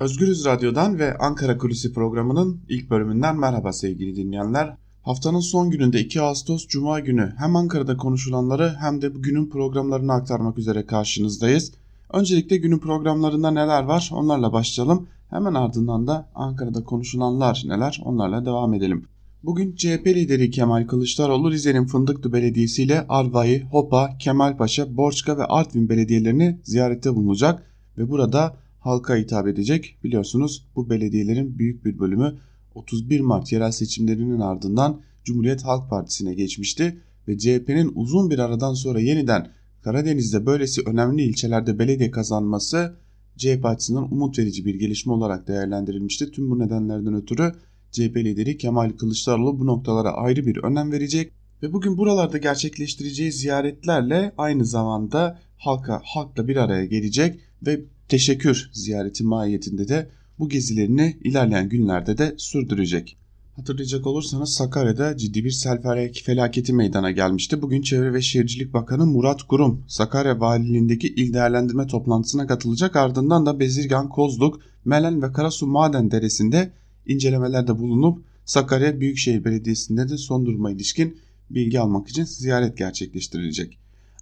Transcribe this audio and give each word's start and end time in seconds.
Özgürüz 0.00 0.44
Radyo'dan 0.44 0.98
ve 0.98 1.18
Ankara 1.18 1.58
Kulisi 1.58 1.92
programının 1.92 2.60
ilk 2.68 2.90
bölümünden 2.90 3.38
merhaba 3.38 3.72
sevgili 3.72 4.16
dinleyenler. 4.16 4.76
Haftanın 5.02 5.40
son 5.40 5.70
gününde 5.70 6.00
2 6.00 6.20
Ağustos 6.20 6.66
Cuma 6.66 7.00
günü 7.00 7.34
hem 7.38 7.56
Ankara'da 7.56 7.96
konuşulanları 7.96 8.76
hem 8.80 9.02
de 9.02 9.08
günün 9.08 9.50
programlarını 9.50 10.12
aktarmak 10.12 10.58
üzere 10.58 10.86
karşınızdayız. 10.86 11.72
Öncelikle 12.12 12.56
günün 12.56 12.78
programlarında 12.78 13.50
neler 13.50 13.82
var 13.82 14.10
onlarla 14.12 14.52
başlayalım. 14.52 15.08
Hemen 15.30 15.54
ardından 15.54 16.06
da 16.06 16.28
Ankara'da 16.34 16.84
konuşulanlar 16.84 17.62
neler 17.66 18.00
onlarla 18.04 18.44
devam 18.46 18.74
edelim. 18.74 19.06
Bugün 19.42 19.76
CHP 19.76 20.06
lideri 20.06 20.50
Kemal 20.50 20.86
Kılıçdaroğlu 20.86 21.50
Rize'nin 21.50 21.86
Fındıklı 21.86 22.32
Belediyesi 22.32 22.82
ile 22.82 23.06
Arva'yı, 23.08 23.64
Hopa, 23.64 24.18
Kemalpaşa, 24.18 24.96
Borçka 24.96 25.38
ve 25.38 25.44
Artvin 25.44 25.88
belediyelerini 25.88 26.60
ziyarette 26.62 27.14
bulunacak 27.14 27.62
ve 27.98 28.10
burada 28.10 28.56
halka 28.88 29.16
hitap 29.16 29.48
edecek. 29.48 29.98
Biliyorsunuz 30.04 30.66
bu 30.76 30.90
belediyelerin 30.90 31.58
büyük 31.58 31.84
bir 31.84 31.98
bölümü 31.98 32.38
31 32.74 33.20
Mart 33.20 33.52
yerel 33.52 33.70
seçimlerinin 33.70 34.40
ardından 34.40 35.00
Cumhuriyet 35.24 35.64
Halk 35.64 35.90
Partisi'ne 35.90 36.34
geçmişti 36.34 37.00
ve 37.28 37.38
CHP'nin 37.38 37.92
uzun 37.94 38.30
bir 38.30 38.38
aradan 38.38 38.74
sonra 38.74 39.00
yeniden 39.00 39.50
Karadeniz'de 39.82 40.46
böylesi 40.46 40.82
önemli 40.86 41.22
ilçelerde 41.22 41.78
belediye 41.78 42.10
kazanması 42.10 42.96
CHP 43.36 43.64
açısından 43.64 44.12
umut 44.12 44.38
verici 44.38 44.64
bir 44.64 44.74
gelişme 44.74 45.12
olarak 45.12 45.48
değerlendirilmişti. 45.48 46.30
Tüm 46.30 46.50
bu 46.50 46.58
nedenlerden 46.58 47.14
ötürü 47.14 47.52
CHP 47.90 48.16
lideri 48.16 48.58
Kemal 48.58 48.90
Kılıçdaroğlu 48.90 49.60
bu 49.60 49.66
noktalara 49.66 50.12
ayrı 50.12 50.46
bir 50.46 50.56
önem 50.56 50.92
verecek 50.92 51.32
ve 51.62 51.72
bugün 51.72 51.98
buralarda 51.98 52.38
gerçekleştireceği 52.38 53.32
ziyaretlerle 53.32 54.32
aynı 54.38 54.64
zamanda 54.64 55.38
halka 55.56 56.00
halkla 56.04 56.48
bir 56.48 56.56
araya 56.56 56.84
gelecek 56.84 57.40
ve 57.66 57.80
teşekkür 58.08 58.70
ziyareti 58.72 59.24
mahiyetinde 59.24 59.88
de 59.88 60.08
bu 60.38 60.48
gezilerini 60.48 61.16
ilerleyen 61.24 61.68
günlerde 61.68 62.18
de 62.18 62.34
sürdürecek. 62.36 63.16
Hatırlayacak 63.56 64.06
olursanız 64.06 64.52
Sakarya'da 64.52 65.16
ciddi 65.16 65.44
bir 65.44 65.50
sel 65.50 65.82
felaketi 66.24 66.72
meydana 66.72 67.10
gelmişti. 67.10 67.62
Bugün 67.62 67.82
Çevre 67.82 68.12
ve 68.12 68.22
Şehircilik 68.22 68.74
Bakanı 68.74 69.06
Murat 69.06 69.42
Kurum 69.42 69.84
Sakarya 69.88 70.40
Valiliğindeki 70.40 71.08
il 71.08 71.34
değerlendirme 71.34 71.86
toplantısına 71.86 72.46
katılacak. 72.46 72.96
Ardından 72.96 73.46
da 73.46 73.60
Bezirgan, 73.60 74.08
Kozluk, 74.08 74.60
Melen 74.84 75.22
ve 75.22 75.32
Karasu 75.32 75.66
Maden 75.66 76.10
Deresi'nde 76.10 76.70
incelemelerde 77.06 77.78
bulunup 77.78 78.24
Sakarya 78.44 79.00
Büyükşehir 79.00 79.44
Belediyesi'nde 79.44 80.08
de 80.08 80.16
son 80.16 80.46
duruma 80.46 80.70
ilişkin 80.70 81.18
bilgi 81.50 81.80
almak 81.80 82.08
için 82.08 82.24
ziyaret 82.24 82.78
gerçekleştirilecek. 82.78 83.78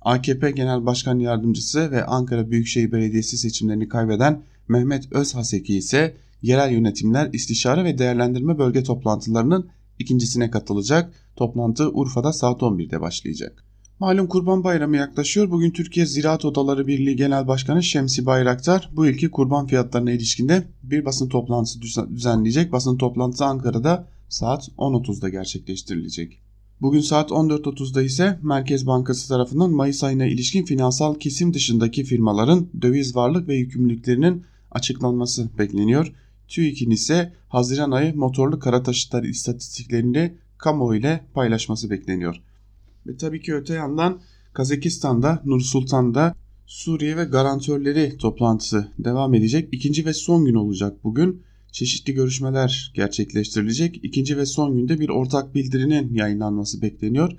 AKP 0.07 0.51
Genel 0.51 0.87
Başkan 0.87 1.19
Yardımcısı 1.19 1.91
ve 1.91 2.05
Ankara 2.05 2.51
Büyükşehir 2.51 2.93
Belediyesi 2.93 3.39
seçimlerini 3.39 3.89
kaybeden 3.89 4.43
Mehmet 4.69 5.13
Özhaseki 5.13 5.77
ise 5.77 6.17
yerel 6.43 6.73
yönetimler 6.73 7.31
istişare 7.33 7.85
ve 7.85 7.99
değerlendirme 7.99 8.59
bölge 8.59 8.83
toplantılarının 8.83 9.69
ikincisine 9.99 10.51
katılacak. 10.51 11.13
Toplantı 11.37 11.91
Urfa'da 11.91 12.33
saat 12.33 12.61
11'de 12.63 13.01
başlayacak. 13.01 13.65
Malum 13.99 14.27
Kurban 14.27 14.65
Bayramı 14.65 14.97
yaklaşıyor. 14.97 15.51
Bugün 15.51 15.71
Türkiye 15.71 16.07
Ziraat 16.07 16.45
Odaları 16.45 16.87
Birliği 16.87 17.17
Genel 17.17 17.49
Başkanı 17.49 17.83
Şemsi 17.83 18.27
Bayraktar 18.27 18.91
bu 18.93 19.07
ilki 19.07 19.31
kurban 19.31 19.67
fiyatlarına 19.67 20.11
ilişkinde 20.11 20.63
bir 20.83 21.05
basın 21.05 21.29
toplantısı 21.29 21.81
düzenleyecek. 22.15 22.73
Basın 22.73 22.97
toplantısı 22.97 23.45
Ankara'da 23.45 24.09
saat 24.29 24.69
10.30'da 24.69 25.29
gerçekleştirilecek. 25.29 26.46
Bugün 26.81 27.01
saat 27.01 27.31
14.30'da 27.31 28.03
ise 28.03 28.39
Merkez 28.43 28.87
Bankası 28.87 29.29
tarafından 29.29 29.71
Mayıs 29.71 30.05
ayına 30.05 30.27
ilişkin 30.27 30.65
finansal 30.65 31.15
kesim 31.15 31.55
dışındaki 31.55 32.05
firmaların 32.05 32.69
döviz 32.83 33.17
varlık 33.17 33.49
ve 33.49 33.55
yükümlülüklerinin 33.55 34.45
açıklanması 34.71 35.59
bekleniyor. 35.59 36.13
TÜİK'in 36.49 36.91
ise 36.91 37.33
Haziran 37.49 37.91
ayı 37.91 38.17
motorlu 38.17 38.59
kara 38.59 38.83
taşıtlar 38.83 39.25
istatistiklerini 39.25 40.35
kamuoyu 40.59 41.01
ile 41.01 41.25
paylaşması 41.35 41.91
bekleniyor. 41.91 42.37
Ve 43.07 43.17
tabii 43.17 43.43
ki 43.43 43.55
öte 43.55 43.75
yandan 43.75 44.21
Kazakistan'da, 44.53 45.43
Nur 45.45 45.61
Sultan'da 45.61 46.35
Suriye 46.67 47.17
ve 47.17 47.25
garantörleri 47.25 48.17
toplantısı 48.17 48.89
devam 48.99 49.35
edecek. 49.35 49.69
İkinci 49.73 50.07
ve 50.07 50.13
son 50.13 50.45
gün 50.45 50.55
olacak 50.55 51.05
bugün. 51.05 51.43
Çeşitli 51.77 52.13
görüşmeler 52.13 52.93
gerçekleştirilecek. 52.95 54.01
İkinci 54.03 54.37
ve 54.37 54.47
son 54.47 54.77
günde 54.77 55.01
bir 55.01 55.09
ortak 55.09 55.55
bildirinin 55.55 56.15
yayınlanması 56.15 56.83
bekleniyor. 56.83 57.33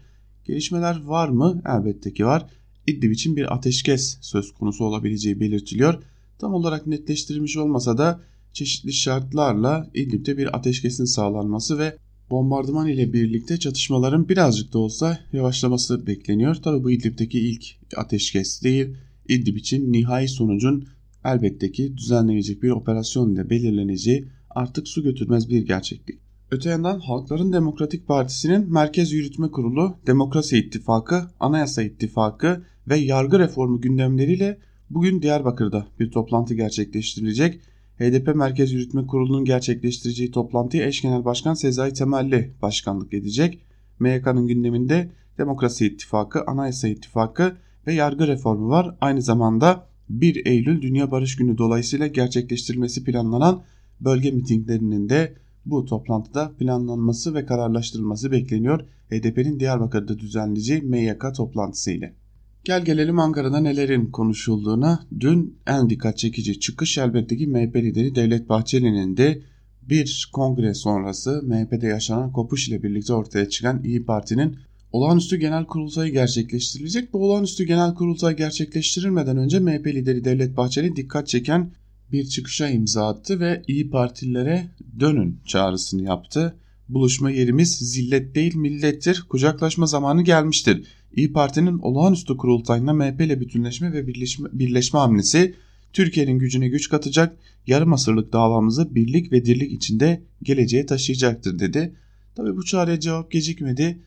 Gelişmeler 0.46 1.04
var 1.04 1.30
mı? 1.30 1.62
Elbette 1.66 2.14
ki 2.14 2.26
var. 2.26 2.46
İdlib 2.88 3.12
için 3.12 3.36
bir 3.36 3.54
ateşkes 3.54 4.18
söz 4.22 4.54
konusu 4.54 4.86
olabileceği 4.86 5.40
belirtiliyor. 5.40 6.04
Tam 6.40 6.54
olarak 6.54 6.88
netleştirilmiş 6.88 7.58
olmasa 7.58 7.98
da 7.98 8.22
çeşitli 8.54 8.94
şartlarla 8.94 9.90
İdlib'de 9.94 10.38
bir 10.38 10.58
ateşkesin 10.58 11.06
sağlanması 11.06 11.78
ve 11.78 11.98
bombardıman 12.30 12.88
ile 12.88 13.14
birlikte 13.14 13.58
çatışmaların 13.58 14.30
birazcık 14.30 14.74
da 14.74 14.80
olsa 14.80 15.20
yavaşlaması 15.34 16.08
bekleniyor. 16.08 16.56
Tabi 16.56 16.84
bu 16.84 16.92
İdlib'deki 16.92 17.40
ilk 17.40 17.64
ateşkes 17.96 18.64
değil. 18.64 18.88
İdlib 19.30 19.56
için 19.56 19.94
nihai 19.94 20.28
sonucun 20.28 20.88
elbette 21.28 21.72
ki 21.72 21.98
düzenlenecek 21.98 22.64
bir 22.64 22.70
operasyon 22.70 23.34
ile 23.34 23.50
belirleneceği 23.50 24.28
artık 24.50 24.88
su 24.88 25.04
götürmez 25.04 25.50
bir 25.50 25.66
gerçeklik. 25.66 26.20
Öte 26.52 26.70
yandan 26.70 27.00
Halkların 27.00 27.54
Demokratik 27.54 28.08
Partisi'nin 28.08 28.74
Merkez 28.74 29.12
Yürütme 29.12 29.52
Kurulu, 29.52 29.98
Demokrasi 30.08 30.58
İttifakı, 30.58 31.22
Anayasa 31.40 31.84
İttifakı 31.84 32.64
ve 32.88 32.98
yargı 32.98 33.40
reformu 33.40 33.82
gündemleriyle 33.82 34.60
bugün 34.90 35.22
Diyarbakır'da 35.22 35.88
bir 36.00 36.12
toplantı 36.12 36.54
gerçekleştirilecek. 36.54 37.62
HDP 38.00 38.36
Merkez 38.36 38.72
Yürütme 38.72 39.08
Kurulu'nun 39.08 39.46
gerçekleştireceği 39.46 40.32
toplantıya 40.32 40.88
eş 40.88 41.02
genel 41.02 41.26
başkan 41.26 41.54
Sezai 41.54 41.94
Temelli 41.94 42.54
başkanlık 42.62 43.14
edecek. 43.14 43.60
MYK'nın 44.00 44.48
gündeminde 44.48 45.12
Demokrasi 45.38 45.88
İttifakı, 45.88 46.44
Anayasa 46.48 46.88
İttifakı 46.88 47.58
ve 47.88 47.94
yargı 47.94 48.28
reformu 48.28 48.70
var. 48.70 48.96
Aynı 49.02 49.22
zamanda 49.22 49.88
1 50.10 50.46
Eylül 50.46 50.82
Dünya 50.82 51.12
Barış 51.12 51.36
Günü 51.36 51.58
dolayısıyla 51.58 52.08
gerçekleştirilmesi 52.08 53.04
planlanan 53.04 53.64
bölge 54.02 54.32
mitinglerinin 54.32 55.10
de 55.10 55.34
bu 55.66 55.86
toplantıda 55.86 56.52
planlanması 56.60 57.34
ve 57.34 57.46
kararlaştırılması 57.46 58.32
bekleniyor. 58.32 58.80
HDP'nin 59.12 59.60
Diyarbakır'da 59.60 60.20
düzenleyeceği 60.20 60.82
MYK 60.82 61.36
toplantısı 61.36 61.92
ile. 61.92 62.14
Gel 62.64 62.86
gelelim 62.86 63.20
Ankara'da 63.20 63.60
nelerin 63.60 64.06
konuşulduğuna. 64.06 65.08
Dün 65.20 65.58
en 65.68 65.90
dikkat 65.90 66.18
çekici 66.18 66.60
çıkış 66.60 66.98
elbette 66.98 67.38
ki 67.38 67.48
MHP 67.48 67.76
lideri 67.76 68.16
Devlet 68.16 68.50
Bahçeli'nin 68.50 69.18
de 69.18 69.42
bir 69.82 70.30
kongre 70.34 70.74
sonrası 70.74 71.42
MHP'de 71.44 71.88
yaşanan 71.88 72.32
kopuş 72.32 72.70
ile 72.70 72.84
birlikte 72.84 73.14
ortaya 73.14 73.50
çıkan 73.50 73.84
İyi 73.84 74.06
Parti'nin 74.06 74.58
olağanüstü 74.92 75.38
genel 75.38 75.66
kurultayı 75.66 76.14
gerçekleştirilecek. 76.14 77.14
Bu 77.14 77.26
olağanüstü 77.26 77.64
genel 77.64 77.94
kurultay 77.94 78.36
gerçekleştirilmeden 78.36 79.38
önce 79.38 79.60
MHP 79.60 79.88
lideri 79.88 80.24
Devlet 80.24 80.58
Bahçeli 80.58 80.96
dikkat 80.96 81.28
çeken 81.28 81.72
bir 82.12 82.26
çıkışa 82.26 82.70
imza 82.70 83.08
attı 83.08 83.40
ve 83.40 83.64
İyi 83.68 83.90
Partililere 83.90 84.68
dönün 85.00 85.40
çağrısını 85.46 86.04
yaptı. 86.04 86.56
Buluşma 86.90 87.32
yerimiz 87.32 87.76
zillet 87.76 88.36
değil 88.36 88.56
millettir. 88.56 89.26
Kucaklaşma 89.30 89.86
zamanı 89.86 90.22
gelmiştir. 90.22 90.88
İyi 91.16 91.34
Parti'nin 91.34 91.80
olağanüstü 91.80 92.38
kurultayına 92.38 92.94
MHP 92.94 93.22
ile 93.22 93.42
bütünleşme 93.42 93.94
ve 93.94 94.08
birleşme, 94.08 94.50
birleşme 94.54 95.00
hamlesi 95.00 95.56
Türkiye'nin 95.94 96.40
gücüne 96.40 96.68
güç 96.68 96.90
katacak, 96.90 97.38
yarım 97.68 97.94
asırlık 97.94 98.34
davamızı 98.34 98.96
birlik 98.96 99.32
ve 99.32 99.46
dirlik 99.46 99.72
içinde 99.72 100.22
geleceğe 100.44 100.86
taşıyacaktır 100.86 101.60
dedi. 101.60 101.96
Tabi 102.36 102.56
bu 102.56 102.66
çağrıya 102.66 103.00
cevap 103.00 103.32
gecikmedi. 103.32 104.00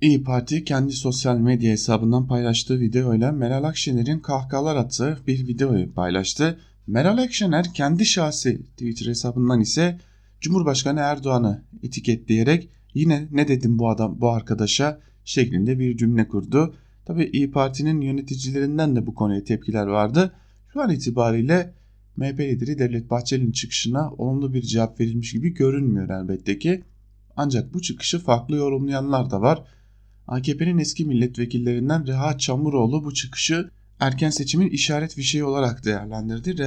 İyi 0.00 0.22
Parti 0.22 0.64
kendi 0.64 0.92
sosyal 0.92 1.38
medya 1.38 1.72
hesabından 1.72 2.26
paylaştığı 2.26 2.80
videoyla 2.80 3.32
Meral 3.32 3.64
Akşener'in 3.64 4.18
kahkahalar 4.18 4.76
attığı 4.76 5.18
bir 5.26 5.48
videoyu 5.48 5.92
paylaştı. 5.92 6.58
Meral 6.86 7.18
Akşener 7.18 7.74
kendi 7.74 8.06
şahsi 8.06 8.62
Twitter 8.62 9.06
hesabından 9.06 9.60
ise 9.60 9.98
Cumhurbaşkanı 10.40 11.00
Erdoğan'ı 11.00 11.64
etiketleyerek 11.82 12.68
yine 12.94 13.28
ne 13.30 13.48
dedim 13.48 13.78
bu 13.78 13.88
adam 13.90 14.20
bu 14.20 14.28
arkadaşa 14.28 15.00
şeklinde 15.24 15.78
bir 15.78 15.96
cümle 15.96 16.28
kurdu. 16.28 16.74
Tabi 17.04 17.30
İyi 17.32 17.50
Parti'nin 17.50 18.00
yöneticilerinden 18.00 18.96
de 18.96 19.06
bu 19.06 19.14
konuya 19.14 19.44
tepkiler 19.44 19.86
vardı. 19.86 20.32
Şu 20.72 20.80
an 20.82 20.90
itibariyle 20.90 21.74
MHP 22.16 22.40
lideri 22.40 22.78
Devlet 22.78 23.10
Bahçeli'nin 23.10 23.52
çıkışına 23.52 24.10
olumlu 24.12 24.54
bir 24.54 24.62
cevap 24.62 25.00
verilmiş 25.00 25.32
gibi 25.32 25.54
görünmüyor 25.54 26.08
elbette 26.08 26.58
ki. 26.58 26.82
Ancak 27.36 27.74
bu 27.74 27.82
çıkışı 27.82 28.18
farklı 28.18 28.56
yorumlayanlar 28.56 29.30
da 29.30 29.40
var. 29.40 29.75
AKP'nin 30.28 30.78
eski 30.78 31.04
milletvekillerinden 31.04 32.06
Reha 32.06 32.38
Çamuroğlu 32.38 33.04
bu 33.04 33.14
çıkışı 33.14 33.70
erken 34.00 34.30
seçimin 34.30 34.68
işaret 34.70 35.14
fişeği 35.14 35.44
olarak 35.44 35.84
değerlendirdi. 35.84 36.58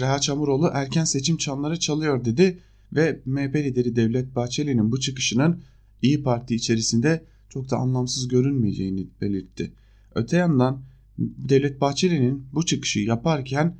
Reha 0.00 0.18
Çamuroğlu 0.18 0.70
erken 0.74 1.04
seçim 1.04 1.36
çanları 1.36 1.78
çalıyor 1.78 2.24
dedi 2.24 2.58
ve 2.92 3.20
MHP 3.24 3.56
lideri 3.56 3.96
Devlet 3.96 4.36
Bahçeli'nin 4.36 4.92
bu 4.92 5.00
çıkışının 5.00 5.62
İyi 6.02 6.22
Parti 6.22 6.54
içerisinde 6.54 7.24
çok 7.48 7.70
da 7.70 7.76
anlamsız 7.76 8.28
görünmeyeceğini 8.28 9.06
belirtti. 9.20 9.72
Öte 10.14 10.36
yandan 10.36 10.82
Devlet 11.18 11.80
Bahçeli'nin 11.80 12.46
bu 12.52 12.66
çıkışı 12.66 13.00
yaparken 13.00 13.76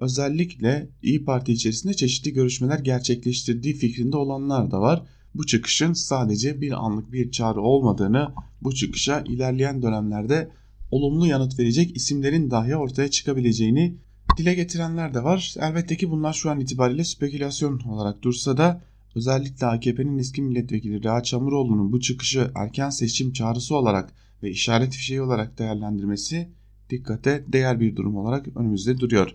özellikle 0.00 0.88
İyi 1.02 1.24
Parti 1.24 1.52
içerisinde 1.52 1.94
çeşitli 1.94 2.32
görüşmeler 2.32 2.78
gerçekleştirdiği 2.78 3.74
fikrinde 3.74 4.16
olanlar 4.16 4.70
da 4.70 4.80
var. 4.80 5.02
Bu 5.34 5.46
çıkışın 5.46 5.92
sadece 5.92 6.60
bir 6.60 6.84
anlık 6.84 7.12
bir 7.12 7.30
çağrı 7.30 7.60
olmadığını, 7.60 8.32
bu 8.62 8.74
çıkışa 8.74 9.20
ilerleyen 9.20 9.82
dönemlerde 9.82 10.50
olumlu 10.90 11.26
yanıt 11.26 11.58
verecek 11.58 11.96
isimlerin 11.96 12.50
dahi 12.50 12.76
ortaya 12.76 13.10
çıkabileceğini 13.10 13.96
dile 14.36 14.54
getirenler 14.54 15.14
de 15.14 15.24
var. 15.24 15.54
Elbette 15.60 15.96
ki 15.96 16.10
bunlar 16.10 16.32
şu 16.32 16.50
an 16.50 16.60
itibariyle 16.60 17.04
spekülasyon 17.04 17.78
olarak 17.78 18.22
dursa 18.22 18.56
da 18.56 18.84
özellikle 19.14 19.66
AKP'nin 19.66 20.18
eski 20.18 20.42
milletvekili 20.42 21.04
Reha 21.04 21.22
Çamuroğlu'nun 21.22 21.92
bu 21.92 22.00
çıkışı 22.00 22.50
erken 22.54 22.90
seçim 22.90 23.32
çağrısı 23.32 23.76
olarak 23.76 24.12
ve 24.42 24.50
işaret 24.50 24.92
fişeği 24.92 25.22
olarak 25.22 25.58
değerlendirmesi 25.58 26.48
dikkate 26.90 27.44
değer 27.48 27.80
bir 27.80 27.96
durum 27.96 28.16
olarak 28.16 28.56
önümüzde 28.56 29.00
duruyor. 29.00 29.34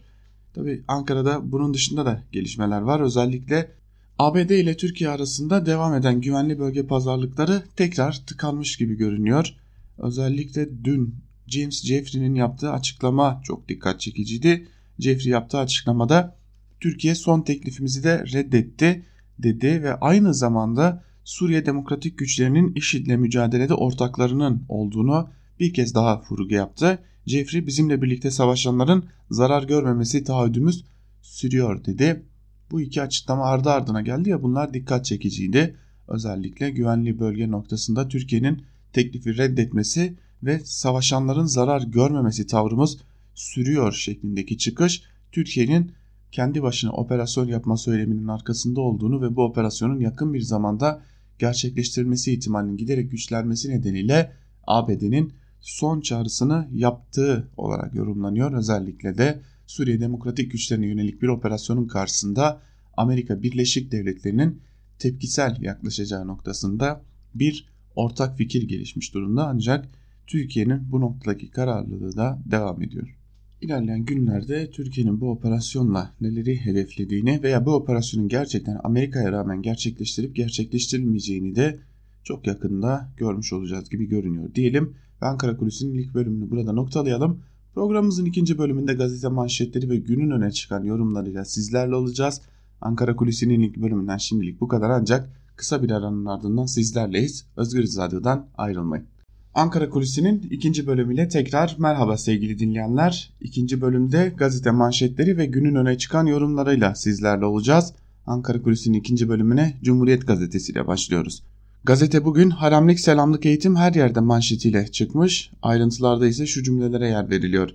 Tabi 0.54 0.84
Ankara'da 0.88 1.52
bunun 1.52 1.74
dışında 1.74 2.06
da 2.06 2.24
gelişmeler 2.32 2.82
var. 2.82 3.00
Özellikle 3.00 3.72
ABD 4.20 4.50
ile 4.50 4.78
Türkiye 4.78 5.10
arasında 5.10 5.66
devam 5.66 5.94
eden 5.94 6.22
güvenli 6.22 6.60
bölge 6.60 6.88
pazarlıkları 6.88 7.64
tekrar 7.76 8.24
tıkanmış 8.28 8.78
gibi 8.78 8.96
görünüyor. 8.96 9.56
Özellikle 9.98 10.84
dün 10.84 11.16
James 11.48 11.86
Jeffrey'nin 11.86 12.36
yaptığı 12.36 12.72
açıklama 12.72 13.42
çok 13.44 13.70
dikkat 13.70 14.00
çekiciydi. 14.00 14.68
Jeffrey 15.00 15.32
yaptığı 15.32 15.58
açıklamada 15.58 16.36
Türkiye 16.80 17.16
son 17.16 17.42
teklifimizi 17.42 18.04
de 18.04 18.24
reddetti 18.34 19.06
dedi 19.40 19.84
ve 19.84 19.96
aynı 19.96 20.34
zamanda 20.34 21.04
Suriye 21.24 21.66
Demokratik 21.66 22.18
Güçlerinin 22.18 22.74
IŞİD'le 22.76 23.18
mücadelede 23.18 23.74
ortaklarının 23.74 24.64
olduğunu 24.70 25.30
bir 25.60 25.74
kez 25.74 25.96
daha 25.96 26.24
vurgu 26.30 26.54
yaptı. 26.54 27.00
Jeffrey 27.26 27.68
bizimle 27.68 28.02
birlikte 28.02 28.32
savaşanların 28.32 29.06
zarar 29.32 29.64
görmemesi 29.64 30.24
taahhüdümüz 30.24 30.86
sürüyor 31.22 31.86
dedi. 31.86 32.24
Bu 32.72 32.82
iki 32.82 33.02
açıklama 33.02 33.46
ardı 33.46 33.70
ardına 33.70 34.02
geldi 34.02 34.30
ya 34.30 34.44
bunlar 34.44 34.74
dikkat 34.74 35.06
çekiciydi. 35.06 35.76
Özellikle 36.08 36.70
güvenli 36.70 37.20
bölge 37.20 37.52
noktasında 37.52 38.08
Türkiye'nin 38.08 38.62
teklifi 38.94 39.38
reddetmesi 39.38 40.18
ve 40.44 40.60
savaşanların 40.60 41.46
zarar 41.46 41.82
görmemesi 41.82 42.48
tavrımız 42.48 42.98
sürüyor 43.36 43.94
şeklindeki 43.94 44.58
çıkış 44.58 45.04
Türkiye'nin 45.32 45.92
kendi 46.32 46.64
başına 46.64 46.92
operasyon 46.92 47.48
yapma 47.48 47.78
söyleminin 47.78 48.28
arkasında 48.28 48.82
olduğunu 48.82 49.22
ve 49.22 49.36
bu 49.36 49.44
operasyonun 49.44 50.00
yakın 50.00 50.34
bir 50.34 50.42
zamanda 50.42 51.02
gerçekleştirilmesi 51.40 52.34
ihtimalinin 52.34 52.78
giderek 52.78 53.12
güçlenmesi 53.12 53.70
nedeniyle 53.70 54.32
ABD'nin 54.68 55.34
son 55.62 56.02
çağrısını 56.02 56.68
yaptığı 56.72 57.48
olarak 57.58 57.96
yorumlanıyor. 57.96 58.54
Özellikle 58.54 59.18
de 59.18 59.40
Suriye 59.68 60.00
Demokratik 60.00 60.52
Güçlerine 60.52 60.88
yönelik 60.88 61.22
bir 61.22 61.28
operasyonun 61.28 61.88
karşısında 61.88 62.62
Amerika 62.98 63.42
Birleşik 63.42 63.92
Devletleri'nin 63.92 64.62
tepkisel 65.00 65.58
yaklaşacağı 65.62 66.28
noktasında 66.28 67.02
bir 67.36 67.66
ortak 67.96 68.38
fikir 68.38 68.64
gelişmiş 68.64 69.14
durumda 69.14 69.48
ancak 69.48 69.90
Türkiye'nin 70.28 70.92
bu 70.92 71.02
noktadaki 71.02 71.50
kararlılığı 71.52 72.18
da 72.18 72.40
devam 72.46 72.82
ediyor. 72.82 73.18
İlerleyen 73.62 74.06
günlerde 74.06 74.72
Türkiye'nin 74.72 75.22
bu 75.22 75.32
operasyonla 75.32 76.14
neleri 76.22 76.66
hedeflediğini 76.66 77.44
veya 77.44 77.66
bu 77.66 77.76
operasyonun 77.76 78.28
gerçekten 78.28 78.80
Amerika'ya 78.84 79.32
rağmen 79.32 79.62
gerçekleştirip 79.62 80.36
gerçekleştirilmeyeceğini 80.36 81.56
de 81.56 81.80
çok 82.24 82.48
yakında 82.48 83.10
görmüş 83.18 83.54
olacağız 83.54 83.90
gibi 83.90 84.06
görünüyor 84.06 84.56
diyelim. 84.56 84.94
Ve 85.22 85.26
Ankara 85.26 85.58
Kulisi'nin 85.58 85.94
ilk 85.94 86.14
bölümünü 86.14 86.50
burada 86.50 86.74
noktalayalım. 86.74 87.44
Programımızın 87.78 88.26
ikinci 88.26 88.58
bölümünde 88.58 88.94
gazete 88.94 89.28
manşetleri 89.28 89.90
ve 89.90 89.98
günün 89.98 90.32
öne 90.32 90.52
çıkan 90.52 90.84
yorumlarıyla 90.84 91.46
sizlerle 91.46 91.96
olacağız. 91.96 92.42
Ankara 92.82 93.16
Kulisi'nin 93.16 93.60
ilk 93.60 93.78
bölümünden 93.78 94.18
şimdilik 94.18 94.62
bu 94.62 94.68
kadar 94.68 94.90
ancak 94.90 95.30
kısa 95.56 95.84
bir 95.84 95.92
aranın 95.92 96.26
ardından 96.26 96.66
sizlerleyiz. 96.66 97.46
Özgür 97.58 97.84
Radyo'dan 97.98 98.48
ayrılmayın. 98.58 99.06
Ankara 99.54 99.90
Kulisi'nin 99.90 100.48
ikinci 100.52 100.88
bölümüyle 100.88 101.28
tekrar 101.28 101.76
merhaba 101.80 102.18
sevgili 102.18 102.60
dinleyenler. 102.60 103.34
İkinci 103.42 103.82
bölümde 103.82 104.34
gazete 104.38 104.72
manşetleri 104.72 105.38
ve 105.38 105.46
günün 105.46 105.76
öne 105.76 105.98
çıkan 105.98 106.26
yorumlarıyla 106.26 106.96
sizlerle 106.96 107.46
olacağız. 107.46 107.94
Ankara 108.26 108.62
Kulisi'nin 108.62 109.00
ikinci 109.00 109.30
bölümüne 109.30 109.74
Cumhuriyet 109.84 110.28
Gazetesi 110.28 110.72
ile 110.72 110.88
başlıyoruz. 110.88 111.44
Gazete 111.84 112.26
bugün 112.26 112.50
haramlik 112.50 113.00
selamlık 113.00 113.46
eğitim 113.46 113.76
her 113.76 113.94
yerde 113.94 114.20
manşetiyle 114.20 114.88
çıkmış. 114.88 115.52
Ayrıntılarda 115.62 116.28
ise 116.28 116.46
şu 116.46 116.64
cümlelere 116.64 117.08
yer 117.08 117.30
veriliyor. 117.30 117.70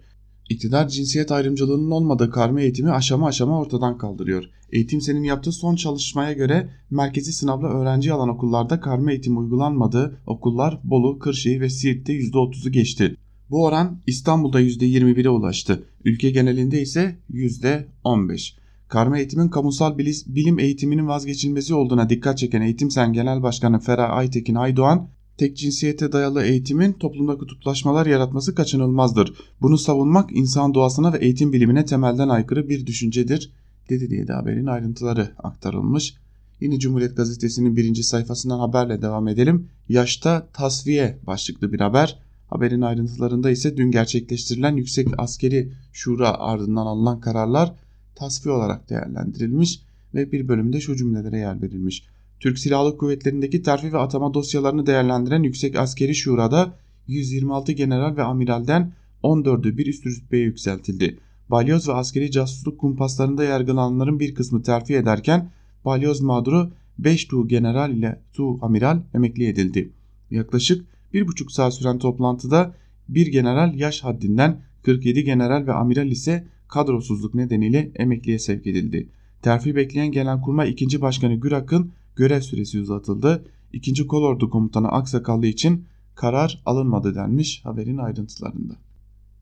İktidar 0.51 0.89
cinsiyet 0.89 1.33
ayrımcılığının 1.33 1.91
olmadığı 1.91 2.31
karma 2.31 2.61
eğitimi 2.61 2.91
aşama 2.91 3.27
aşama 3.27 3.61
ortadan 3.61 3.99
kaldırıyor. 3.99 4.45
Eğitim 4.73 5.01
senin 5.01 5.23
yaptığı 5.23 5.53
son 5.53 5.77
çalışmaya 5.77 6.33
göre 6.33 6.71
merkezi 6.91 7.33
sınavla 7.33 7.69
öğrenci 7.69 8.13
alan 8.13 8.29
okullarda 8.29 8.81
karma 8.81 9.11
eğitim 9.13 9.39
uygulanmadığı 9.39 10.21
okullar 10.27 10.81
Bolu, 10.85 11.19
Kırşehir 11.19 11.61
ve 11.61 11.71
Siirt'te 11.71 12.13
%30'u 12.13 12.73
geçti. 12.73 13.17
Bu 13.51 13.65
oran 13.65 14.03
İstanbul'da 14.07 14.61
%21'e 14.61 15.29
ulaştı. 15.29 15.83
Ülke 16.05 16.31
genelinde 16.31 16.83
ise 16.83 17.17
%15. 17.31 18.62
Karma 18.93 19.19
eğitimin 19.19 19.49
kamusal 19.49 19.99
bilim 20.27 20.59
eğitiminin 20.59 21.09
vazgeçilmezi 21.09 21.75
olduğuna 21.75 22.11
dikkat 22.11 22.39
çeken 22.39 22.61
Eğitim 22.61 22.91
Sen 22.91 23.13
Genel 23.13 23.43
Başkanı 23.43 23.81
Ferah 23.81 24.11
Aytekin 24.11 24.55
Aydoğan, 24.55 25.09
tek 25.39 25.57
cinsiyete 25.57 26.13
dayalı 26.13 26.43
eğitimin 26.43 26.93
toplumda 26.93 27.39
kutuplaşmalar 27.39 28.07
yaratması 28.07 28.55
kaçınılmazdır. 28.55 29.35
Bunu 29.63 29.79
savunmak 29.79 30.33
insan 30.33 30.75
doğasına 30.75 31.13
ve 31.13 31.19
eğitim 31.19 31.53
bilimine 31.53 31.85
temelden 31.85 32.29
aykırı 32.29 32.69
bir 32.69 32.87
düşüncedir 32.87 33.53
dedi 33.89 34.11
diye 34.11 34.29
de 34.29 34.33
haberin 34.33 34.67
ayrıntıları 34.67 35.31
aktarılmış. 35.39 36.15
Yine 36.61 36.79
Cumhuriyet 36.79 37.17
Gazetesi'nin 37.17 37.77
birinci 37.77 38.05
sayfasından 38.05 38.59
haberle 38.59 39.03
devam 39.03 39.29
edelim. 39.29 39.69
Yaşta 39.89 40.47
tasfiye 40.53 41.19
başlıklı 41.27 41.73
bir 41.73 41.81
haber. 41.81 42.19
Haberin 42.51 42.81
ayrıntılarında 42.81 43.51
ise 43.51 43.77
dün 43.77 43.91
gerçekleştirilen 43.91 44.77
Yüksek 44.77 45.09
Askeri 45.19 45.73
Şura 45.93 46.31
ardından 46.39 46.87
alınan 46.87 47.21
kararlar 47.21 47.75
tasfiye 48.15 48.55
olarak 48.55 48.91
değerlendirilmiş 48.91 49.81
ve 50.15 50.33
bir 50.33 50.49
bölümde 50.49 50.81
şu 50.81 50.97
cümlelere 50.97 51.39
yer 51.39 51.63
verilmiş. 51.63 52.05
Türk 52.41 52.59
Silahlı 52.59 52.97
Kuvvetleri'ndeki 52.97 53.63
terfi 53.63 53.93
ve 53.93 53.99
atama 53.99 54.35
dosyalarını 54.35 54.87
değerlendiren 54.87 55.43
Yüksek 55.43 55.77
Askeri 55.77 56.15
Şura'da 56.15 56.75
126 57.07 57.73
general 57.73 58.17
ve 58.17 58.23
amiralden 58.23 58.93
14'ü 59.23 59.77
bir 59.77 59.87
üst 59.87 60.07
rütbeye 60.07 60.45
yükseltildi. 60.45 61.19
Balyoz 61.51 61.89
ve 61.89 61.93
askeri 61.93 62.31
casusluk 62.31 62.81
kumpaslarında 62.81 63.45
yargılananların 63.45 64.21
bir 64.21 64.35
kısmı 64.35 64.63
terfi 64.63 64.95
ederken 64.97 65.51
balyoz 65.85 66.21
mağduru 66.21 66.73
5 66.99 67.25
tuğ 67.25 67.49
general 67.49 67.91
ile 67.91 68.23
tuğ 68.33 68.59
amiral 68.63 69.01
emekli 69.15 69.47
edildi. 69.47 69.93
Yaklaşık 70.31 70.85
bir 71.13 71.27
buçuk 71.27 71.53
saat 71.53 71.75
süren 71.75 71.99
toplantıda 71.99 72.75
bir 73.09 73.27
general 73.27 73.75
yaş 73.75 74.05
haddinden 74.05 74.63
47 74.83 75.25
general 75.25 75.67
ve 75.67 75.73
amiral 75.73 76.11
ise 76.11 76.47
kadrosuzluk 76.73 77.35
nedeniyle 77.35 77.93
emekliye 77.97 78.39
sevk 78.39 78.67
edildi. 78.67 79.09
Terfi 79.43 79.77
bekleyen 79.77 80.13
Genelkurmay 80.13 80.71
2. 80.71 81.01
Başkanı 81.01 81.35
Gürak'ın 81.35 81.93
görev 82.17 82.41
süresi 82.41 82.81
uzatıldı. 82.81 83.45
2. 83.73 84.07
Kolordu 84.07 84.51
Komutanı 84.51 84.89
Aksakallı 84.89 85.47
için 85.47 85.85
karar 86.15 86.63
alınmadı 86.67 87.15
denmiş 87.15 87.65
haberin 87.65 87.99
ayrıntılarında. 87.99 88.75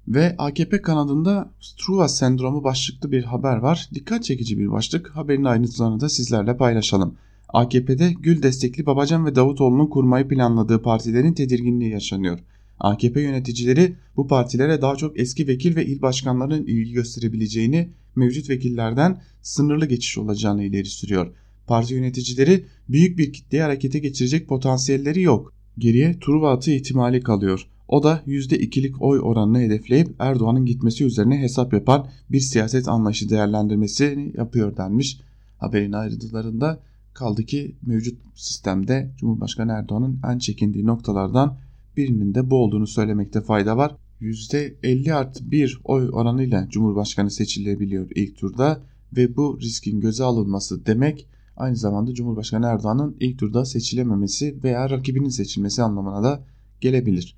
Ve 0.09 0.35
AKP 0.39 0.83
kanadında 0.83 1.51
Struva 1.61 2.09
sendromu 2.09 2.65
başlıklı 2.65 3.13
bir 3.13 3.25
haber 3.25 3.57
var. 3.57 3.89
Dikkat 3.95 4.25
çekici 4.25 4.59
bir 4.59 4.71
başlık. 4.71 5.17
Haberin 5.17 5.45
ayrıntılarını 5.45 6.01
da 6.01 6.09
sizlerle 6.09 6.57
paylaşalım. 6.57 7.15
AKP'de 7.49 8.13
Gül 8.13 8.43
destekli 8.43 8.87
Babacan 8.87 9.27
ve 9.27 9.35
Davutoğlu'nun 9.35 9.87
kurmayı 9.87 10.29
planladığı 10.29 10.83
partilerin 10.83 11.35
tedirginliği 11.35 11.91
yaşanıyor. 11.91 12.39
AKP 12.81 13.21
yöneticileri 13.21 13.97
bu 14.17 14.27
partilere 14.27 14.83
daha 14.83 14.97
çok 14.97 15.21
eski 15.21 15.49
vekil 15.49 15.77
ve 15.77 15.87
il 15.87 16.03
başkanlarının 16.03 16.67
ilgi 16.67 16.93
gösterebileceğini, 16.93 17.91
mevcut 18.17 18.51
vekillerden 18.51 19.23
sınırlı 19.43 19.87
geçiş 19.87 20.19
olacağını 20.19 20.65
ileri 20.65 20.89
sürüyor. 20.89 21.35
Parti 21.67 21.95
yöneticileri 21.95 22.65
büyük 22.89 23.19
bir 23.19 23.33
kitleyi 23.33 23.63
harekete 23.63 23.99
geçirecek 23.99 24.49
potansiyelleri 24.49 25.23
yok. 25.23 25.53
Geriye 25.79 26.19
Truva 26.21 26.53
atı 26.53 26.71
ihtimali 26.71 27.21
kalıyor. 27.21 27.67
O 27.89 28.03
da 28.03 28.23
%2'lik 28.27 29.03
oy 29.03 29.21
oranını 29.23 29.59
hedefleyip 29.61 30.15
Erdoğan'ın 30.19 30.67
gitmesi 30.67 31.05
üzerine 31.05 31.39
hesap 31.39 31.73
yapan 31.73 32.09
bir 32.31 32.41
siyaset 32.41 32.89
anlayışı 32.89 33.29
değerlendirmesini 33.29 34.33
yapıyor 34.37 34.77
denmiş. 34.77 35.21
Haberin 35.59 35.93
ayrıntılarında 35.93 36.81
kaldı 37.15 37.45
ki 37.45 37.77
mevcut 37.87 38.19
sistemde 38.35 39.11
Cumhurbaşkanı 39.17 39.73
Erdoğan'ın 39.73 40.21
en 40.33 40.39
çekindiği 40.39 40.87
noktalardan 40.87 41.59
birinin 42.01 42.35
de 42.35 42.51
bu 42.51 42.57
olduğunu 42.57 42.87
söylemekte 42.87 43.41
fayda 43.41 43.77
var. 43.77 43.97
%50 44.21 45.15
artı 45.15 45.51
1 45.51 45.81
oy 45.85 46.09
oranıyla 46.13 46.69
Cumhurbaşkanı 46.69 47.31
seçilebiliyor 47.31 48.11
ilk 48.15 48.37
turda 48.37 48.83
ve 49.17 49.37
bu 49.37 49.59
riskin 49.61 50.01
göze 50.01 50.25
alınması 50.25 50.87
demek 50.87 51.27
aynı 51.57 51.77
zamanda 51.77 52.15
Cumhurbaşkanı 52.15 52.67
Erdoğan'ın 52.67 53.17
ilk 53.21 53.39
turda 53.39 53.65
seçilememesi 53.65 54.63
veya 54.65 54.91
rakibinin 54.91 55.29
seçilmesi 55.29 55.83
anlamına 55.83 56.23
da 56.23 56.45
gelebilir. 56.81 57.37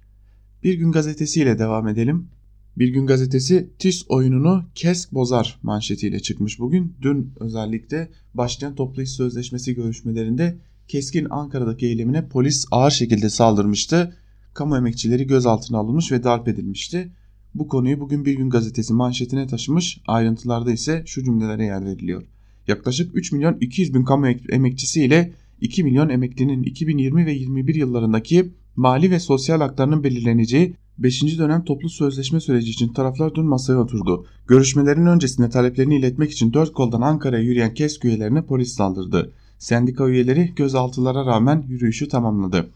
Bir 0.63 0.75
gün 0.75 0.93
gazetesiyle 0.93 1.59
devam 1.59 1.89
edelim. 1.89 2.29
Bir 2.79 2.89
gün 2.89 3.07
gazetesi 3.07 3.71
TİS 3.79 4.05
oyununu 4.09 4.65
KESK 4.75 5.13
bozar 5.13 5.59
manşetiyle 5.63 6.21
çıkmış 6.21 6.59
bugün. 6.59 6.95
Dün 7.03 7.33
özellikle 7.41 8.11
başlayan 8.35 8.75
toplu 8.75 9.03
iş 9.03 9.11
sözleşmesi 9.11 9.75
görüşmelerinde 9.75 10.59
KESK'in 10.89 11.27
Ankara'daki 11.31 11.87
eylemine 11.87 12.29
polis 12.29 12.67
ağır 12.71 12.91
şekilde 12.91 13.31
saldırmıştı. 13.31 14.17
Kamu 14.55 14.77
emekçileri 14.77 15.27
gözaltına 15.27 15.79
alınmış 15.79 16.13
ve 16.13 16.25
darp 16.25 16.49
edilmişti. 16.49 17.13
Bu 17.55 17.69
konuyu 17.69 18.01
bugün 18.01 18.25
Bir 18.25 18.37
Gün 18.37 18.51
Gazetesi 18.51 18.93
manşetine 18.95 19.47
taşımış 19.47 20.01
ayrıntılarda 20.07 20.73
ise 20.73 21.03
şu 21.07 21.25
cümlelere 21.25 21.65
yer 21.65 21.85
veriliyor. 21.85 22.23
Yaklaşık 22.69 23.17
3 23.17 23.33
milyon 23.33 23.57
200 23.61 23.95
bin 23.95 24.05
kamu 24.05 24.27
emekçisi 24.29 25.05
ile 25.05 25.33
2 25.61 25.85
milyon 25.85 26.09
emeklinin 26.09 26.63
2020 26.63 27.27
ve 27.27 27.33
21 27.33 27.75
yıllarındaki 27.75 28.53
mali 28.77 29.11
ve 29.11 29.21
sosyal 29.21 29.61
haklarının 29.61 30.05
belirleneceği 30.05 30.77
5. 30.99 31.39
dönem 31.39 31.65
toplu 31.65 31.89
sözleşme 31.89 32.41
süreci 32.41 32.71
için 32.71 32.93
taraflar 32.93 33.35
dün 33.35 33.47
masaya 33.47 33.79
oturdu. 33.79 34.27
Görüşmelerin 34.47 35.07
öncesinde 35.07 35.51
taleplerini 35.51 35.97
iletmek 35.97 36.31
için 36.31 36.53
dört 36.53 36.73
koldan 36.73 37.01
Ankara'ya 37.01 37.43
yürüyen 37.43 37.75
KESK 37.75 38.05
üyelerine 38.05 38.43
polis 38.43 38.75
saldırdı. 38.75 39.33
Sendika 39.59 40.09
üyeleri 40.09 40.53
gözaltılara 40.57 41.27
rağmen 41.27 41.65
yürüyüşü 41.69 42.09
tamamladı. 42.09 42.71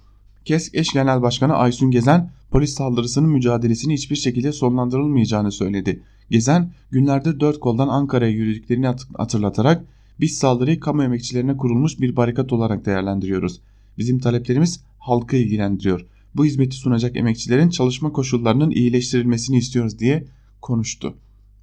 KESK 0.46 0.74
eş 0.74 0.92
genel 0.92 1.22
başkanı 1.22 1.54
Aysun 1.54 1.90
Gezen 1.90 2.30
polis 2.50 2.74
saldırısının 2.74 3.30
mücadelesini 3.30 3.94
hiçbir 3.94 4.16
şekilde 4.16 4.52
sonlandırılmayacağını 4.52 5.52
söyledi. 5.52 6.02
Gezen 6.30 6.72
günlerde 6.90 7.40
dört 7.40 7.60
koldan 7.60 7.88
Ankara'ya 7.88 8.30
yürüdüklerini 8.30 8.86
hatırlatarak 9.16 9.84
biz 10.20 10.38
saldırıyı 10.38 10.80
kamu 10.80 11.02
emekçilerine 11.02 11.56
kurulmuş 11.56 12.00
bir 12.00 12.16
barikat 12.16 12.52
olarak 12.52 12.86
değerlendiriyoruz. 12.86 13.60
Bizim 13.98 14.18
taleplerimiz 14.18 14.80
halkı 14.98 15.36
ilgilendiriyor. 15.36 16.06
Bu 16.34 16.44
hizmeti 16.44 16.76
sunacak 16.76 17.16
emekçilerin 17.16 17.68
çalışma 17.68 18.12
koşullarının 18.12 18.70
iyileştirilmesini 18.70 19.56
istiyoruz 19.58 19.98
diye 19.98 20.24
konuştu. 20.62 21.14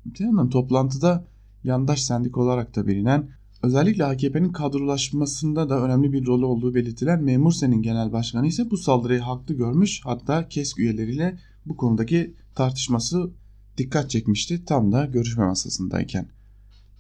Öte 0.10 0.24
yandan 0.24 0.50
toplantıda 0.50 1.26
yandaş 1.64 2.04
sendik 2.04 2.38
olarak 2.38 2.76
da 2.76 2.88
bilinen 2.88 3.30
özellikle 3.64 4.06
AKP'nin 4.06 4.52
kadrolaşmasında 4.52 5.70
da 5.70 5.82
önemli 5.82 6.14
bir 6.14 6.26
rolü 6.26 6.46
olduğu 6.46 6.76
belirtilen 6.76 7.24
Memur 7.24 7.52
Sen'in 7.52 7.82
genel 7.82 8.12
başkanı 8.12 8.48
ise 8.48 8.72
bu 8.72 8.78
saldırıyı 8.78 9.20
haklı 9.20 9.56
görmüş 9.56 10.02
hatta 10.04 10.50
KESK 10.50 10.80
üyeleriyle 10.80 11.38
bu 11.66 11.78
konudaki 11.78 12.34
tartışması 12.56 13.32
dikkat 13.78 14.10
çekmişti 14.10 14.66
tam 14.66 14.92
da 14.92 15.06
görüşme 15.06 15.46
masasındayken. 15.46 16.28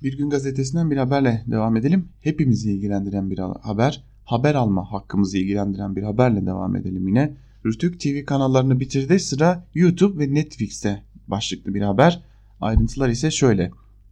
Bir 0.03 0.17
gün 0.17 0.29
gazetesinden 0.29 0.91
bir 0.91 0.97
haberle 0.97 1.43
devam 1.47 1.77
edelim. 1.77 2.09
Hepimizi 2.21 2.71
ilgilendiren 2.71 3.29
bir 3.29 3.37
haber, 3.61 4.03
haber 4.25 4.55
alma 4.55 4.91
hakkımızı 4.91 5.37
ilgilendiren 5.37 5.95
bir 5.95 6.03
haberle 6.03 6.45
devam 6.45 6.75
edelim 6.75 7.07
yine. 7.07 7.37
Rütük 7.65 7.99
TV 7.99 8.25
kanallarını 8.25 8.79
bitirdi 8.79 9.19
sıra 9.19 9.67
YouTube 9.73 10.23
ve 10.23 10.33
Netflix'te 10.33 11.03
başlıklı 11.27 11.73
bir 11.73 11.81
haber. 11.81 12.23
Ayrıntılar 12.61 13.09
ise 13.09 13.31
şöyle. 13.31 13.71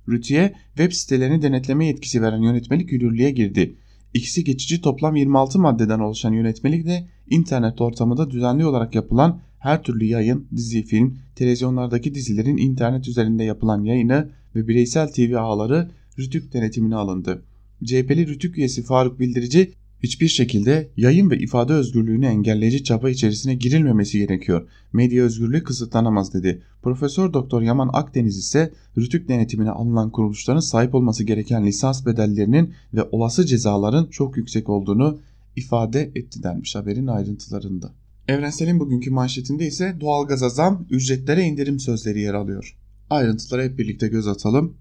Rütü'ye 0.10 0.54
web 0.68 0.92
sitelerini 0.92 1.42
denetleme 1.42 1.86
yetkisi 1.86 2.22
veren 2.22 2.42
yönetmelik 2.42 2.92
yürürlüğe 2.92 3.32
girdi. 3.32 3.76
İkisi 4.14 4.44
geçici 4.44 4.82
toplam 4.82 5.16
26 5.16 5.60
maddeden 5.60 6.00
oluşan 6.00 6.34
yönetmelik 6.34 6.86
de 6.86 7.08
internet 7.30 7.82
ortamında 7.82 8.32
düzenli 8.32 8.66
olarak 8.66 8.96
yapılan 8.96 9.42
her 9.60 9.84
türlü 9.84 10.06
yayın, 10.06 10.48
dizi, 10.56 10.84
film, 10.84 11.18
televizyonlardaki 11.36 12.16
dizilerin 12.16 12.58
internet 12.58 13.08
üzerinde 13.08 13.44
yapılan 13.44 13.84
yayını 13.84 14.30
ve 14.56 14.68
bireysel 14.68 15.08
TV 15.08 15.36
ağları 15.38 15.92
Rütük 16.20 16.54
denetimine 16.54 16.96
alındı. 16.96 17.44
CHP'li 17.84 18.28
Rütük 18.28 18.58
üyesi 18.58 18.84
Faruk 18.84 19.20
Bildirici 19.20 19.72
hiçbir 20.04 20.28
şekilde 20.28 20.92
yayın 20.98 21.30
ve 21.30 21.38
ifade 21.38 21.74
özgürlüğünü 21.74 22.26
engelleyici 22.26 22.84
çaba 22.84 23.10
içerisine 23.10 23.56
girilmemesi 23.56 24.20
gerekiyor. 24.20 24.70
Medya 24.94 25.24
özgürlüğü 25.24 25.64
kısıtlanamaz 25.64 26.34
dedi. 26.34 26.62
Profesör 26.84 27.34
Doktor 27.34 27.62
Yaman 27.62 27.90
Akdeniz 27.94 28.38
ise 28.38 28.74
Rütük 28.98 29.30
denetimine 29.30 29.72
alınan 29.72 30.12
kuruluşların 30.12 30.60
sahip 30.60 30.96
olması 30.96 31.24
gereken 31.24 31.66
lisans 31.66 32.06
bedellerinin 32.06 32.74
ve 32.94 33.04
olası 33.12 33.46
cezaların 33.46 34.08
çok 34.08 34.38
yüksek 34.38 34.70
olduğunu 34.70 35.20
ifade 35.56 36.12
etti 36.16 36.44
denmiş 36.44 36.76
haberin 36.76 37.08
ayrıntılarında. 37.08 37.94
Evrensel'in 38.28 38.80
bugünkü 38.80 39.12
manşetinde 39.12 39.68
ise 39.68 39.98
doğalgaza 40.02 40.50
zam, 40.50 40.86
ücretlere 40.90 41.44
indirim 41.44 41.80
sözleri 41.80 42.20
yer 42.20 42.34
alıyor. 42.34 42.78
Ayrıntılara 43.10 43.64
hep 43.64 43.78
birlikte 43.78 44.08
göz 44.08 44.28
atalım. 44.28 44.78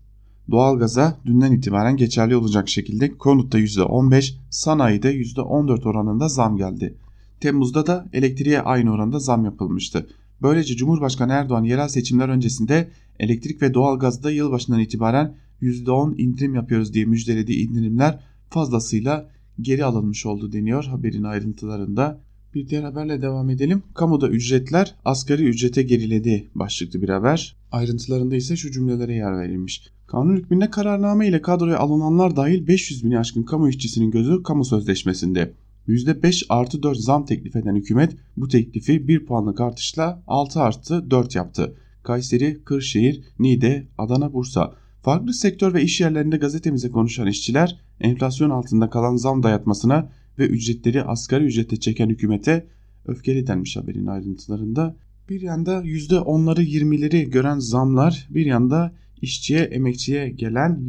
Doğalgaza 0.51 1.21
dünden 1.27 1.53
itibaren 1.53 1.97
geçerli 1.97 2.37
olacak 2.37 2.69
şekilde 2.69 3.19
konutta 3.19 3.59
%15, 3.59 4.35
sanayide 4.51 5.15
%14 5.15 5.89
oranında 5.89 6.29
zam 6.29 6.57
geldi. 6.57 6.95
Temmuz'da 7.41 7.87
da 7.87 8.09
elektriğe 8.13 8.61
aynı 8.61 8.93
oranda 8.93 9.19
zam 9.19 9.45
yapılmıştı. 9.45 10.07
Böylece 10.43 10.77
Cumhurbaşkanı 10.77 11.33
Erdoğan 11.33 11.65
yerel 11.65 11.89
seçimler 11.89 12.29
öncesinde 12.29 12.91
elektrik 13.19 13.63
ve 13.63 13.75
doğalgazda 13.75 14.31
yılbaşından 14.31 14.81
itibaren 14.81 15.35
%10 15.63 16.17
indirim 16.17 16.55
yapıyoruz 16.55 16.95
diye 16.95 17.05
müjdelediği 17.05 17.69
indirimler 17.69 18.21
fazlasıyla 18.51 19.31
geri 19.61 19.85
alınmış 19.85 20.27
oldu 20.27 20.53
deniyor 20.53 20.85
haberin 20.85 21.23
ayrıntılarında. 21.23 22.21
Bir 22.55 22.69
diğer 22.69 22.83
haberle 22.83 23.23
devam 23.23 23.51
edelim. 23.51 23.83
Kamuda 23.95 24.29
ücretler 24.29 24.95
asgari 25.05 25.45
ücrete 25.45 25.83
geriledi 25.83 26.51
başlıklı 26.55 27.03
bir 27.03 27.09
haber. 27.09 27.57
Ayrıntılarında 27.73 28.37
ise 28.37 28.57
şu 28.57 28.71
cümlelere 28.71 29.15
yer 29.15 29.39
verilmiş. 29.39 29.91
Kanun 30.11 30.37
hükmünde 30.37 30.71
kararname 30.71 31.29
ile 31.29 31.43
kadroya 31.43 31.79
alınanlar 31.79 32.37
dahil 32.37 32.67
500 32.67 33.05
bin 33.05 33.11
aşkın 33.11 33.43
kamu 33.43 33.69
işçisinin 33.69 34.11
gözü 34.11 34.43
kamu 34.43 34.65
sözleşmesinde. 34.65 35.53
%5 35.89 36.47
artı 36.49 36.83
4 36.83 36.99
zam 36.99 37.25
teklif 37.25 37.57
eden 37.57 37.75
hükümet 37.75 38.17
bu 38.37 38.49
teklifi 38.49 39.09
1 39.09 39.27
puanlık 39.27 39.61
artışla 39.61 40.23
6 40.27 40.61
artı 40.61 41.11
4 41.11 41.35
yaptı. 41.35 41.75
Kayseri, 42.03 42.65
Kırşehir, 42.65 43.23
Niğde, 43.39 43.89
Adana, 43.99 44.33
Bursa. 44.33 44.75
Farklı 45.03 45.35
sektör 45.35 45.75
ve 45.75 45.83
iş 45.83 46.01
yerlerinde 46.01 46.37
gazetemize 46.37 46.91
konuşan 46.91 47.27
işçiler 47.27 47.81
enflasyon 48.01 48.51
altında 48.51 48.91
kalan 48.91 49.17
zam 49.17 49.43
dayatmasına 49.43 50.13
ve 50.39 50.47
ücretleri 50.47 51.03
asgari 51.03 51.45
ücrete 51.45 51.77
çeken 51.77 52.09
hükümete 52.09 52.67
öfkeli 53.07 53.47
denmiş 53.47 53.77
haberin 53.77 54.07
ayrıntılarında. 54.07 54.97
Bir 55.29 55.41
yanda 55.41 55.83
%10'ları 55.83 56.63
20'leri 56.63 57.31
gören 57.31 57.59
zamlar 57.59 58.29
bir 58.31 58.47
yanda 58.47 58.93
işçiye 59.23 59.61
emekçiye 59.61 60.29
gelen 60.29 60.89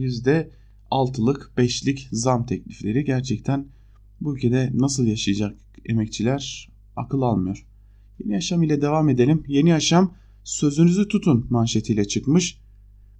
%6'lık 0.92 1.52
5'lik 1.58 2.08
zam 2.12 2.46
teklifleri 2.46 3.06
gerçekten 3.06 3.68
bu 4.22 4.36
ülkede 4.36 4.72
nasıl 4.74 5.06
yaşayacak 5.06 5.58
emekçiler 5.86 6.70
akıl 6.96 7.22
almıyor. 7.22 7.66
Yeni 8.20 8.34
Yaşam 8.34 8.64
ile 8.64 8.82
devam 8.82 9.10
edelim. 9.10 9.44
Yeni 9.48 9.70
Yaşam 9.70 10.14
sözünüzü 10.44 11.08
tutun 11.08 11.48
manşetiyle 11.50 12.06
çıkmış. 12.06 12.58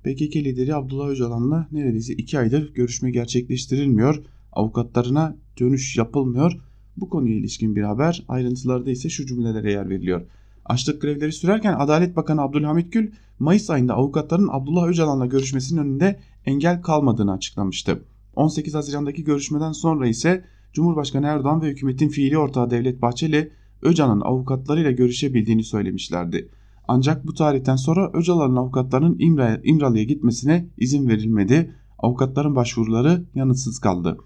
PKK 0.04 0.36
lideri 0.36 0.76
Abdullah 0.76 1.08
Öcalan'la 1.08 1.68
neredeyse 1.72 2.14
2 2.14 2.40
aydır 2.40 2.74
görüşme 2.74 3.12
gerçekleştirilmiyor. 3.12 4.24
Avukatlarına 4.52 5.38
dönüş 5.60 5.98
yapılmıyor. 5.98 6.62
Bu 6.98 7.10
konuya 7.10 7.36
ilişkin 7.36 7.76
bir 7.76 7.82
haber. 7.82 8.24
Ayrıntılarda 8.28 8.92
ise 8.92 9.10
şu 9.10 9.26
cümlelere 9.26 9.72
yer 9.72 9.90
veriliyor. 9.90 10.22
Açlık 10.66 11.02
grevleri 11.02 11.32
sürerken 11.32 11.76
Adalet 11.80 12.16
Bakanı 12.16 12.42
Abdülhamit 12.42 12.94
Gül 12.94 13.12
Mayıs 13.40 13.70
ayında 13.70 13.94
avukatların 13.94 14.50
Abdullah 14.52 14.88
Öcalan'la 14.88 15.26
görüşmesinin 15.26 15.82
önünde 15.82 16.20
engel 16.46 16.82
kalmadığını 16.82 17.34
açıklamıştı. 17.34 18.04
18 18.36 18.74
Haziran'daki 18.74 19.24
görüşmeden 19.24 19.72
sonra 19.72 20.08
ise 20.08 20.46
Cumhurbaşkanı 20.74 21.26
Erdoğan 21.26 21.62
ve 21.62 21.70
hükümetin 21.70 22.10
fiili 22.10 22.38
ortağı 22.38 22.70
Devlet 22.70 23.02
Bahçeli 23.02 23.52
Öcalan'ın 23.82 24.22
avukatlarıyla 24.22 24.92
görüşebildiğini 24.92 25.64
söylemişlerdi. 25.64 26.50
Ancak 26.88 27.28
bu 27.28 27.34
tarihten 27.34 27.76
sonra 27.76 28.12
Öcalan'ın 28.14 28.56
avukatlarının 28.56 29.18
İmralı'ya 29.64 30.04
gitmesine 30.04 30.68
izin 30.78 31.08
verilmedi. 31.08 31.76
Avukatların 32.00 32.56
başvuruları 32.56 33.24
yanıtsız 33.36 33.80
kaldı. 33.80 34.18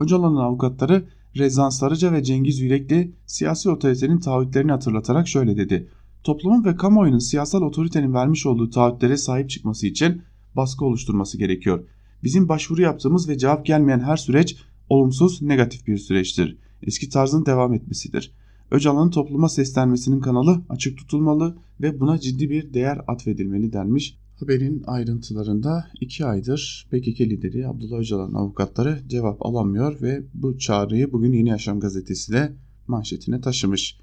Öcalan'ın 0.00 0.36
avukatları 0.36 1.04
Rezan 1.36 1.70
Sarıca 1.70 2.12
ve 2.12 2.22
Cengiz 2.22 2.60
Yürekli 2.60 3.12
siyasi 3.26 3.70
otoritenin 3.70 4.18
taahhütlerini 4.18 4.72
hatırlatarak 4.72 5.28
şöyle 5.28 5.56
dedi. 5.56 5.88
Toplumun 6.24 6.64
ve 6.64 6.76
kamuoyunun 6.76 7.18
siyasal 7.18 7.62
otoritenin 7.62 8.14
vermiş 8.14 8.46
olduğu 8.46 8.70
taahhütlere 8.70 9.16
sahip 9.16 9.50
çıkması 9.50 9.86
için 9.86 10.22
baskı 10.56 10.84
oluşturması 10.84 11.38
gerekiyor. 11.38 11.84
Bizim 12.22 12.48
başvuru 12.48 12.82
yaptığımız 12.82 13.28
ve 13.28 13.38
cevap 13.38 13.66
gelmeyen 13.66 14.00
her 14.00 14.16
süreç 14.16 14.56
olumsuz, 14.88 15.42
negatif 15.42 15.86
bir 15.86 15.98
süreçtir. 15.98 16.58
Eski 16.82 17.08
tarzın 17.08 17.46
devam 17.46 17.74
etmesidir. 17.74 18.32
Öcalan'ın 18.70 19.10
topluma 19.10 19.48
seslenmesinin 19.48 20.20
kanalı 20.20 20.62
açık 20.68 20.98
tutulmalı 20.98 21.56
ve 21.80 22.00
buna 22.00 22.20
ciddi 22.20 22.50
bir 22.50 22.74
değer 22.74 23.00
atfedilmeli 23.08 23.72
denmiş. 23.72 24.18
Haberin 24.40 24.82
ayrıntılarında 24.86 25.86
iki 26.00 26.24
aydır 26.24 26.86
PKK 26.90 27.20
lideri 27.20 27.68
Abdullah 27.68 27.98
Öcalan'ın 27.98 28.34
avukatları 28.34 29.02
cevap 29.08 29.46
alamıyor 29.46 30.00
ve 30.02 30.22
bu 30.34 30.58
çağrıyı 30.58 31.12
bugün 31.12 31.32
Yeni 31.32 31.48
Yaşam 31.48 31.80
gazetesi 31.80 32.32
de 32.32 32.52
manşetine 32.86 33.40
taşımış. 33.40 33.98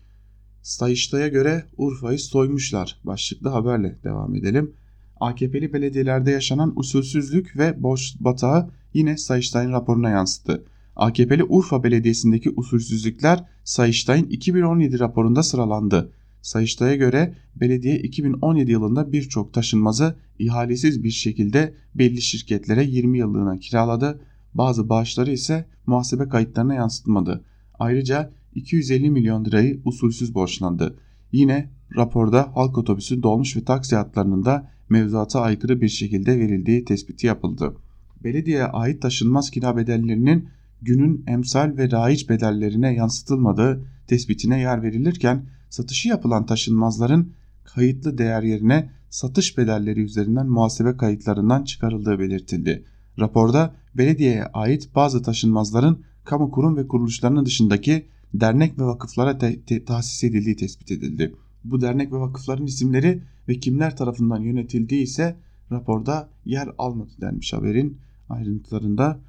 Sayıştay'a 0.62 1.28
göre 1.28 1.64
Urfa'yı 1.78 2.20
soymuşlar 2.20 3.00
başlıklı 3.04 3.50
haberle 3.50 4.00
devam 4.04 4.36
edelim. 4.36 4.74
AKP'li 5.20 5.74
belediyelerde 5.74 6.32
yaşanan 6.32 6.80
usulsüzlük 6.80 7.58
ve 7.58 7.84
borç 7.84 8.16
batağı 8.20 8.70
yine 8.94 9.18
Sayıştay'ın 9.18 9.72
raporuna 9.72 10.10
yansıdı. 10.10 10.64
AKP'li 10.96 11.44
Urfa 11.44 11.84
Belediyesi'ndeki 11.84 12.50
usulsüzlükler 12.50 13.44
Sayıştay'ın 13.64 14.26
2017 14.26 15.00
raporunda 15.00 15.44
sıralandı. 15.44 16.12
Sayıştay'a 16.42 16.96
göre 16.96 17.34
belediye 17.56 18.00
2017 18.00 18.72
yılında 18.72 19.12
birçok 19.12 19.54
taşınmazı 19.54 20.16
ihalesiz 20.40 21.04
bir 21.04 21.10
şekilde 21.10 21.74
belli 21.96 22.22
şirketlere 22.22 22.84
20 22.84 23.18
yıllığına 23.18 23.58
kiraladı. 23.58 24.22
Bazı 24.54 24.90
bağışları 24.90 25.32
ise 25.32 25.66
muhasebe 25.86 26.30
kayıtlarına 26.30 26.74
yansıtmadı. 26.74 27.44
Ayrıca 27.80 28.32
250 28.56 29.10
milyon 29.10 29.46
lirayı 29.46 29.82
usulsüz 29.86 30.36
borçlandı. 30.36 30.98
Yine 31.32 31.70
raporda 31.96 32.52
halk 32.56 32.78
otobüsü, 32.78 33.24
dolmuş 33.24 33.58
ve 33.58 33.66
taksi 33.66 33.96
hatlarının 33.96 34.46
da 34.46 34.72
mevzuata 34.90 35.42
aykırı 35.42 35.82
bir 35.82 35.90
şekilde 35.90 36.40
verildiği 36.40 36.86
tespiti 36.86 37.28
yapıldı. 37.28 37.76
Belediyeye 38.24 38.66
ait 38.66 39.02
taşınmaz 39.02 39.52
kira 39.52 39.78
bedellerinin 39.78 40.50
günün 40.82 41.24
emsal 41.28 41.78
ve 41.78 41.92
raiç 41.92 42.30
bedellerine 42.30 42.94
yansıtılmadığı 42.94 43.86
tespitine 44.08 44.60
yer 44.60 44.84
verilirken 44.84 45.46
satışı 45.72 46.10
yapılan 46.10 46.46
taşınmazların 46.46 47.34
kayıtlı 47.64 48.18
değer 48.18 48.44
yerine 48.44 48.90
satış 49.10 49.58
bedelleri 49.58 50.02
üzerinden 50.02 50.48
muhasebe 50.48 50.98
kayıtlarından 50.98 51.64
çıkarıldığı 51.64 52.20
belirtildi. 52.20 52.86
Raporda 53.20 53.76
belediyeye 53.96 54.46
ait 54.46 54.96
bazı 54.96 55.24
taşınmazların 55.24 56.04
kamu 56.24 56.52
kurum 56.52 56.78
ve 56.78 56.88
kuruluşlarının 56.88 57.46
dışındaki 57.46 58.06
dernek 58.34 58.80
ve 58.80 58.84
vakıflara 58.84 59.38
tahsis 59.86 60.24
edildiği 60.24 60.56
tespit 60.56 60.92
edildi. 60.92 61.36
Bu 61.64 61.82
dernek 61.82 62.12
ve 62.14 62.18
vakıfların 62.18 62.66
isimleri 62.66 63.24
ve 63.48 63.60
kimler 63.60 63.98
tarafından 63.98 64.42
yönetildiği 64.42 65.04
ise 65.04 65.36
raporda 65.72 66.30
yer 66.46 66.70
almadı 66.78 67.12
denmiş 67.22 67.54
haberin 67.54 67.98
ayrıntılarında. 68.30 69.20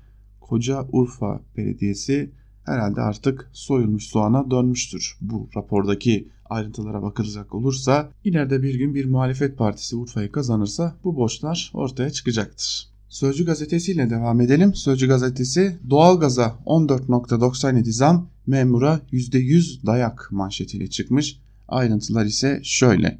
Koca 0.40 0.86
Urfa 0.92 1.40
Belediyesi 1.56 2.30
herhalde 2.64 3.00
artık 3.00 3.50
soyulmuş 3.52 4.04
soğana 4.04 4.50
dönmüştür. 4.50 5.16
Bu 5.20 5.48
rapordaki 5.56 6.28
ayrıntılara 6.44 7.02
bakılacak 7.02 7.54
olursa 7.54 8.10
ileride 8.24 8.62
bir 8.62 8.74
gün 8.74 8.94
bir 8.94 9.04
muhalefet 9.04 9.58
partisi 9.58 9.96
Urfa'yı 9.96 10.32
kazanırsa 10.32 10.96
bu 11.04 11.16
borçlar 11.16 11.70
ortaya 11.74 12.10
çıkacaktır. 12.10 12.88
Sözcü 13.08 13.46
gazetesiyle 13.46 14.10
devam 14.10 14.40
edelim. 14.40 14.74
Sözcü 14.74 15.08
gazetesi 15.08 15.78
doğalgaza 15.90 16.58
14.97 16.66 17.90
zam 17.92 18.28
memura 18.46 19.00
%100 19.12 19.86
dayak 19.86 20.28
manşetiyle 20.30 20.90
çıkmış. 20.90 21.38
Ayrıntılar 21.68 22.24
ise 22.24 22.60
şöyle. 22.62 23.18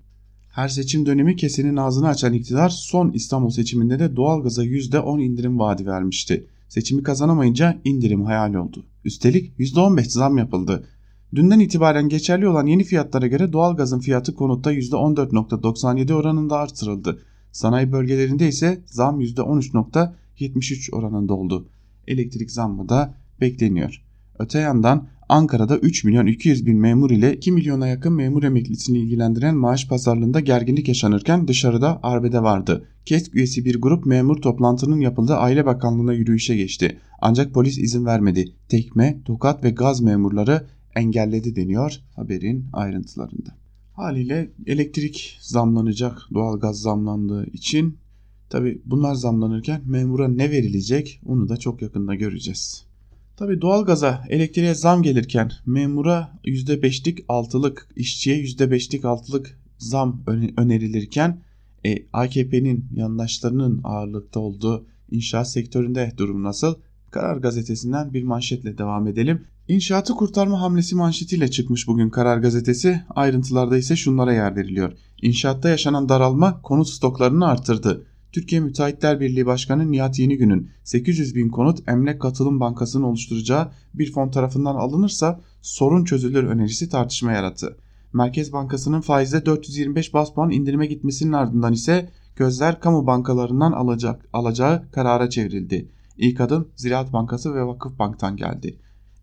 Her 0.51 0.69
seçim 0.69 1.07
dönemi 1.07 1.37
kesenin 1.37 1.77
ağzını 1.77 2.09
açan 2.09 2.33
iktidar 2.33 2.69
son 2.69 3.13
İstanbul 3.13 3.51
seçiminde 3.51 3.99
de 3.99 4.17
doğalgaza 4.17 4.65
%10 4.65 5.23
indirim 5.23 5.59
vaadi 5.59 5.87
vermişti. 5.87 6.47
Seçimi 6.69 7.03
kazanamayınca 7.03 7.81
indirim 7.85 8.25
hayal 8.25 8.55
oldu. 8.55 8.85
Üstelik 9.05 9.59
%15 9.59 10.05
zam 10.05 10.39
yapıldı. 10.39 10.89
Dünden 11.35 11.61
itibaren 11.61 12.09
geçerli 12.09 12.49
olan 12.49 12.67
yeni 12.67 12.85
fiyatlara 12.85 13.27
göre 13.27 13.53
doğalgazın 13.53 14.01
fiyatı 14.01 14.35
konutta 14.35 14.73
%14.97 14.73 16.13
oranında 16.13 16.57
artırıldı. 16.57 17.23
Sanayi 17.53 17.93
bölgelerinde 17.93 18.49
ise 18.49 18.83
zam 18.87 19.21
%13.73 19.21 20.95
oranında 20.95 21.35
oldu. 21.35 21.69
Elektrik 22.07 22.51
zammı 22.51 22.89
da 22.89 23.15
bekleniyor. 23.41 24.03
Öte 24.39 24.59
yandan 24.59 25.09
Ankara'da 25.33 25.79
3 25.79 26.05
milyon 26.05 26.27
200 26.27 26.67
bin 26.67 26.79
memur 26.79 27.11
ile 27.11 27.37
2 27.37 27.53
milyona 27.53 27.87
yakın 27.87 28.13
memur 28.13 28.43
emeklisini 28.43 28.99
ilgilendiren 28.99 29.57
maaş 29.57 29.89
pazarlığında 29.89 30.41
gerginlik 30.41 30.89
yaşanırken 30.89 31.49
dışarıda 31.49 32.01
arbede 32.03 32.43
vardı. 32.43 32.89
KESK 33.05 33.35
üyesi 33.35 33.65
bir 33.65 33.81
grup 33.81 34.07
memur 34.07 34.37
toplantının 34.37 35.01
yapıldığı 35.01 35.35
Aile 35.35 35.67
Bakanlığı'na 35.67 36.13
yürüyüşe 36.13 36.57
geçti. 36.57 36.99
Ancak 37.21 37.55
polis 37.55 37.79
izin 37.79 38.07
vermedi. 38.07 38.55
Tekme, 38.69 39.23
tokat 39.25 39.65
ve 39.65 39.71
gaz 39.71 40.01
memurları 40.01 40.67
engelledi 40.95 41.57
deniyor 41.57 42.01
haberin 42.17 42.67
ayrıntılarında. 42.73 43.57
Haliyle 43.93 44.51
elektrik 44.67 45.39
zamlanacak 45.41 46.19
doğalgaz 46.35 46.81
zamlandığı 46.81 47.47
için 47.47 47.99
tabi 48.51 48.83
bunlar 48.85 49.15
zamlanırken 49.15 49.83
memura 49.87 50.29
ne 50.29 50.51
verilecek 50.51 51.21
onu 51.27 51.49
da 51.49 51.57
çok 51.57 51.83
yakında 51.83 52.15
göreceğiz. 52.15 52.92
Tabi 53.37 53.61
doğalgaza 53.61 54.25
elektriğe 54.29 54.75
zam 54.75 55.03
gelirken 55.03 55.53
memura 55.67 56.33
%5'lik 56.45 57.25
altılık 57.29 57.89
işçiye 57.97 58.43
%5'lik 58.43 59.05
altılık 59.05 59.59
zam 59.79 60.23
önerilirken 60.57 61.41
e, 61.87 62.07
AKP'nin 62.13 62.87
yandaşlarının 62.95 63.81
ağırlıkta 63.85 64.41
olduğu 64.41 64.87
inşaat 65.11 65.51
sektöründe 65.51 66.13
durum 66.17 66.43
nasıl? 66.43 66.75
Karar 67.11 67.37
gazetesinden 67.37 68.15
bir 68.15 68.23
manşetle 68.23 68.79
devam 68.79 69.09
edelim. 69.09 69.45
İnşaatı 69.69 70.15
kurtarma 70.15 70.61
hamlesi 70.61 70.95
manşetiyle 70.97 71.51
çıkmış 71.51 71.89
bugün 71.89 72.11
Karar 72.11 72.39
Gazetesi. 72.39 73.01
Ayrıntılarda 73.11 73.77
ise 73.77 73.97
şunlara 73.97 74.33
yer 74.33 74.57
veriliyor. 74.57 74.93
İnşaatta 75.23 75.69
yaşanan 75.69 76.09
daralma 76.09 76.63
konut 76.63 76.89
stoklarını 76.89 77.47
artırdı. 77.47 78.07
Türkiye 78.33 78.61
Müteahhitler 78.61 79.21
Birliği 79.21 79.47
Başkanı 79.47 79.93
Nihat 79.93 80.19
Yenigün'ün 80.19 80.71
800 80.85 81.35
bin 81.35 81.49
konut 81.49 81.89
Emlak 81.89 82.21
Katılım 82.21 82.61
Bankası'nın 82.61 83.05
oluşturacağı 83.05 83.73
bir 83.95 84.13
fon 84.13 84.31
tarafından 84.31 84.75
alınırsa 84.75 85.41
sorun 85.63 86.05
çözülür 86.05 86.45
önerisi 86.45 86.89
tartışma 86.89 87.33
yarattı. 87.33 87.77
Merkez 88.13 88.53
Bankası'nın 88.53 89.01
faizde 89.01 89.47
425 89.47 90.15
bas 90.15 90.35
puan 90.35 90.51
indirime 90.51 90.87
gitmesinin 90.87 91.33
ardından 91.33 91.73
ise 91.73 92.11
gözler 92.37 92.81
kamu 92.81 93.07
bankalarından 93.07 93.73
alacak, 93.73 94.29
alacağı 94.33 94.91
karara 94.91 95.31
çevrildi. 95.31 95.89
İlk 96.17 96.41
adım 96.41 96.69
Ziraat 96.77 97.13
Bankası 97.13 97.55
ve 97.55 97.65
Vakıf 97.65 97.99
Bank'tan 97.99 98.37
geldi. 98.37 98.79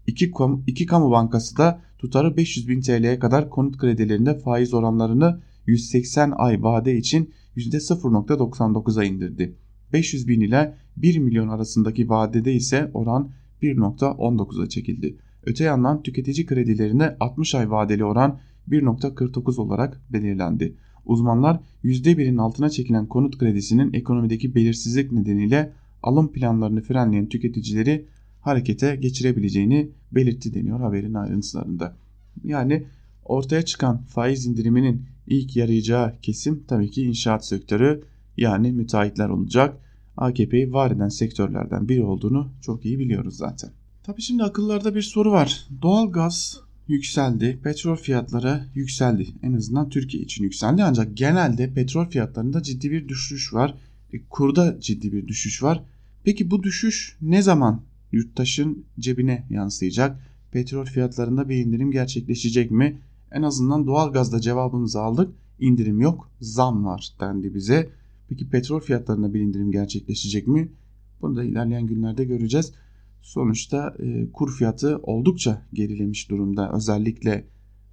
İki, 0.08 0.32
kamu, 0.32 0.63
kamu 0.89 1.12
bankası 1.12 1.58
da 1.58 1.82
tutarı 1.98 2.38
500 2.38 2.67
bin 2.67 2.82
TL'ye 2.82 3.19
kadar 3.19 3.50
konut 3.50 3.78
kredilerinde 3.78 4.38
faiz 4.39 4.74
oranlarını 4.74 5.39
180 5.65 6.34
ay 6.38 6.63
vade 6.63 6.98
için 6.98 7.34
%0.99'a 7.57 9.03
indirdi. 9.03 9.55
500 9.93 10.27
bin 10.27 10.41
ile 10.41 10.75
1 10.97 11.17
milyon 11.17 11.47
arasındaki 11.47 12.09
vadede 12.09 12.53
ise 12.53 12.91
oran 12.93 13.29
1.19'a 13.62 14.69
çekildi. 14.69 15.17
Öte 15.43 15.63
yandan 15.63 16.03
tüketici 16.03 16.45
kredilerine 16.45 17.17
60 17.19 17.55
ay 17.55 17.71
vadeli 17.71 18.05
oran 18.05 18.39
1.49 18.69 19.62
olarak 19.62 20.01
belirlendi. 20.13 20.75
Uzmanlar 21.05 21.59
%1'in 21.83 22.38
altına 22.38 22.69
çekilen 22.69 23.05
konut 23.05 23.38
kredisinin 23.38 23.93
ekonomideki 23.93 24.55
belirsizlik 24.55 25.12
nedeniyle 25.12 25.73
alım 26.03 26.31
planlarını 26.31 26.81
frenleyen 26.81 27.29
tüketicileri 27.29 28.05
harekete 28.41 28.95
geçirebileceğini 28.95 29.89
belirtti 30.12 30.53
deniyor 30.53 30.79
haberin 30.79 31.13
ayrıntılarında. 31.13 31.95
Yani 32.43 32.85
ortaya 33.25 33.62
çıkan 33.62 34.01
faiz 34.03 34.45
indiriminin 34.45 35.05
ilk 35.30 35.56
yarayacağı 35.56 36.22
kesim 36.22 36.63
tabii 36.68 36.92
ki 36.92 37.04
inşaat 37.04 37.46
sektörü 37.46 38.04
yani 38.38 38.72
müteahhitler 38.72 39.30
olacak. 39.30 39.78
AKP'yi 40.18 40.74
var 40.74 40.92
eden 40.92 41.10
sektörlerden 41.10 41.89
biri 41.89 42.04
olduğunu 42.04 42.52
çok 42.62 42.86
iyi 42.86 43.00
biliyoruz 43.00 43.38
zaten. 43.38 43.72
Tabii 44.04 44.22
şimdi 44.22 44.44
akıllarda 44.44 44.96
bir 44.96 45.02
soru 45.02 45.32
var. 45.32 45.68
Doğalgaz 45.82 46.60
yükseldi, 46.88 47.60
petrol 47.63 47.96
fiyatları 47.96 48.65
yükseldi. 48.76 49.28
En 49.44 49.54
azından 49.54 49.89
Türkiye 49.89 50.24
için 50.24 50.44
yükseldi 50.44 50.84
ancak 50.84 51.18
genelde 51.18 51.74
petrol 51.74 52.06
fiyatlarında 52.06 52.63
ciddi 52.63 52.92
bir 52.92 53.08
düşüş 53.08 53.54
var. 53.54 53.76
E, 54.13 54.18
kurda 54.30 54.80
ciddi 54.80 55.13
bir 55.13 55.28
düşüş 55.28 55.63
var. 55.63 55.84
Peki 56.24 56.52
bu 56.52 56.63
düşüş 56.63 57.18
ne 57.22 57.42
zaman 57.42 57.82
yurttaşın 58.12 58.86
cebine 59.00 59.48
yansıyacak? 59.50 60.20
Petrol 60.52 60.86
fiyatlarında 60.86 61.50
bir 61.50 61.56
indirim 61.56 61.92
gerçekleşecek 61.92 62.72
mi? 62.72 63.02
En 63.32 63.42
azından 63.42 63.88
doğalgazda 63.88 64.42
cevabımızı 64.42 65.02
aldık. 65.02 65.36
İndirim 65.60 66.02
yok, 66.02 66.32
zam 66.42 66.86
var 66.86 67.10
dendi 67.20 67.54
bize. 67.54 67.89
Peki 68.30 68.50
petrol 68.50 68.80
fiyatlarında 68.80 69.34
bir 69.34 69.39
indirim 69.39 69.72
gerçekleşecek 69.72 70.48
mi? 70.48 70.72
Bunu 71.22 71.36
da 71.36 71.44
ilerleyen 71.44 71.88
günlerde 71.88 72.26
göreceğiz. 72.26 72.72
Sonuçta 73.22 73.96
e, 74.00 74.32
kur 74.32 74.52
fiyatı 74.52 75.00
oldukça 75.04 75.62
gerilemiş 75.74 76.30
durumda. 76.30 76.72
Özellikle 76.74 77.46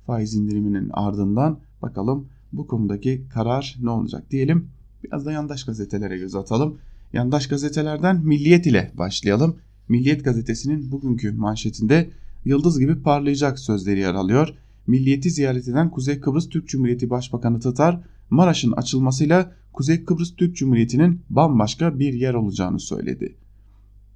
faiz 0.06 0.34
indiriminin 0.34 0.90
ardından 0.92 1.58
bakalım 1.82 2.28
bu 2.52 2.66
konudaki 2.66 3.26
karar 3.34 3.76
ne 3.82 3.90
olacak 3.90 4.30
diyelim. 4.30 4.68
Biraz 5.04 5.26
da 5.26 5.32
yandaş 5.32 5.64
gazetelere 5.64 6.18
göz 6.18 6.34
atalım. 6.34 6.78
Yandaş 7.12 7.46
gazetelerden 7.48 8.26
Milliyet 8.26 8.66
ile 8.66 8.92
başlayalım. 8.94 9.56
Milliyet 9.88 10.24
gazetesinin 10.24 10.92
bugünkü 10.92 11.32
manşetinde 11.32 12.10
yıldız 12.44 12.78
gibi 12.78 13.02
parlayacak 13.02 13.58
sözleri 13.58 14.00
yer 14.00 14.14
alıyor. 14.14 14.54
Milliyeti 14.86 15.30
ziyaret 15.30 15.68
eden 15.68 15.90
Kuzey 15.90 16.20
Kıbrıs 16.20 16.48
Türk 16.48 16.68
Cumhuriyeti 16.68 17.10
Başbakanı 17.10 17.60
Tatar, 17.60 18.00
Maraş'ın 18.30 18.72
açılmasıyla 18.72 19.52
Kuzey 19.72 20.04
Kıbrıs 20.04 20.36
Türk 20.36 20.56
Cumhuriyeti'nin 20.56 21.20
bambaşka 21.30 21.98
bir 21.98 22.12
yer 22.12 22.34
olacağını 22.34 22.80
söyledi. 22.80 23.36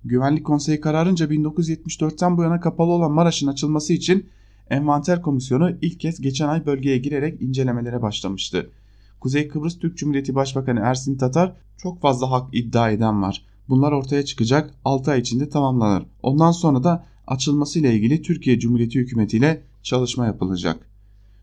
Güvenlik 0.05 0.47
Konseyi 0.47 0.81
kararınca 0.81 1.27
1974'ten 1.27 2.37
bu 2.37 2.43
yana 2.43 2.61
kapalı 2.61 2.91
olan 2.91 3.13
Maraş'ın 3.13 3.47
açılması 3.47 3.93
için 3.93 4.27
Envanter 4.71 5.23
Komisyonu 5.23 5.71
ilk 5.83 6.01
kez 6.01 6.21
geçen 6.21 6.49
ay 6.49 6.67
bölgeye 6.67 6.99
girerek 6.99 7.43
incelemelere 7.43 8.03
başlamıştı. 8.03 8.71
Kuzey 9.21 9.49
Kıbrıs 9.49 9.79
Türk 9.79 9.99
Cumhuriyeti 9.99 10.35
Başbakanı 10.35 10.81
Ersin 10.81 11.17
Tatar 11.17 11.57
çok 11.77 12.01
fazla 12.01 12.31
hak 12.31 12.55
iddia 12.55 12.91
eden 12.91 13.23
var. 13.23 13.45
Bunlar 13.69 13.93
ortaya 13.93 14.25
çıkacak 14.25 14.75
6 14.85 15.11
ay 15.11 15.21
içinde 15.21 15.49
tamamlanır. 15.49 16.07
Ondan 16.23 16.51
sonra 16.51 16.85
da 16.85 17.05
açılması 17.31 17.79
ile 17.79 17.95
ilgili 17.95 18.23
Türkiye 18.23 18.59
Cumhuriyeti 18.59 18.99
hükümetiyle 18.99 19.63
çalışma 19.83 20.27
yapılacak. 20.27 20.91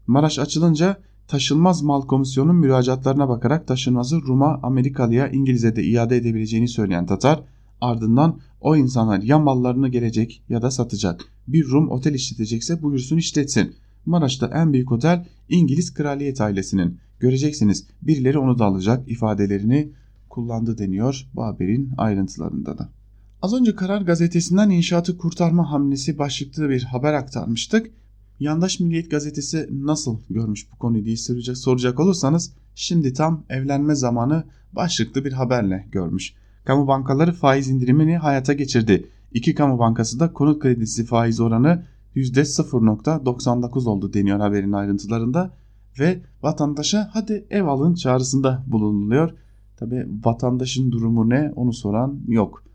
Maraş 0.07 0.39
açılınca 0.39 0.97
taşınmaz 1.27 1.81
mal 1.81 2.01
komisyonunun 2.01 2.55
müracaatlarına 2.55 3.29
bakarak 3.29 3.67
taşınmazı 3.67 4.21
Rum'a, 4.21 4.59
Amerikalıya, 4.63 5.29
İngiliz'e 5.29 5.75
de 5.75 5.83
iade 5.83 6.17
edebileceğini 6.17 6.67
söyleyen 6.67 7.05
Tatar 7.05 7.43
ardından 7.81 8.39
o 8.61 8.75
insanlar 8.75 9.21
ya 9.21 9.39
mallarını 9.39 9.89
gelecek 9.89 10.43
ya 10.49 10.61
da 10.61 10.71
satacak. 10.71 11.25
Bir 11.47 11.65
Rum 11.65 11.89
otel 11.89 12.13
işletecekse 12.13 12.81
buyursun 12.81 13.17
işletsin. 13.17 13.75
Maraş'ta 14.05 14.47
en 14.53 14.73
büyük 14.73 14.91
otel 14.91 15.25
İngiliz 15.49 15.93
kraliyet 15.93 16.41
ailesinin. 16.41 16.97
Göreceksiniz 17.19 17.87
birileri 18.01 18.37
onu 18.37 18.59
da 18.59 18.65
alacak 18.65 19.09
ifadelerini 19.09 19.91
kullandı 20.29 20.77
deniyor 20.77 21.27
bu 21.35 21.43
haberin 21.43 21.91
ayrıntılarında 21.97 22.77
da. 22.77 22.96
Az 23.41 23.53
önce 23.53 23.75
Karar 23.75 24.01
Gazetesi'nden 24.01 24.69
inşaatı 24.69 25.17
kurtarma 25.17 25.71
hamlesi 25.71 26.17
başlıklı 26.17 26.69
bir 26.69 26.83
haber 26.83 27.13
aktarmıştık. 27.13 27.91
Yandaş 28.39 28.79
Milliyet 28.79 29.11
Gazetesi 29.11 29.69
nasıl 29.71 30.19
görmüş 30.29 30.71
bu 30.71 30.77
konuyu 30.77 31.05
diye 31.05 31.17
soracak, 31.55 31.99
olursanız 31.99 32.53
şimdi 32.75 33.13
tam 33.13 33.43
evlenme 33.49 33.95
zamanı 33.95 34.43
başlıklı 34.73 35.25
bir 35.25 35.31
haberle 35.31 35.87
görmüş. 35.91 36.33
Kamu 36.65 36.87
bankaları 36.87 37.33
faiz 37.33 37.67
indirimini 37.67 38.17
hayata 38.17 38.53
geçirdi. 38.53 39.09
İki 39.33 39.55
kamu 39.55 39.79
bankası 39.79 40.19
da 40.19 40.33
konut 40.33 40.61
kredisi 40.61 41.05
faiz 41.05 41.39
oranı 41.39 41.83
%0.99 42.15 43.89
oldu 43.89 44.13
deniyor 44.13 44.39
haberin 44.39 44.71
ayrıntılarında 44.71 45.51
ve 45.99 46.21
vatandaşa 46.43 47.09
hadi 47.13 47.45
ev 47.49 47.65
alın 47.65 47.93
çağrısında 47.93 48.63
bulunuluyor. 48.67 49.33
Tabi 49.77 50.07
vatandaşın 50.25 50.91
durumu 50.91 51.29
ne 51.29 51.51
onu 51.55 51.73
soran 51.73 52.19
yok. 52.27 52.66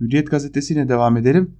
Hürriyet 0.00 0.30
gazetesiyle 0.30 0.88
devam 0.88 1.16
edelim. 1.16 1.50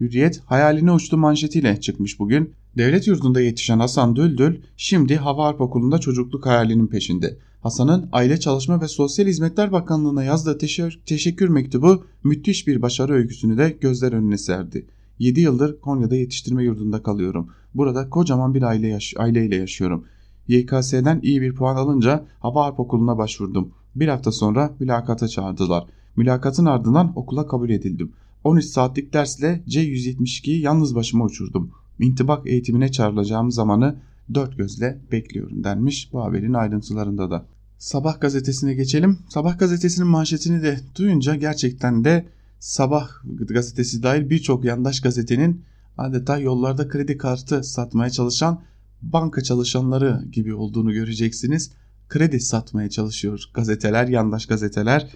Hürriyet 0.00 0.40
hayaline 0.46 0.92
uçtu 0.92 1.16
manşetiyle 1.16 1.80
çıkmış 1.80 2.18
bugün. 2.18 2.54
Devlet 2.76 3.06
yurdunda 3.06 3.40
yetişen 3.40 3.78
Hasan 3.78 4.16
Düldül 4.16 4.60
şimdi 4.76 5.16
Hava 5.16 5.44
Harp 5.44 5.60
Okulu'nda 5.60 5.98
çocukluk 5.98 6.46
hayalinin 6.46 6.86
peşinde. 6.86 7.38
Hasan'ın 7.60 8.08
Aile 8.12 8.40
Çalışma 8.40 8.82
ve 8.82 8.88
Sosyal 8.88 9.26
Hizmetler 9.26 9.72
Bakanlığı'na 9.72 10.24
yazdığı 10.24 10.58
teşekkür 11.06 11.48
mektubu 11.48 12.04
müthiş 12.24 12.66
bir 12.66 12.82
başarı 12.82 13.12
öyküsünü 13.12 13.58
de 13.58 13.76
gözler 13.80 14.12
önüne 14.12 14.38
serdi. 14.38 14.86
7 15.18 15.40
yıldır 15.40 15.80
Konya'da 15.80 16.14
yetiştirme 16.16 16.64
yurdunda 16.64 17.02
kalıyorum. 17.02 17.50
Burada 17.74 18.10
kocaman 18.10 18.54
bir 18.54 18.62
aile 18.62 18.88
yaş 18.88 19.14
aileyle 19.16 19.56
yaşıyorum. 19.56 20.04
YKS'den 20.48 21.20
iyi 21.22 21.40
bir 21.40 21.54
puan 21.54 21.76
alınca 21.76 22.26
Hava 22.40 22.64
Harp 22.64 22.80
Okulu'na 22.80 23.18
başvurdum. 23.18 23.72
Bir 23.94 24.08
hafta 24.08 24.32
sonra 24.32 24.74
mülakata 24.80 25.28
çağırdılar. 25.28 25.84
Mülakatın 26.18 26.66
ardından 26.66 27.12
okula 27.16 27.46
kabul 27.46 27.70
edildim. 27.70 28.12
13 28.44 28.64
saatlik 28.64 29.12
dersle 29.12 29.62
C-172'yi 29.68 30.60
yalnız 30.60 30.94
başıma 30.94 31.24
uçurdum. 31.24 31.70
İntibak 32.00 32.46
eğitimine 32.46 32.92
çağrılacağım 32.92 33.50
zamanı 33.50 33.96
dört 34.34 34.58
gözle 34.58 34.98
bekliyorum 35.12 35.64
denmiş 35.64 36.12
bu 36.12 36.24
haberin 36.24 36.52
ayrıntılarında 36.52 37.30
da. 37.30 37.46
Sabah 37.78 38.20
gazetesine 38.20 38.74
geçelim. 38.74 39.18
Sabah 39.28 39.58
gazetesinin 39.58 40.08
manşetini 40.08 40.62
de 40.62 40.80
duyunca 40.96 41.34
gerçekten 41.34 42.04
de 42.04 42.26
Sabah 42.58 43.08
gazetesi 43.24 44.02
dahil 44.02 44.30
birçok 44.30 44.64
yandaş 44.64 45.00
gazetenin 45.00 45.62
adeta 45.98 46.38
yollarda 46.38 46.88
kredi 46.88 47.18
kartı 47.18 47.64
satmaya 47.64 48.10
çalışan 48.10 48.60
banka 49.02 49.42
çalışanları 49.42 50.24
gibi 50.32 50.54
olduğunu 50.54 50.92
göreceksiniz. 50.92 51.70
Kredi 52.08 52.40
satmaya 52.40 52.90
çalışıyor 52.90 53.44
gazeteler, 53.54 54.08
yandaş 54.08 54.46
gazeteler. 54.46 55.10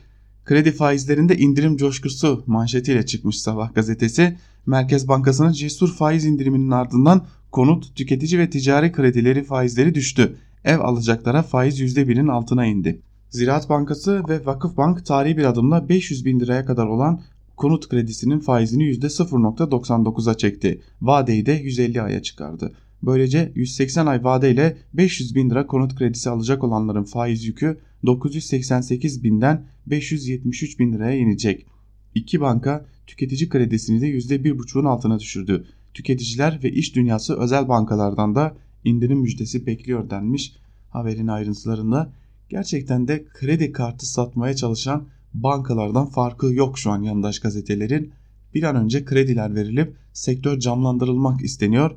Kredi 0.44 0.72
faizlerinde 0.72 1.36
indirim 1.36 1.76
coşkusu 1.76 2.44
manşetiyle 2.46 3.06
çıkmış 3.06 3.40
Sabah 3.40 3.74
gazetesi. 3.74 4.36
Merkez 4.66 5.08
Bankası'nın 5.08 5.52
cesur 5.52 5.94
faiz 5.94 6.24
indiriminin 6.24 6.70
ardından 6.70 7.26
konut, 7.52 7.96
tüketici 7.96 8.40
ve 8.40 8.50
ticari 8.50 8.92
kredileri 8.92 9.44
faizleri 9.44 9.94
düştü. 9.94 10.36
Ev 10.64 10.80
alacaklara 10.80 11.42
faiz 11.42 11.80
%1'in 11.80 12.28
altına 12.28 12.66
indi. 12.66 13.00
Ziraat 13.30 13.68
Bankası 13.68 14.22
ve 14.28 14.46
Vakıfbank 14.46 15.06
tarihi 15.06 15.36
bir 15.36 15.44
adımla 15.44 15.88
500 15.88 16.24
bin 16.24 16.40
liraya 16.40 16.64
kadar 16.64 16.86
olan 16.86 17.20
konut 17.56 17.88
kredisinin 17.88 18.38
faizini 18.38 18.82
%0.99'a 18.82 20.36
çekti. 20.36 20.80
Vadeyi 21.02 21.46
de 21.46 21.52
150 21.52 22.02
aya 22.02 22.22
çıkardı. 22.22 22.72
Böylece 23.02 23.52
180 23.54 24.06
ay 24.06 24.24
vadeyle 24.24 24.76
500 24.94 25.34
bin 25.34 25.50
lira 25.50 25.66
konut 25.66 25.94
kredisi 25.94 26.30
alacak 26.30 26.64
olanların 26.64 27.04
faiz 27.04 27.44
yükü 27.44 27.78
988 28.06 29.24
binden 29.24 29.66
573 29.86 30.78
bin 30.78 30.92
liraya 30.92 31.18
inecek. 31.18 31.66
İki 32.14 32.40
banka 32.40 32.86
tüketici 33.06 33.48
kredisini 33.48 34.00
de 34.00 34.10
%1,5'un 34.10 34.84
altına 34.84 35.18
düşürdü. 35.18 35.66
Tüketiciler 35.94 36.60
ve 36.64 36.72
iş 36.72 36.96
dünyası 36.96 37.38
özel 37.38 37.68
bankalardan 37.68 38.34
da 38.34 38.56
indirim 38.84 39.18
müjdesi 39.18 39.66
bekliyor 39.66 40.10
denmiş 40.10 40.56
haberin 40.90 41.26
ayrıntılarında. 41.26 42.12
Gerçekten 42.48 43.08
de 43.08 43.24
kredi 43.34 43.72
kartı 43.72 44.06
satmaya 44.06 44.56
çalışan 44.56 45.04
bankalardan 45.34 46.06
farkı 46.06 46.54
yok 46.54 46.78
şu 46.78 46.90
an 46.90 47.02
yandaş 47.02 47.38
gazetelerin. 47.38 48.12
Bir 48.54 48.62
an 48.62 48.76
önce 48.76 49.04
krediler 49.04 49.54
verilip 49.54 49.94
sektör 50.12 50.58
camlandırılmak 50.58 51.42
isteniyor. 51.42 51.90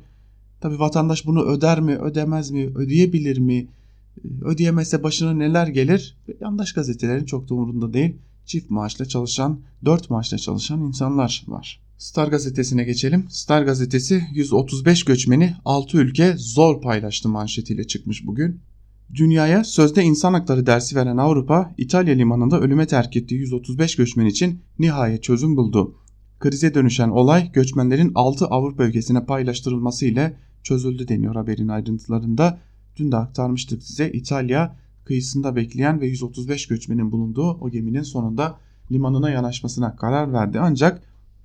Tabi 0.66 0.78
vatandaş 0.78 1.26
bunu 1.26 1.42
öder 1.42 1.80
mi, 1.80 1.96
ödemez 1.96 2.50
mi, 2.50 2.66
ödeyebilir 2.74 3.38
mi, 3.38 3.66
ödeyemezse 4.42 5.02
başına 5.02 5.32
neler 5.32 5.66
gelir? 5.66 6.16
Yandaş 6.40 6.72
gazetelerin 6.72 7.24
çok 7.24 7.48
da 7.48 7.54
umurunda 7.54 7.92
değil. 7.92 8.16
Çift 8.46 8.70
maaşla 8.70 9.04
çalışan, 9.04 9.60
dört 9.84 10.10
maaşla 10.10 10.38
çalışan 10.38 10.80
insanlar 10.80 11.44
var. 11.48 11.80
Star 11.98 12.28
gazetesine 12.28 12.84
geçelim. 12.84 13.24
Star 13.28 13.62
gazetesi 13.62 14.24
135 14.32 15.04
göçmeni 15.04 15.54
6 15.64 15.98
ülke 15.98 16.34
zor 16.36 16.80
paylaştı 16.80 17.28
manşetiyle 17.28 17.86
çıkmış 17.86 18.26
bugün. 18.26 18.60
Dünyaya 19.14 19.64
sözde 19.64 20.02
insan 20.02 20.32
hakları 20.32 20.66
dersi 20.66 20.96
veren 20.96 21.16
Avrupa, 21.16 21.74
İtalya 21.78 22.14
limanında 22.14 22.60
ölüme 22.60 22.86
terk 22.86 23.16
ettiği 23.16 23.34
135 23.34 23.96
göçmen 23.96 24.26
için 24.26 24.60
nihayet 24.78 25.22
çözüm 25.22 25.56
buldu. 25.56 25.94
Krize 26.38 26.74
dönüşen 26.74 27.08
olay 27.08 27.52
göçmenlerin 27.52 28.12
6 28.14 28.46
Avrupa 28.46 28.84
ülkesine 28.84 29.24
paylaştırılması 29.24 30.06
ile 30.06 30.45
çözüldü 30.66 31.08
deniyor 31.08 31.34
haberin 31.34 31.68
ayrıntılarında. 31.68 32.58
Dün 32.96 33.12
de 33.12 33.16
aktarmıştık 33.16 33.82
size 33.82 34.10
İtalya 34.10 34.76
kıyısında 35.04 35.56
bekleyen 35.56 36.00
ve 36.00 36.06
135 36.06 36.66
göçmenin 36.66 37.12
bulunduğu 37.12 37.50
o 37.50 37.70
geminin 37.70 38.02
sonunda 38.02 38.58
limanına 38.92 39.30
yanaşmasına 39.30 39.96
karar 39.96 40.32
verdi. 40.32 40.60
Ancak 40.60 41.02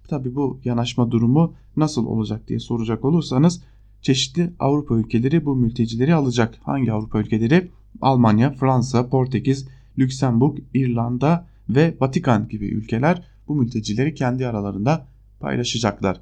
tabi 0.07 0.35
bu 0.35 0.59
yanaşma 0.63 1.11
durumu 1.11 1.53
nasıl 1.77 2.05
olacak 2.05 2.47
diye 2.47 2.59
soracak 2.59 3.05
olursanız 3.05 3.61
çeşitli 4.01 4.53
Avrupa 4.59 4.95
ülkeleri 4.95 5.45
bu 5.45 5.55
mültecileri 5.55 6.15
alacak. 6.15 6.57
Hangi 6.63 6.91
Avrupa 6.91 7.19
ülkeleri? 7.19 7.71
Almanya, 8.01 8.51
Fransa, 8.51 9.09
Portekiz, 9.09 9.67
Lüksemburg, 9.97 10.57
İrlanda 10.73 11.47
ve 11.69 11.95
Vatikan 11.99 12.47
gibi 12.47 12.65
ülkeler 12.65 13.23
bu 13.47 13.55
mültecileri 13.55 14.13
kendi 14.13 14.47
aralarında 14.47 15.07
paylaşacaklar. 15.39 16.21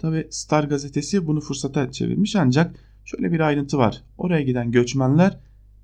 Tabi 0.00 0.26
Star 0.30 0.64
gazetesi 0.64 1.26
bunu 1.26 1.40
fırsata 1.40 1.92
çevirmiş 1.92 2.36
ancak 2.36 2.76
şöyle 3.04 3.32
bir 3.32 3.40
ayrıntı 3.40 3.78
var. 3.78 4.02
Oraya 4.18 4.42
giden 4.42 4.70
göçmenler 4.70 5.38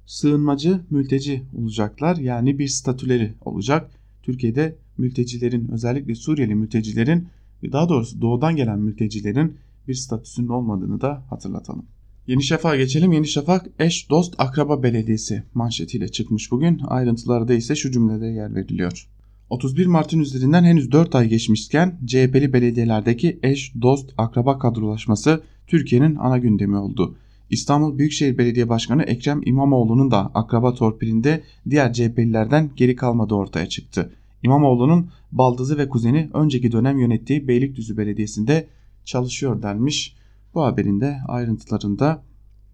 sığınmacı, 0.06 0.80
mülteci 0.90 1.42
olacaklar. 1.54 2.16
Yani 2.16 2.58
bir 2.58 2.68
statüleri 2.68 3.34
olacak. 3.40 3.90
Türkiye'de 4.22 4.76
mültecilerin 4.98 5.68
özellikle 5.68 6.14
Suriyeli 6.14 6.54
mültecilerin 6.54 7.28
daha 7.72 7.88
doğrusu 7.88 8.20
doğudan 8.20 8.56
gelen 8.56 8.78
mültecilerin 8.78 9.56
bir 9.88 9.94
statüsünün 9.94 10.48
olmadığını 10.48 11.00
da 11.00 11.24
hatırlatalım. 11.30 11.86
Yeni 12.26 12.42
Şafak'a 12.42 12.76
geçelim. 12.76 13.12
Yeni 13.12 13.26
Şafak 13.26 13.66
eş 13.78 14.10
dost 14.10 14.34
akraba 14.38 14.82
belediyesi 14.82 15.42
manşetiyle 15.54 16.08
çıkmış 16.08 16.50
bugün. 16.50 16.80
Ayrıntılarda 16.86 17.54
ise 17.54 17.76
şu 17.76 17.90
cümlede 17.90 18.26
yer 18.26 18.54
veriliyor. 18.54 19.08
31 19.50 19.86
Mart'ın 19.86 20.18
üzerinden 20.18 20.64
henüz 20.64 20.92
4 20.92 21.14
ay 21.14 21.28
geçmişken 21.28 21.98
CHP'li 22.06 22.52
belediyelerdeki 22.52 23.38
eş, 23.42 23.72
dost, 23.82 24.12
akraba 24.18 24.58
kadrolaşması 24.58 25.42
Türkiye'nin 25.66 26.16
ana 26.16 26.38
gündemi 26.38 26.76
oldu. 26.76 27.16
İstanbul 27.50 27.98
Büyükşehir 27.98 28.38
Belediye 28.38 28.68
Başkanı 28.68 29.02
Ekrem 29.02 29.40
İmamoğlu'nun 29.44 30.10
da 30.10 30.30
akraba 30.34 30.74
torpilinde 30.74 31.42
diğer 31.70 31.92
CHP'lilerden 31.92 32.70
geri 32.76 32.96
kalmadığı 32.96 33.34
ortaya 33.34 33.68
çıktı. 33.68 34.12
İmamoğlu'nun 34.42 35.10
baldızı 35.32 35.78
ve 35.78 35.88
kuzeni 35.88 36.30
önceki 36.34 36.72
dönem 36.72 36.98
yönettiği 36.98 37.48
Beylikdüzü 37.48 37.96
Belediyesi'nde 37.96 38.66
çalışıyor 39.04 39.62
denmiş. 39.62 40.16
Bu 40.54 40.62
haberin 40.62 41.00
de 41.00 41.16
ayrıntılarında 41.28 42.22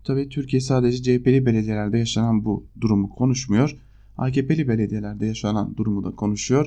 tabii 0.04 0.28
Türkiye 0.28 0.60
sadece 0.60 1.02
CHP'li 1.02 1.46
belediyelerde 1.46 1.98
yaşanan 1.98 2.44
bu 2.44 2.66
durumu 2.80 3.10
konuşmuyor. 3.10 3.76
AKP'li 4.18 4.68
belediyelerde 4.68 5.26
yaşanan 5.26 5.76
durumu 5.76 6.04
da 6.04 6.10
konuşuyor. 6.10 6.66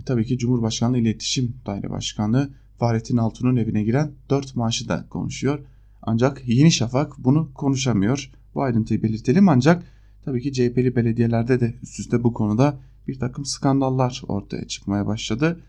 E 0.00 0.04
tabii 0.04 0.26
ki 0.26 0.38
Cumhurbaşkanlığı 0.38 0.98
İletişim 0.98 1.54
Daire 1.66 1.90
Başkanı 1.90 2.50
Fahrettin 2.78 3.16
Altun'un 3.16 3.56
evine 3.56 3.82
giren 3.82 4.12
4 4.30 4.56
maaşı 4.56 4.88
da 4.88 5.06
konuşuyor. 5.10 5.58
Ancak 6.02 6.48
Yeni 6.48 6.72
Şafak 6.72 7.18
bunu 7.18 7.54
konuşamıyor. 7.54 8.30
Bu 8.54 8.62
ayrıntıyı 8.62 9.02
belirtelim 9.02 9.48
ancak 9.48 9.82
tabii 10.24 10.42
ki 10.42 10.52
CHP'li 10.52 10.96
belediyelerde 10.96 11.60
de 11.60 11.74
üst 11.82 12.00
üste 12.00 12.24
bu 12.24 12.32
konuda 12.32 12.78
bir 13.08 13.18
takım 13.18 13.44
skandallar 13.44 14.22
ortaya 14.28 14.66
çıkmaya 14.66 15.06
başladı. 15.06 15.60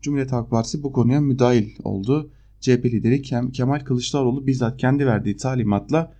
Cumhuriyet 0.00 0.32
Halk 0.32 0.50
Partisi 0.50 0.82
bu 0.82 0.92
konuya 0.92 1.20
müdahil 1.20 1.70
oldu. 1.84 2.30
CHP 2.60 2.84
lideri 2.84 3.22
Kemal 3.52 3.80
Kılıçdaroğlu 3.80 4.46
bizzat 4.46 4.76
kendi 4.76 5.06
verdiği 5.06 5.36
talimatla 5.36 6.12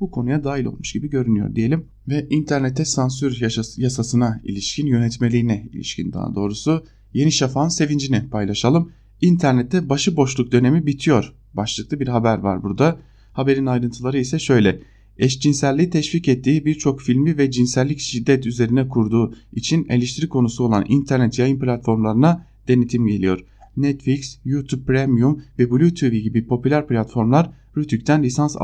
bu 0.00 0.10
konuya 0.10 0.44
dahil 0.44 0.64
olmuş 0.64 0.92
gibi 0.92 1.10
görünüyor 1.10 1.54
diyelim. 1.54 1.86
Ve 2.08 2.26
internete 2.30 2.84
sansür 2.84 3.40
yasasına 3.76 4.40
ilişkin 4.44 4.86
yönetmeliğine 4.86 5.68
ilişkin 5.72 6.12
daha 6.12 6.34
doğrusu 6.34 6.84
Yeni 7.14 7.32
Şafak'ın 7.32 7.68
sevincini 7.68 8.28
paylaşalım. 8.30 8.92
İnternette 9.20 9.88
başıboşluk 9.88 10.52
dönemi 10.52 10.86
bitiyor 10.86 11.34
başlıklı 11.54 12.00
bir 12.00 12.08
haber 12.08 12.38
var 12.38 12.62
burada. 12.62 12.98
Haberin 13.32 13.66
ayrıntıları 13.66 14.18
ise 14.18 14.38
şöyle. 14.38 14.82
Eşcinselliği 15.18 15.90
teşvik 15.90 16.28
ettiği 16.28 16.64
birçok 16.64 17.00
filmi 17.00 17.38
ve 17.38 17.50
cinsellik 17.50 18.00
şiddet 18.00 18.46
üzerine 18.46 18.88
kurduğu 18.88 19.34
için 19.52 19.86
eleştiri 19.88 20.28
konusu 20.28 20.64
olan 20.64 20.84
internet 20.88 21.38
yayın 21.38 21.58
platformlarına 21.58 22.46
denetim 22.68 23.06
geliyor. 23.06 23.44
Netflix, 23.82 24.38
YouTube 24.44 24.84
Premium 24.84 25.42
ve 25.58 25.70
Blue 25.70 25.94
TV 25.94 26.14
gibi 26.14 26.46
popüler 26.46 26.86
platformlar 26.86 27.50
Rütük'ten 27.76 28.22
lisans 28.22 28.56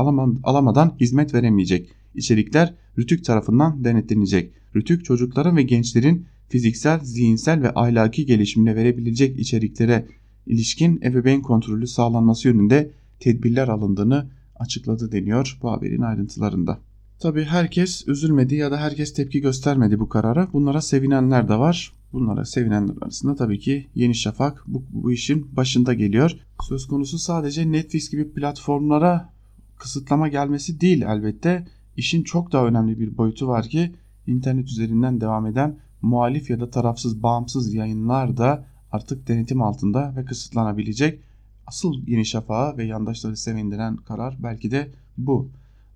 alamadan 0.43 0.95
hizmet 0.99 1.33
veremeyecek. 1.33 1.89
İçerikler 2.15 2.73
Rütük 2.97 3.25
tarafından 3.25 3.83
denetlenecek. 3.83 4.51
Rütük 4.75 5.05
çocukların 5.05 5.57
ve 5.57 5.63
gençlerin 5.63 6.25
fiziksel, 6.49 6.99
zihinsel 7.03 7.61
ve 7.61 7.71
ahlaki 7.75 8.25
gelişimine 8.25 8.75
verebilecek 8.75 9.39
içeriklere 9.39 10.05
ilişkin 10.47 11.01
ebeveyn 11.03 11.41
kontrolü 11.41 11.87
sağlanması 11.87 12.47
yönünde 12.47 12.91
tedbirler 13.19 13.67
alındığını 13.67 14.27
açıkladı 14.55 15.11
deniyor 15.11 15.57
bu 15.61 15.71
haberin 15.71 16.01
ayrıntılarında. 16.01 16.79
Tabi 17.19 17.43
herkes 17.43 18.07
üzülmedi 18.07 18.55
ya 18.55 18.71
da 18.71 18.77
herkes 18.77 19.13
tepki 19.13 19.41
göstermedi 19.41 19.99
bu 19.99 20.09
karara. 20.09 20.53
Bunlara 20.53 20.81
sevinenler 20.81 21.49
de 21.49 21.55
var. 21.55 21.93
Bunlara 22.13 22.45
sevinenler 22.45 22.95
arasında 23.01 23.35
tabii 23.35 23.59
ki 23.59 23.87
Yeni 23.95 24.15
Şafak 24.15 24.63
bu, 24.67 24.83
bu 24.89 25.11
işin 25.11 25.55
başında 25.55 25.93
geliyor. 25.93 26.31
Söz 26.61 26.87
konusu 26.87 27.19
sadece 27.19 27.71
Netflix 27.71 28.11
gibi 28.11 28.33
platformlara 28.33 29.29
kısıtlama 29.77 30.27
gelmesi 30.27 30.81
değil 30.81 31.01
elbette. 31.01 31.67
İşin 31.97 32.23
çok 32.23 32.51
daha 32.51 32.65
önemli 32.65 32.99
bir 32.99 33.17
boyutu 33.17 33.47
var 33.47 33.67
ki 33.67 33.95
internet 34.27 34.67
üzerinden 34.67 35.21
devam 35.21 35.45
eden 35.45 35.77
muhalif 36.01 36.49
ya 36.49 36.59
da 36.59 36.69
tarafsız 36.69 37.23
bağımsız 37.23 37.73
yayınlar 37.73 38.37
da 38.37 38.65
artık 38.91 39.27
denetim 39.27 39.61
altında 39.61 40.13
ve 40.15 40.25
kısıtlanabilecek. 40.25 41.19
Asıl 41.67 42.07
Yeni 42.07 42.25
Şafak'ı 42.25 42.77
ve 42.77 42.85
yandaşları 42.85 43.37
sevindiren 43.37 43.95
karar 43.95 44.37
belki 44.43 44.71
de 44.71 44.91
bu. 45.17 45.49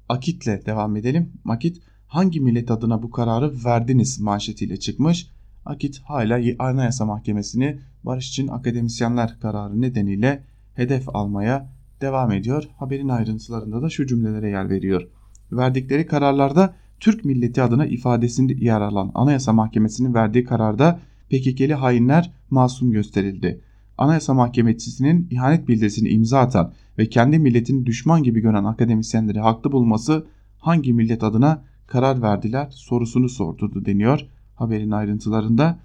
Akit'le 0.09 0.65
devam 0.65 0.95
edelim. 0.95 1.31
Akit 1.45 1.81
hangi 2.07 2.39
millet 2.39 2.71
adına 2.71 3.03
bu 3.03 3.11
kararı 3.11 3.65
verdiniz 3.65 4.19
manşetiyle 4.19 4.77
çıkmış. 4.77 5.27
Akit 5.65 6.01
hala 6.03 6.39
Anayasa 6.59 7.05
Mahkemesi'ni 7.05 7.79
barış 8.03 8.29
için 8.29 8.47
akademisyenler 8.47 9.39
kararı 9.39 9.81
nedeniyle 9.81 10.43
hedef 10.73 11.15
almaya 11.15 11.69
devam 12.01 12.31
ediyor. 12.31 12.63
Haberin 12.77 13.09
ayrıntılarında 13.09 13.81
da 13.81 13.89
şu 13.89 14.07
cümlelere 14.07 14.49
yer 14.49 14.69
veriyor. 14.69 15.07
Verdikleri 15.51 16.05
kararlarda 16.05 16.73
Türk 16.99 17.25
milleti 17.25 17.61
adına 17.61 17.85
ifadesinde 17.85 18.53
yer 18.53 18.81
alan 18.81 19.11
Anayasa 19.15 19.53
Mahkemesi'nin 19.53 20.13
verdiği 20.13 20.43
kararda 20.43 20.99
PKK'li 21.29 21.73
hainler 21.73 22.31
masum 22.49 22.91
gösterildi. 22.91 23.61
Anayasa 23.97 24.33
Mahkemesi'nin 24.33 25.27
ihanet 25.31 25.67
bildirisini 25.67 26.09
imza 26.09 26.39
atan 26.39 26.73
ve 26.97 27.09
kendi 27.09 27.39
milletini 27.39 27.85
düşman 27.85 28.23
gibi 28.23 28.39
gören 28.39 28.63
akademisyenleri 28.63 29.39
haklı 29.39 29.71
bulması 29.71 30.27
hangi 30.57 30.93
millet 30.93 31.23
adına 31.23 31.63
karar 31.87 32.21
verdiler 32.21 32.67
sorusunu 32.71 33.29
sordurdu 33.29 33.85
deniyor 33.85 34.27
haberin 34.61 34.91
ayrıntılarında. 34.91 35.79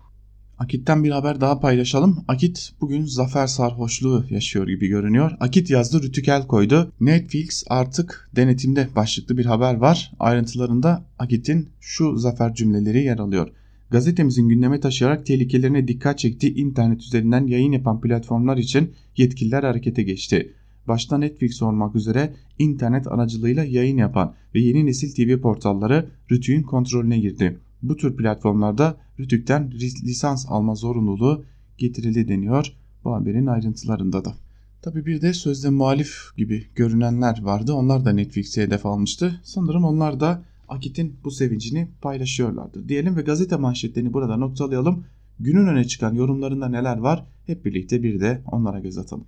Akit'ten 0.58 1.04
bir 1.04 1.10
haber 1.10 1.40
daha 1.40 1.60
paylaşalım. 1.60 2.24
Akit 2.28 2.72
bugün 2.80 3.04
zafer 3.04 3.46
sarhoşluğu 3.46 4.24
yaşıyor 4.30 4.68
gibi 4.68 4.88
görünüyor. 4.88 5.32
Akit 5.40 5.70
yazdı 5.70 6.02
Rütükel 6.02 6.46
koydu. 6.46 6.92
Netflix 7.00 7.64
artık 7.68 8.30
denetimde 8.36 8.88
başlıklı 8.96 9.38
bir 9.38 9.44
haber 9.44 9.74
var. 9.74 10.12
Ayrıntılarında 10.18 11.04
Akit'in 11.18 11.68
şu 11.80 12.16
zafer 12.16 12.54
cümleleri 12.54 13.04
yer 13.04 13.18
alıyor. 13.18 13.48
Gazetemizin 13.90 14.48
gündeme 14.48 14.80
taşıyarak 14.80 15.26
tehlikelerine 15.26 15.88
dikkat 15.88 16.18
çektiği 16.18 16.54
internet 16.54 17.02
üzerinden 17.02 17.46
yayın 17.46 17.72
yapan 17.72 18.00
platformlar 18.00 18.56
için 18.56 18.92
yetkililer 19.16 19.62
harekete 19.62 20.02
geçti. 20.02 20.52
Başta 20.88 21.18
Netflix 21.18 21.62
olmak 21.62 21.96
üzere 21.96 22.34
internet 22.58 23.06
aracılığıyla 23.06 23.64
yayın 23.64 23.96
yapan 23.96 24.34
ve 24.54 24.60
yeni 24.60 24.86
nesil 24.86 25.14
TV 25.14 25.40
portalları 25.40 26.06
Rütük'ün 26.30 26.62
kontrolüne 26.62 27.18
girdi. 27.18 27.58
Bu 27.88 27.96
tür 27.96 28.16
platformlarda 28.16 28.96
Rütük'ten 29.18 29.70
lisans 30.04 30.46
alma 30.48 30.74
zorunluluğu 30.74 31.44
getirildi 31.78 32.28
deniyor 32.28 32.72
bu 33.04 33.14
haberin 33.14 33.46
ayrıntılarında 33.46 34.24
da. 34.24 34.34
Tabi 34.82 35.06
bir 35.06 35.22
de 35.22 35.32
sözde 35.32 35.70
muhalif 35.70 36.36
gibi 36.36 36.66
görünenler 36.74 37.42
vardı. 37.42 37.72
Onlar 37.72 38.04
da 38.04 38.12
Netflix'e 38.12 38.62
hedef 38.62 38.86
almıştı. 38.86 39.40
Sanırım 39.44 39.84
onlar 39.84 40.20
da 40.20 40.42
Akit'in 40.68 41.16
bu 41.24 41.30
sevincini 41.30 41.88
paylaşıyorlardır 42.00 42.88
diyelim 42.88 43.16
ve 43.16 43.22
gazete 43.22 43.56
manşetlerini 43.56 44.12
burada 44.12 44.36
noktalayalım. 44.36 45.04
Günün 45.40 45.66
öne 45.66 45.84
çıkan 45.84 46.14
yorumlarında 46.14 46.68
neler 46.68 46.96
var 46.96 47.24
hep 47.46 47.64
birlikte 47.64 48.02
bir 48.02 48.20
de 48.20 48.42
onlara 48.52 48.78
göz 48.78 48.98
atalım. 48.98 49.24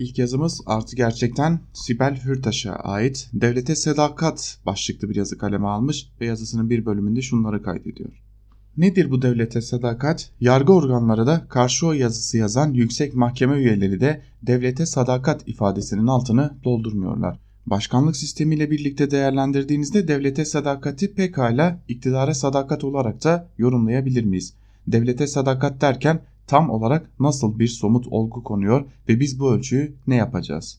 İlk 0.00 0.18
yazımız 0.18 0.60
artı 0.66 0.96
gerçekten 0.96 1.60
Sibel 1.72 2.20
Hürtaş'a 2.24 2.72
ait 2.72 3.28
Devlete 3.32 3.74
Sadakat 3.74 4.58
başlıklı 4.66 5.10
bir 5.10 5.16
yazı 5.16 5.38
kaleme 5.38 5.66
almış 5.66 6.08
ve 6.20 6.26
yazısının 6.26 6.70
bir 6.70 6.86
bölümünde 6.86 7.22
şunları 7.22 7.62
kaydediyor. 7.62 8.10
Nedir 8.76 9.10
bu 9.10 9.22
devlete 9.22 9.60
sadakat? 9.60 10.30
Yargı 10.40 10.72
organları 10.72 11.26
da 11.26 11.46
karşı 11.48 11.86
o 11.86 11.92
yazısı 11.92 12.38
yazan 12.38 12.72
yüksek 12.72 13.14
mahkeme 13.14 13.56
üyeleri 13.56 14.00
de 14.00 14.22
devlete 14.42 14.86
sadakat 14.86 15.48
ifadesinin 15.48 16.06
altını 16.06 16.50
doldurmuyorlar. 16.64 17.38
Başkanlık 17.66 18.16
sistemiyle 18.16 18.70
birlikte 18.70 19.10
değerlendirdiğinizde 19.10 20.08
devlete 20.08 20.44
sadakati 20.44 21.14
pekala 21.14 21.78
iktidara 21.88 22.34
sadakat 22.34 22.84
olarak 22.84 23.24
da 23.24 23.48
yorumlayabilir 23.58 24.24
miyiz? 24.24 24.54
Devlete 24.86 25.26
sadakat 25.26 25.80
derken 25.80 26.20
tam 26.50 26.70
olarak 26.70 27.20
nasıl 27.20 27.58
bir 27.58 27.68
somut 27.68 28.06
olgu 28.06 28.42
konuyor 28.42 28.84
ve 29.08 29.20
biz 29.20 29.40
bu 29.40 29.52
ölçüyü 29.52 29.94
ne 30.06 30.16
yapacağız? 30.16 30.78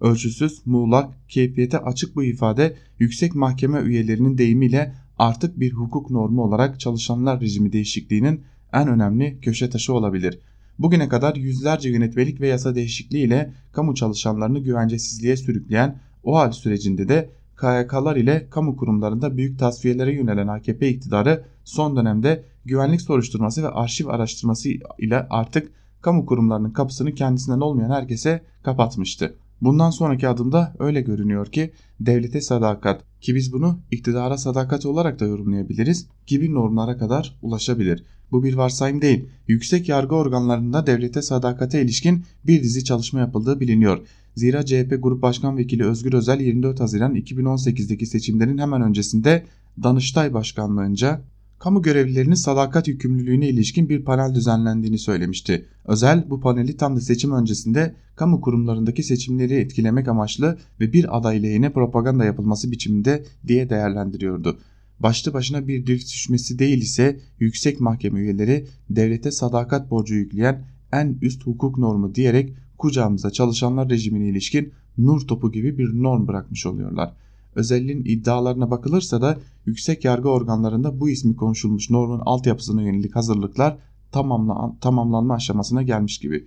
Ölçüsüz, 0.00 0.66
muğlak, 0.66 1.28
keyfiyete 1.28 1.78
açık 1.78 2.16
bu 2.16 2.24
ifade 2.24 2.76
yüksek 2.98 3.34
mahkeme 3.34 3.80
üyelerinin 3.80 4.38
deyimiyle 4.38 4.94
artık 5.18 5.60
bir 5.60 5.72
hukuk 5.72 6.10
normu 6.10 6.42
olarak 6.42 6.80
çalışanlar 6.80 7.40
rejimi 7.40 7.72
değişikliğinin 7.72 8.40
en 8.72 8.88
önemli 8.88 9.40
köşe 9.40 9.70
taşı 9.70 9.94
olabilir. 9.94 10.38
Bugüne 10.78 11.08
kadar 11.08 11.36
yüzlerce 11.36 11.90
yönetmelik 11.90 12.40
ve 12.40 12.48
yasa 12.48 12.74
değişikliği 12.74 13.26
ile 13.26 13.54
kamu 13.72 13.94
çalışanlarını 13.94 14.58
güvencesizliğe 14.58 15.36
sürükleyen 15.36 15.98
o 16.24 16.36
hal 16.36 16.52
sürecinde 16.52 17.08
de 17.08 17.30
KYK'lar 17.60 18.16
ile 18.16 18.46
kamu 18.50 18.76
kurumlarında 18.76 19.36
büyük 19.36 19.58
tasfiyelere 19.58 20.14
yönelen 20.14 20.48
AKP 20.48 20.88
iktidarı 20.88 21.44
son 21.70 21.96
dönemde 21.96 22.44
güvenlik 22.64 23.00
soruşturması 23.00 23.62
ve 23.62 23.68
arşiv 23.68 24.06
araştırması 24.06 24.68
ile 24.98 25.26
artık 25.30 25.72
kamu 26.02 26.26
kurumlarının 26.26 26.70
kapısını 26.70 27.14
kendisinden 27.14 27.60
olmayan 27.60 27.90
herkese 27.90 28.42
kapatmıştı. 28.62 29.34
Bundan 29.60 29.90
sonraki 29.90 30.28
adımda 30.28 30.74
öyle 30.78 31.00
görünüyor 31.00 31.46
ki 31.46 31.72
devlete 32.00 32.40
sadakat 32.40 33.04
ki 33.20 33.34
biz 33.34 33.52
bunu 33.52 33.78
iktidara 33.90 34.38
sadakat 34.38 34.86
olarak 34.86 35.20
da 35.20 35.24
yorumlayabiliriz 35.24 36.06
gibi 36.26 36.54
normlara 36.54 36.98
kadar 36.98 37.38
ulaşabilir. 37.42 38.04
Bu 38.32 38.44
bir 38.44 38.54
varsayım 38.54 39.02
değil. 39.02 39.28
Yüksek 39.48 39.88
yargı 39.88 40.14
organlarında 40.14 40.86
devlete 40.86 41.22
sadakate 41.22 41.82
ilişkin 41.82 42.24
bir 42.46 42.62
dizi 42.62 42.84
çalışma 42.84 43.20
yapıldığı 43.20 43.60
biliniyor. 43.60 44.06
Zira 44.34 44.66
CHP 44.66 44.98
Grup 45.02 45.22
Başkan 45.22 45.56
Vekili 45.56 45.84
Özgür 45.84 46.12
Özel 46.12 46.40
24 46.40 46.80
Haziran 46.80 47.14
2018'deki 47.14 48.06
seçimlerin 48.06 48.58
hemen 48.58 48.82
öncesinde 48.82 49.44
Danıştay 49.82 50.34
Başkanlığınca 50.34 51.20
kamu 51.60 51.82
görevlilerinin 51.82 52.34
sadakat 52.34 52.88
yükümlülüğüne 52.88 53.48
ilişkin 53.48 53.88
bir 53.88 54.04
panel 54.04 54.34
düzenlendiğini 54.34 54.98
söylemişti. 54.98 55.66
Özel 55.84 56.30
bu 56.30 56.40
paneli 56.40 56.76
tam 56.76 56.96
da 56.96 57.00
seçim 57.00 57.32
öncesinde 57.32 57.94
kamu 58.16 58.40
kurumlarındaki 58.40 59.02
seçimleri 59.02 59.54
etkilemek 59.54 60.08
amaçlı 60.08 60.58
ve 60.80 60.92
bir 60.92 61.16
aday 61.16 61.42
lehine 61.42 61.72
propaganda 61.72 62.24
yapılması 62.24 62.70
biçiminde 62.70 63.24
diye 63.46 63.70
değerlendiriyordu. 63.70 64.58
Başlı 65.00 65.32
başına 65.32 65.68
bir 65.68 65.86
düşmesi 65.86 66.58
değil 66.58 66.82
ise 66.82 67.20
yüksek 67.38 67.80
mahkeme 67.80 68.20
üyeleri 68.20 68.66
devlete 68.90 69.30
sadakat 69.30 69.90
borcu 69.90 70.14
yükleyen 70.14 70.64
en 70.92 71.18
üst 71.22 71.46
hukuk 71.46 71.78
normu 71.78 72.14
diyerek 72.14 72.52
kucağımıza 72.78 73.30
çalışanlar 73.30 73.90
rejimine 73.90 74.28
ilişkin 74.28 74.72
nur 74.98 75.20
topu 75.20 75.52
gibi 75.52 75.78
bir 75.78 76.02
norm 76.02 76.28
bırakmış 76.28 76.66
oluyorlar. 76.66 77.12
Özelliğin 77.54 78.04
iddialarına 78.04 78.70
bakılırsa 78.70 79.22
da 79.22 79.38
yüksek 79.66 80.04
yargı 80.04 80.28
organlarında 80.28 81.00
bu 81.00 81.10
ismi 81.10 81.36
konuşulmuş 81.36 81.90
normun 81.90 82.22
altyapısına 82.24 82.82
yönelik 82.82 83.16
hazırlıklar 83.16 83.76
tamamla, 84.12 84.76
tamamlanma 84.80 85.34
aşamasına 85.34 85.82
gelmiş 85.82 86.18
gibi. 86.18 86.46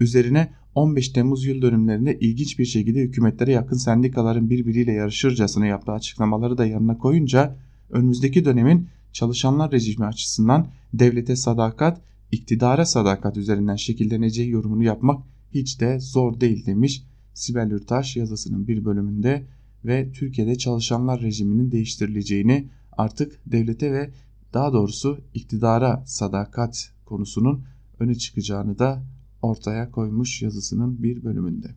Üzerine 0.00 0.52
15 0.74 1.08
Temmuz 1.08 1.44
yıl 1.44 1.62
dönümlerinde 1.62 2.18
ilginç 2.18 2.58
bir 2.58 2.64
şekilde 2.64 3.00
hükümetlere 3.00 3.52
yakın 3.52 3.76
sendikaların 3.76 4.50
birbiriyle 4.50 4.92
yarışırcasına 4.92 5.66
yaptığı 5.66 5.92
açıklamaları 5.92 6.58
da 6.58 6.66
yanına 6.66 6.98
koyunca 6.98 7.56
önümüzdeki 7.90 8.44
dönemin 8.44 8.88
çalışanlar 9.12 9.72
rejimi 9.72 10.06
açısından 10.06 10.66
devlete 10.94 11.36
sadakat, 11.36 12.00
iktidara 12.32 12.86
sadakat 12.86 13.36
üzerinden 13.36 13.76
şekilleneceği 13.76 14.50
yorumunu 14.50 14.82
yapmak 14.84 15.22
hiç 15.54 15.80
de 15.80 16.00
zor 16.00 16.40
değil 16.40 16.66
demiş 16.66 17.02
Sibel 17.34 17.70
Ürtaş 17.70 18.16
yazısının 18.16 18.68
bir 18.68 18.84
bölümünde 18.84 19.44
ve 19.84 20.12
Türkiye'de 20.12 20.58
çalışanlar 20.58 21.20
rejiminin 21.20 21.72
değiştirileceğini 21.72 22.68
artık 22.92 23.40
devlete 23.46 23.92
ve 23.92 24.10
daha 24.54 24.72
doğrusu 24.72 25.20
iktidara 25.34 26.02
sadakat 26.06 26.92
konusunun 27.04 27.64
öne 28.00 28.14
çıkacağını 28.14 28.78
da 28.78 29.02
ortaya 29.42 29.90
koymuş 29.90 30.42
yazısının 30.42 31.02
bir 31.02 31.24
bölümünde. 31.24 31.74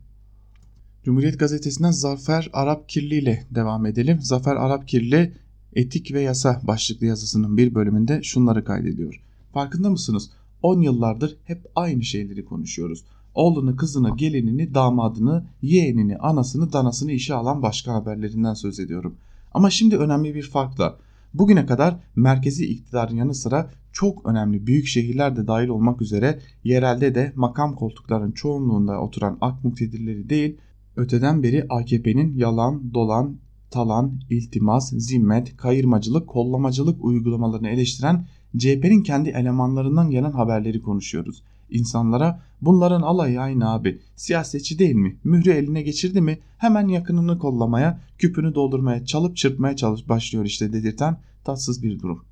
Cumhuriyet 1.04 1.38
Gazetesi'nden 1.38 1.90
Zafer 1.90 2.50
Arap 2.52 2.88
Kirli 2.88 3.14
ile 3.14 3.46
devam 3.50 3.86
edelim. 3.86 4.18
Zafer 4.20 4.56
Arap 4.56 4.88
Kirli 4.88 5.32
Etik 5.72 6.12
ve 6.12 6.20
Yasa 6.20 6.60
başlıklı 6.62 7.06
yazısının 7.06 7.56
bir 7.56 7.74
bölümünde 7.74 8.22
şunları 8.22 8.64
kaydediyor. 8.64 9.20
Farkında 9.52 9.90
mısınız? 9.90 10.30
10 10.62 10.80
yıllardır 10.80 11.36
hep 11.44 11.62
aynı 11.74 12.02
şeyleri 12.02 12.44
konuşuyoruz. 12.44 13.04
Oğlunu, 13.34 13.76
kızını, 13.76 14.16
gelinini, 14.16 14.74
damadını, 14.74 15.44
yeğenini, 15.62 16.16
anasını, 16.16 16.72
danasını 16.72 17.12
işe 17.12 17.34
alan 17.34 17.62
başkan 17.62 17.92
haberlerinden 17.92 18.54
söz 18.54 18.80
ediyorum. 18.80 19.16
Ama 19.54 19.70
şimdi 19.70 19.96
önemli 19.96 20.34
bir 20.34 20.42
farkla 20.42 20.98
bugüne 21.34 21.66
kadar 21.66 21.96
merkezi 22.16 22.66
iktidarın 22.66 23.16
yanı 23.16 23.34
sıra 23.34 23.70
çok 23.92 24.26
önemli 24.26 24.66
büyük 24.66 24.86
şehirler 24.86 25.36
de 25.36 25.46
dahil 25.46 25.68
olmak 25.68 26.02
üzere 26.02 26.40
yerelde 26.64 27.14
de 27.14 27.32
makam 27.36 27.74
koltukların 27.74 28.32
çoğunluğunda 28.32 29.00
oturan 29.00 29.38
AK 29.40 29.64
muktedirleri 29.64 30.28
değil 30.30 30.56
öteden 30.96 31.42
beri 31.42 31.66
AKP'nin 31.68 32.36
yalan, 32.36 32.94
dolan, 32.94 33.36
talan, 33.70 34.20
iltimas, 34.30 34.92
zimmet, 34.92 35.56
kayırmacılık, 35.56 36.26
kollamacılık 36.26 37.04
uygulamalarını 37.04 37.68
eleştiren 37.68 38.26
CHP'nin 38.56 39.02
kendi 39.02 39.28
elemanlarından 39.28 40.10
gelen 40.10 40.32
haberleri 40.32 40.82
konuşuyoruz. 40.82 41.42
İnsanlara 41.72 42.42
bunların 42.60 43.02
alayı 43.02 43.40
aynı 43.40 43.70
abi 43.72 44.00
siyasetçi 44.16 44.78
değil 44.78 44.94
mi 44.94 45.16
mührü 45.24 45.50
eline 45.50 45.82
geçirdi 45.82 46.20
mi 46.20 46.38
hemen 46.58 46.88
yakınını 46.88 47.38
kollamaya 47.38 48.00
küpünü 48.18 48.54
doldurmaya 48.54 49.04
çalıp 49.04 49.36
çırpmaya 49.36 49.76
çalış 49.76 50.08
başlıyor 50.08 50.44
işte 50.44 50.72
dedirten 50.72 51.16
tatsız 51.44 51.82
bir 51.82 52.00
durum. 52.00 52.24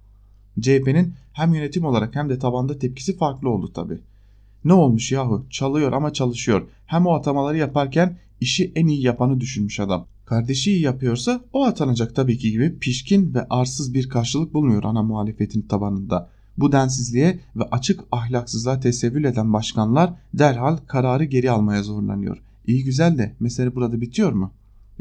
CHP'nin 0.60 1.14
hem 1.32 1.54
yönetim 1.54 1.84
olarak 1.84 2.14
hem 2.14 2.28
de 2.28 2.38
tabanda 2.38 2.78
tepkisi 2.78 3.16
farklı 3.16 3.48
oldu 3.48 3.72
tabi. 3.72 4.00
Ne 4.64 4.72
olmuş 4.72 5.12
yahu 5.12 5.46
çalıyor 5.50 5.92
ama 5.92 6.12
çalışıyor 6.12 6.68
hem 6.86 7.06
o 7.06 7.14
atamaları 7.14 7.58
yaparken 7.58 8.18
işi 8.40 8.72
en 8.74 8.86
iyi 8.86 9.02
yapanı 9.02 9.40
düşünmüş 9.40 9.80
adam. 9.80 10.06
Kardeşi 10.24 10.72
iyi 10.72 10.80
yapıyorsa 10.80 11.44
o 11.52 11.64
atanacak 11.64 12.16
tabii 12.16 12.38
ki 12.38 12.50
gibi 12.50 12.78
pişkin 12.78 13.34
ve 13.34 13.46
arsız 13.50 13.94
bir 13.94 14.08
karşılık 14.08 14.54
bulmuyor 14.54 14.84
ana 14.84 15.02
muhalefetin 15.02 15.62
tabanında. 15.62 16.30
Bu 16.58 16.72
densizliğe 16.72 17.40
ve 17.56 17.64
açık 17.64 18.00
ahlaksızlığa 18.12 18.80
tesevvül 18.80 19.24
eden 19.24 19.52
başkanlar 19.52 20.14
derhal 20.34 20.76
kararı 20.76 21.24
geri 21.24 21.50
almaya 21.50 21.82
zorlanıyor. 21.82 22.42
İyi 22.66 22.84
güzel 22.84 23.18
de 23.18 23.34
mesele 23.40 23.74
burada 23.74 24.00
bitiyor 24.00 24.32
mu? 24.32 24.52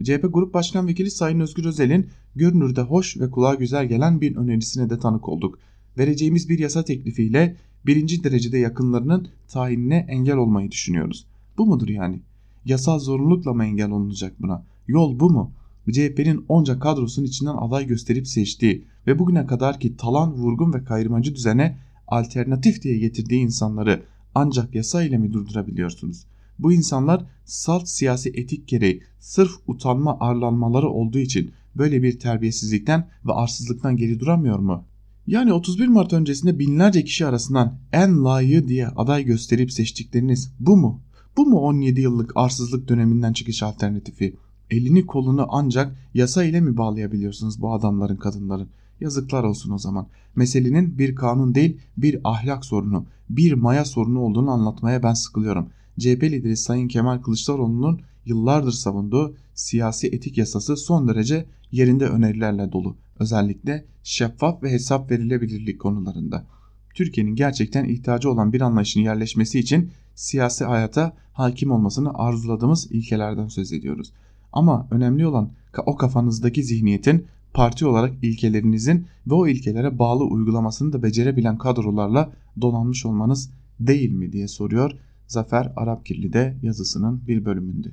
CHP 0.03 0.33
Grup 0.33 0.53
Başkan 0.53 0.87
Vekili 0.87 1.11
Sayın 1.11 1.39
Özgür 1.39 1.65
Özel'in 1.65 2.07
görünürde 2.35 2.81
hoş 2.81 3.17
ve 3.17 3.31
kulağa 3.31 3.55
güzel 3.55 3.85
gelen 3.85 4.21
bir 4.21 4.35
önerisine 4.35 4.89
de 4.89 4.99
tanık 4.99 5.29
olduk. 5.29 5.59
Vereceğimiz 5.97 6.49
bir 6.49 6.59
yasa 6.59 6.83
teklifiyle 6.83 7.55
birinci 7.85 8.23
derecede 8.23 8.57
yakınlarının 8.57 9.27
tayinine 9.47 10.05
engel 10.09 10.37
olmayı 10.37 10.71
düşünüyoruz. 10.71 11.25
Bu 11.57 11.65
mudur 11.65 11.89
yani? 11.89 12.21
Yasal 12.65 12.99
zorunlulukla 12.99 13.53
mı 13.53 13.65
engel 13.65 13.91
olunacak 13.91 14.33
buna? 14.39 14.65
Yol 14.87 15.19
bu 15.19 15.29
mu? 15.29 15.51
CHP'nin 15.91 16.45
onca 16.49 16.79
kadrosunun 16.79 17.25
içinden 17.25 17.55
aday 17.57 17.87
gösterip 17.87 18.27
seçtiği 18.27 18.85
ve 19.07 19.19
bugüne 19.19 19.45
kadar 19.45 19.79
ki 19.79 19.97
talan, 19.97 20.33
vurgun 20.33 20.73
ve 20.73 20.83
kayırmacı 20.83 21.35
düzene 21.35 21.77
alternatif 22.07 22.81
diye 22.81 22.97
getirdiği 22.97 23.39
insanları 23.39 24.03
ancak 24.35 24.75
yasa 24.75 25.03
ile 25.03 25.17
mi 25.17 25.33
durdurabiliyorsunuz? 25.33 26.25
Bu 26.59 26.73
insanlar 26.73 27.25
salt 27.45 27.87
siyasi 27.87 28.29
etik 28.29 28.67
gereği 28.67 29.03
sırf 29.19 29.51
utanma 29.67 30.17
arlanmaları 30.19 30.89
olduğu 30.89 31.19
için 31.19 31.51
böyle 31.75 32.03
bir 32.03 32.19
terbiyesizlikten 32.19 33.07
ve 33.25 33.33
arsızlıktan 33.33 33.97
geri 33.97 34.19
duramıyor 34.19 34.59
mu? 34.59 34.85
Yani 35.27 35.53
31 35.53 35.87
Mart 35.87 36.13
öncesinde 36.13 36.59
binlerce 36.59 37.03
kişi 37.03 37.25
arasından 37.25 37.77
en 37.91 38.23
layığı 38.23 38.67
diye 38.67 38.87
aday 38.87 39.23
gösterip 39.23 39.71
seçtikleriniz 39.71 40.53
bu 40.59 40.77
mu? 40.77 41.01
Bu 41.37 41.45
mu 41.45 41.59
17 41.59 42.01
yıllık 42.01 42.31
arsızlık 42.35 42.89
döneminden 42.89 43.33
çıkış 43.33 43.63
alternatifi? 43.63 44.35
Elini 44.71 45.05
kolunu 45.05 45.47
ancak 45.49 45.95
yasa 46.13 46.43
ile 46.43 46.61
mi 46.61 46.77
bağlayabiliyorsunuz 46.77 47.61
bu 47.61 47.73
adamların 47.73 48.15
kadınların? 48.15 48.69
Yazıklar 49.01 49.43
olsun 49.43 49.71
o 49.71 49.77
zaman. 49.77 50.07
Meselenin 50.35 50.97
bir 50.97 51.15
kanun 51.15 51.55
değil 51.55 51.77
bir 51.97 52.19
ahlak 52.23 52.65
sorunu, 52.65 53.05
bir 53.29 53.53
maya 53.53 53.85
sorunu 53.85 54.19
olduğunu 54.19 54.51
anlatmaya 54.51 55.03
ben 55.03 55.13
sıkılıyorum. 55.13 55.69
CHP 55.99 56.23
lideri 56.23 56.57
Sayın 56.57 56.87
Kemal 56.87 57.17
Kılıçdaroğlu'nun 57.17 58.01
yıllardır 58.25 58.71
savunduğu 58.71 59.35
siyasi 59.53 60.07
etik 60.07 60.37
yasası 60.37 60.77
son 60.77 61.07
derece 61.07 61.45
yerinde 61.71 62.05
önerilerle 62.05 62.71
dolu. 62.71 62.95
Özellikle 63.19 63.85
şeffaf 64.03 64.63
ve 64.63 64.71
hesap 64.71 65.11
verilebilirlik 65.11 65.81
konularında. 65.81 66.45
Türkiye'nin 66.93 67.35
gerçekten 67.35 67.85
ihtiyacı 67.85 68.31
olan 68.31 68.53
bir 68.53 68.61
anlayışın 68.61 69.01
yerleşmesi 69.01 69.59
için 69.59 69.91
siyasi 70.15 70.65
hayata 70.65 71.13
hakim 71.33 71.71
olmasını 71.71 72.13
arzuladığımız 72.13 72.91
ilkelerden 72.91 73.47
söz 73.47 73.73
ediyoruz. 73.73 74.13
Ama 74.53 74.87
önemli 74.91 75.27
olan 75.27 75.51
o 75.85 75.97
kafanızdaki 75.97 76.63
zihniyetin 76.63 77.27
parti 77.53 77.85
olarak 77.85 78.23
ilkelerinizin 78.23 79.07
ve 79.27 79.33
o 79.33 79.47
ilkelere 79.47 79.99
bağlı 79.99 80.23
uygulamasını 80.23 80.93
da 80.93 81.03
becerebilen 81.03 81.57
kadrolarla 81.57 82.33
donanmış 82.61 83.05
olmanız 83.05 83.51
değil 83.79 84.11
mi 84.11 84.31
diye 84.31 84.47
soruyor 84.47 84.91
Zafer 85.27 85.73
Arapkirli 85.75 86.33
de 86.33 86.57
yazısının 86.61 87.27
bir 87.27 87.45
bölümünde. 87.45 87.89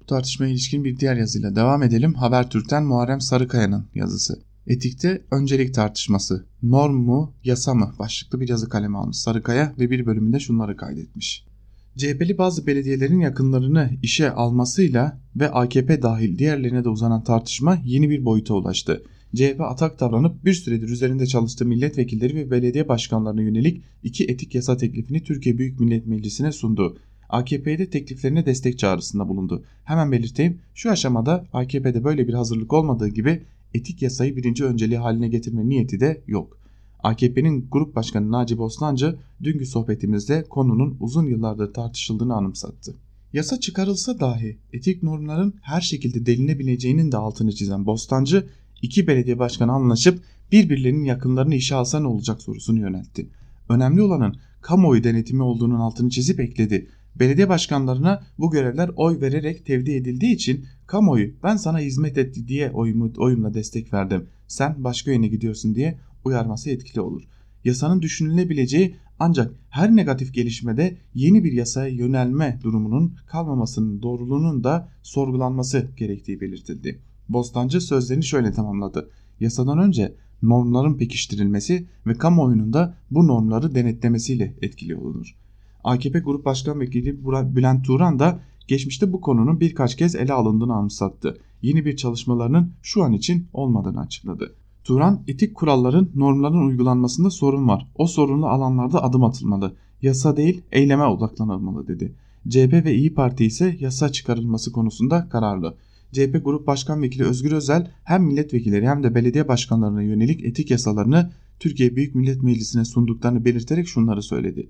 Bu 0.00 0.06
tartışmaya 0.06 0.50
ilişkin 0.50 0.84
bir 0.84 0.98
diğer 0.98 1.16
yazıyla 1.16 1.56
devam 1.56 1.82
edelim. 1.82 2.14
Habertürk'ten 2.14 2.84
Muharrem 2.84 3.20
Sarıkaya'nın 3.20 3.86
yazısı. 3.94 4.42
Etikte 4.66 5.22
öncelik 5.30 5.74
tartışması, 5.74 6.46
norm 6.62 6.94
mu, 6.94 7.32
yasa 7.44 7.74
mı 7.74 7.92
başlıklı 7.98 8.40
bir 8.40 8.48
yazı 8.48 8.68
kalemi 8.68 8.98
almış 8.98 9.16
Sarıkaya 9.16 9.74
ve 9.78 9.90
bir 9.90 10.06
bölümünde 10.06 10.40
şunları 10.40 10.76
kaydetmiş. 10.76 11.47
CHP'li 11.98 12.38
bazı 12.38 12.66
belediyelerin 12.66 13.20
yakınlarını 13.20 13.90
işe 14.02 14.30
almasıyla 14.30 15.20
ve 15.36 15.50
AKP 15.50 16.02
dahil 16.02 16.38
diğerlerine 16.38 16.84
de 16.84 16.88
uzanan 16.88 17.24
tartışma 17.24 17.78
yeni 17.84 18.10
bir 18.10 18.24
boyuta 18.24 18.54
ulaştı. 18.54 19.02
CHP 19.36 19.60
atak 19.60 20.00
davranıp 20.00 20.44
bir 20.44 20.52
süredir 20.52 20.88
üzerinde 20.88 21.26
çalıştığı 21.26 21.66
milletvekilleri 21.66 22.34
ve 22.34 22.50
belediye 22.50 22.88
başkanlarına 22.88 23.42
yönelik 23.42 23.82
iki 24.02 24.24
etik 24.24 24.54
yasa 24.54 24.76
teklifini 24.76 25.22
Türkiye 25.22 25.58
Büyük 25.58 25.80
Millet 25.80 26.06
Meclisi'ne 26.06 26.52
sundu. 26.52 26.98
AKP'de 27.28 27.90
tekliflerine 27.90 28.46
destek 28.46 28.78
çağrısında 28.78 29.28
bulundu. 29.28 29.64
Hemen 29.84 30.12
belirteyim 30.12 30.58
şu 30.74 30.90
aşamada 30.90 31.46
AKP'de 31.52 32.04
böyle 32.04 32.28
bir 32.28 32.34
hazırlık 32.34 32.72
olmadığı 32.72 33.08
gibi 33.08 33.42
etik 33.74 34.02
yasayı 34.02 34.36
birinci 34.36 34.64
önceliği 34.64 34.98
haline 34.98 35.28
getirme 35.28 35.68
niyeti 35.68 36.00
de 36.00 36.22
yok. 36.26 36.57
AKP'nin 37.02 37.68
Grup 37.70 37.96
Başkanı 37.96 38.32
Naci 38.32 38.58
Bostancı 38.58 39.16
dünkü 39.42 39.66
sohbetimizde 39.66 40.44
konunun 40.48 40.96
uzun 41.00 41.26
yıllardır 41.26 41.72
tartışıldığını 41.72 42.34
anımsattı. 42.34 42.94
Yasa 43.32 43.60
çıkarılsa 43.60 44.20
dahi 44.20 44.58
etik 44.72 45.02
normların 45.02 45.54
her 45.62 45.80
şekilde 45.80 46.26
delinebileceğinin 46.26 47.12
de 47.12 47.16
altını 47.16 47.52
çizen 47.52 47.86
Bostancı 47.86 48.46
iki 48.82 49.06
belediye 49.06 49.38
başkanı 49.38 49.72
anlaşıp 49.72 50.22
birbirlerinin 50.52 51.04
yakınlarını 51.04 51.54
işe 51.54 51.74
alsa 51.74 52.00
ne 52.00 52.06
olacak 52.06 52.42
sorusunu 52.42 52.80
yöneltti. 52.80 53.28
Önemli 53.68 54.02
olanın 54.02 54.36
kamuoyu 54.60 55.04
denetimi 55.04 55.42
olduğunun 55.42 55.80
altını 55.80 56.10
çizip 56.10 56.40
ekledi. 56.40 56.88
Belediye 57.20 57.48
başkanlarına 57.48 58.22
bu 58.38 58.50
görevler 58.50 58.90
oy 58.96 59.20
vererek 59.20 59.66
tevdi 59.66 59.90
edildiği 59.90 60.34
için 60.34 60.64
kamuoyu 60.86 61.30
ben 61.42 61.56
sana 61.56 61.78
hizmet 61.78 62.18
etti 62.18 62.48
diye 62.48 62.70
oyumu, 62.70 63.12
oyumla 63.18 63.54
destek 63.54 63.92
verdim. 63.92 64.26
Sen 64.48 64.84
başka 64.84 65.10
yöne 65.10 65.28
gidiyorsun 65.28 65.74
diye 65.74 65.98
uyarması 66.24 66.70
etkili 66.70 67.00
olur. 67.00 67.22
Yasanın 67.64 68.02
düşünülebileceği 68.02 68.96
ancak 69.18 69.54
her 69.70 69.96
negatif 69.96 70.34
gelişmede 70.34 70.98
yeni 71.14 71.44
bir 71.44 71.52
yasaya 71.52 71.88
yönelme 71.88 72.60
durumunun 72.62 73.16
kalmamasının 73.26 74.02
doğruluğunun 74.02 74.64
da 74.64 74.88
sorgulanması 75.02 75.88
gerektiği 75.96 76.40
belirtildi. 76.40 77.00
Bostancı 77.28 77.80
sözlerini 77.80 78.24
şöyle 78.24 78.52
tamamladı. 78.52 79.10
Yasadan 79.40 79.78
önce 79.78 80.14
normların 80.42 80.94
pekiştirilmesi 80.94 81.86
ve 82.06 82.14
kamuoyunun 82.14 82.72
da 82.72 82.94
bu 83.10 83.26
normları 83.26 83.74
denetlemesiyle 83.74 84.54
etkili 84.62 84.96
olunur. 84.96 85.36
AKP 85.84 86.18
Grup 86.18 86.44
Başkan 86.44 86.80
Vekili 86.80 87.24
Bülent 87.24 87.84
Turan 87.84 88.18
da 88.18 88.40
geçmişte 88.68 89.12
bu 89.12 89.20
konunun 89.20 89.60
birkaç 89.60 89.96
kez 89.96 90.14
ele 90.14 90.32
alındığını 90.32 90.74
anımsattı. 90.74 91.38
Yeni 91.62 91.84
bir 91.84 91.96
çalışmalarının 91.96 92.72
şu 92.82 93.02
an 93.02 93.12
için 93.12 93.48
olmadığını 93.52 94.00
açıkladı. 94.00 94.54
Turan, 94.88 95.22
etik 95.28 95.54
kuralların, 95.54 96.10
normların 96.14 96.66
uygulanmasında 96.66 97.30
sorun 97.30 97.68
var. 97.68 97.86
O 97.94 98.06
sorunlu 98.06 98.46
alanlarda 98.46 99.02
adım 99.02 99.24
atılmalı. 99.24 99.74
Yasa 100.02 100.36
değil, 100.36 100.62
eyleme 100.72 101.04
odaklanılmalı 101.04 101.88
dedi. 101.88 102.12
CHP 102.48 102.72
ve 102.72 102.94
İyi 102.94 103.14
Parti 103.14 103.44
ise 103.44 103.76
yasa 103.80 104.12
çıkarılması 104.12 104.72
konusunda 104.72 105.28
kararlı. 105.28 105.74
CHP 106.12 106.44
Grup 106.44 106.66
Başkan 106.66 107.02
Vekili 107.02 107.24
Özgür 107.24 107.52
Özel 107.52 107.90
hem 108.04 108.22
milletvekilleri 108.22 108.88
hem 108.88 109.02
de 109.02 109.14
belediye 109.14 109.48
başkanlarına 109.48 110.02
yönelik 110.02 110.44
etik 110.44 110.70
yasalarını 110.70 111.30
Türkiye 111.60 111.96
Büyük 111.96 112.14
Millet 112.14 112.42
Meclisi'ne 112.42 112.84
sunduklarını 112.84 113.44
belirterek 113.44 113.88
şunları 113.88 114.22
söyledi. 114.22 114.68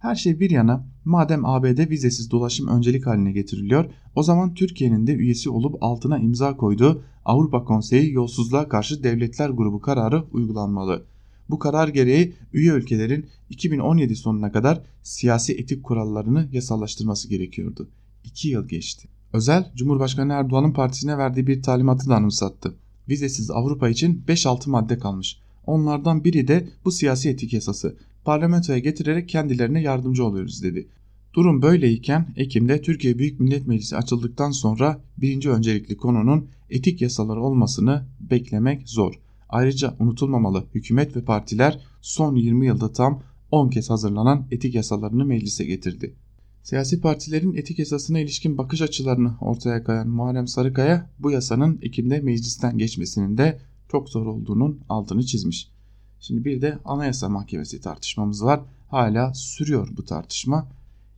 Her 0.00 0.14
şey 0.14 0.40
bir 0.40 0.50
yana 0.50 0.84
madem 1.04 1.44
ABD 1.44 1.90
vizesiz 1.90 2.30
dolaşım 2.30 2.68
öncelik 2.68 3.06
haline 3.06 3.32
getiriliyor 3.32 3.84
o 4.14 4.22
zaman 4.22 4.54
Türkiye'nin 4.54 5.06
de 5.06 5.14
üyesi 5.14 5.50
olup 5.50 5.82
altına 5.82 6.18
imza 6.18 6.56
koyduğu 6.56 7.02
Avrupa 7.24 7.64
Konseyi 7.64 8.12
Yolsuzluğa 8.12 8.68
Karşı 8.68 9.02
Devletler 9.02 9.50
Grubu 9.50 9.80
kararı 9.80 10.24
uygulanmalı. 10.32 11.04
Bu 11.50 11.58
karar 11.58 11.88
gereği 11.88 12.34
üye 12.52 12.72
ülkelerin 12.72 13.26
2017 13.50 14.16
sonuna 14.16 14.52
kadar 14.52 14.82
siyasi 15.02 15.52
etik 15.52 15.84
kurallarını 15.84 16.48
yasallaştırması 16.52 17.28
gerekiyordu. 17.28 17.88
2 18.24 18.48
yıl 18.48 18.68
geçti. 18.68 19.08
Özel, 19.32 19.72
Cumhurbaşkanı 19.76 20.32
Erdoğan'ın 20.32 20.72
partisine 20.72 21.18
verdiği 21.18 21.46
bir 21.46 21.62
talimatı 21.62 22.08
da 22.08 22.16
anımsattı. 22.16 22.74
Vizesiz 23.08 23.50
Avrupa 23.50 23.88
için 23.88 24.24
5-6 24.28 24.70
madde 24.70 24.98
kalmış. 24.98 25.40
Onlardan 25.66 26.24
biri 26.24 26.48
de 26.48 26.68
bu 26.84 26.92
siyasi 26.92 27.28
etik 27.28 27.52
yasası. 27.52 27.96
Parlamentoya 28.24 28.78
getirerek 28.78 29.28
kendilerine 29.28 29.82
yardımcı 29.82 30.24
oluyoruz 30.24 30.62
dedi. 30.62 30.88
Durum 31.34 31.62
böyleyken 31.62 32.26
Ekim'de 32.36 32.82
Türkiye 32.82 33.18
Büyük 33.18 33.40
Millet 33.40 33.66
Meclisi 33.66 33.96
açıldıktan 33.96 34.50
sonra 34.50 35.00
birinci 35.18 35.50
öncelikli 35.50 35.96
konunun 35.96 36.48
etik 36.70 37.02
yasaları 37.02 37.40
olmasını 37.40 38.06
beklemek 38.20 38.88
zor. 38.88 39.14
Ayrıca 39.48 39.96
unutulmamalı 39.98 40.64
hükümet 40.74 41.16
ve 41.16 41.24
partiler 41.24 41.80
son 42.00 42.34
20 42.34 42.66
yılda 42.66 42.92
tam 42.92 43.22
10 43.50 43.68
kez 43.68 43.90
hazırlanan 43.90 44.46
etik 44.50 44.74
yasalarını 44.74 45.24
meclise 45.24 45.64
getirdi. 45.64 46.14
Siyasi 46.62 47.00
partilerin 47.00 47.54
etik 47.54 47.78
yasasına 47.78 48.18
ilişkin 48.18 48.58
bakış 48.58 48.82
açılarını 48.82 49.34
ortaya 49.40 49.84
koyan 49.84 50.08
Muharrem 50.08 50.48
Sarıkaya 50.48 51.10
bu 51.18 51.30
yasanın 51.30 51.78
Ekim'de 51.82 52.20
meclisten 52.20 52.78
geçmesinin 52.78 53.38
de 53.38 53.60
çok 53.88 54.08
zor 54.08 54.26
olduğunun 54.26 54.80
altını 54.88 55.22
çizmiş. 55.24 55.68
Şimdi 56.20 56.44
bir 56.44 56.62
de 56.62 56.78
Anayasa 56.84 57.28
Mahkemesi 57.28 57.80
tartışmamız 57.80 58.44
var. 58.44 58.60
Hala 58.88 59.34
sürüyor 59.34 59.88
bu 59.96 60.04
tartışma. 60.04 60.68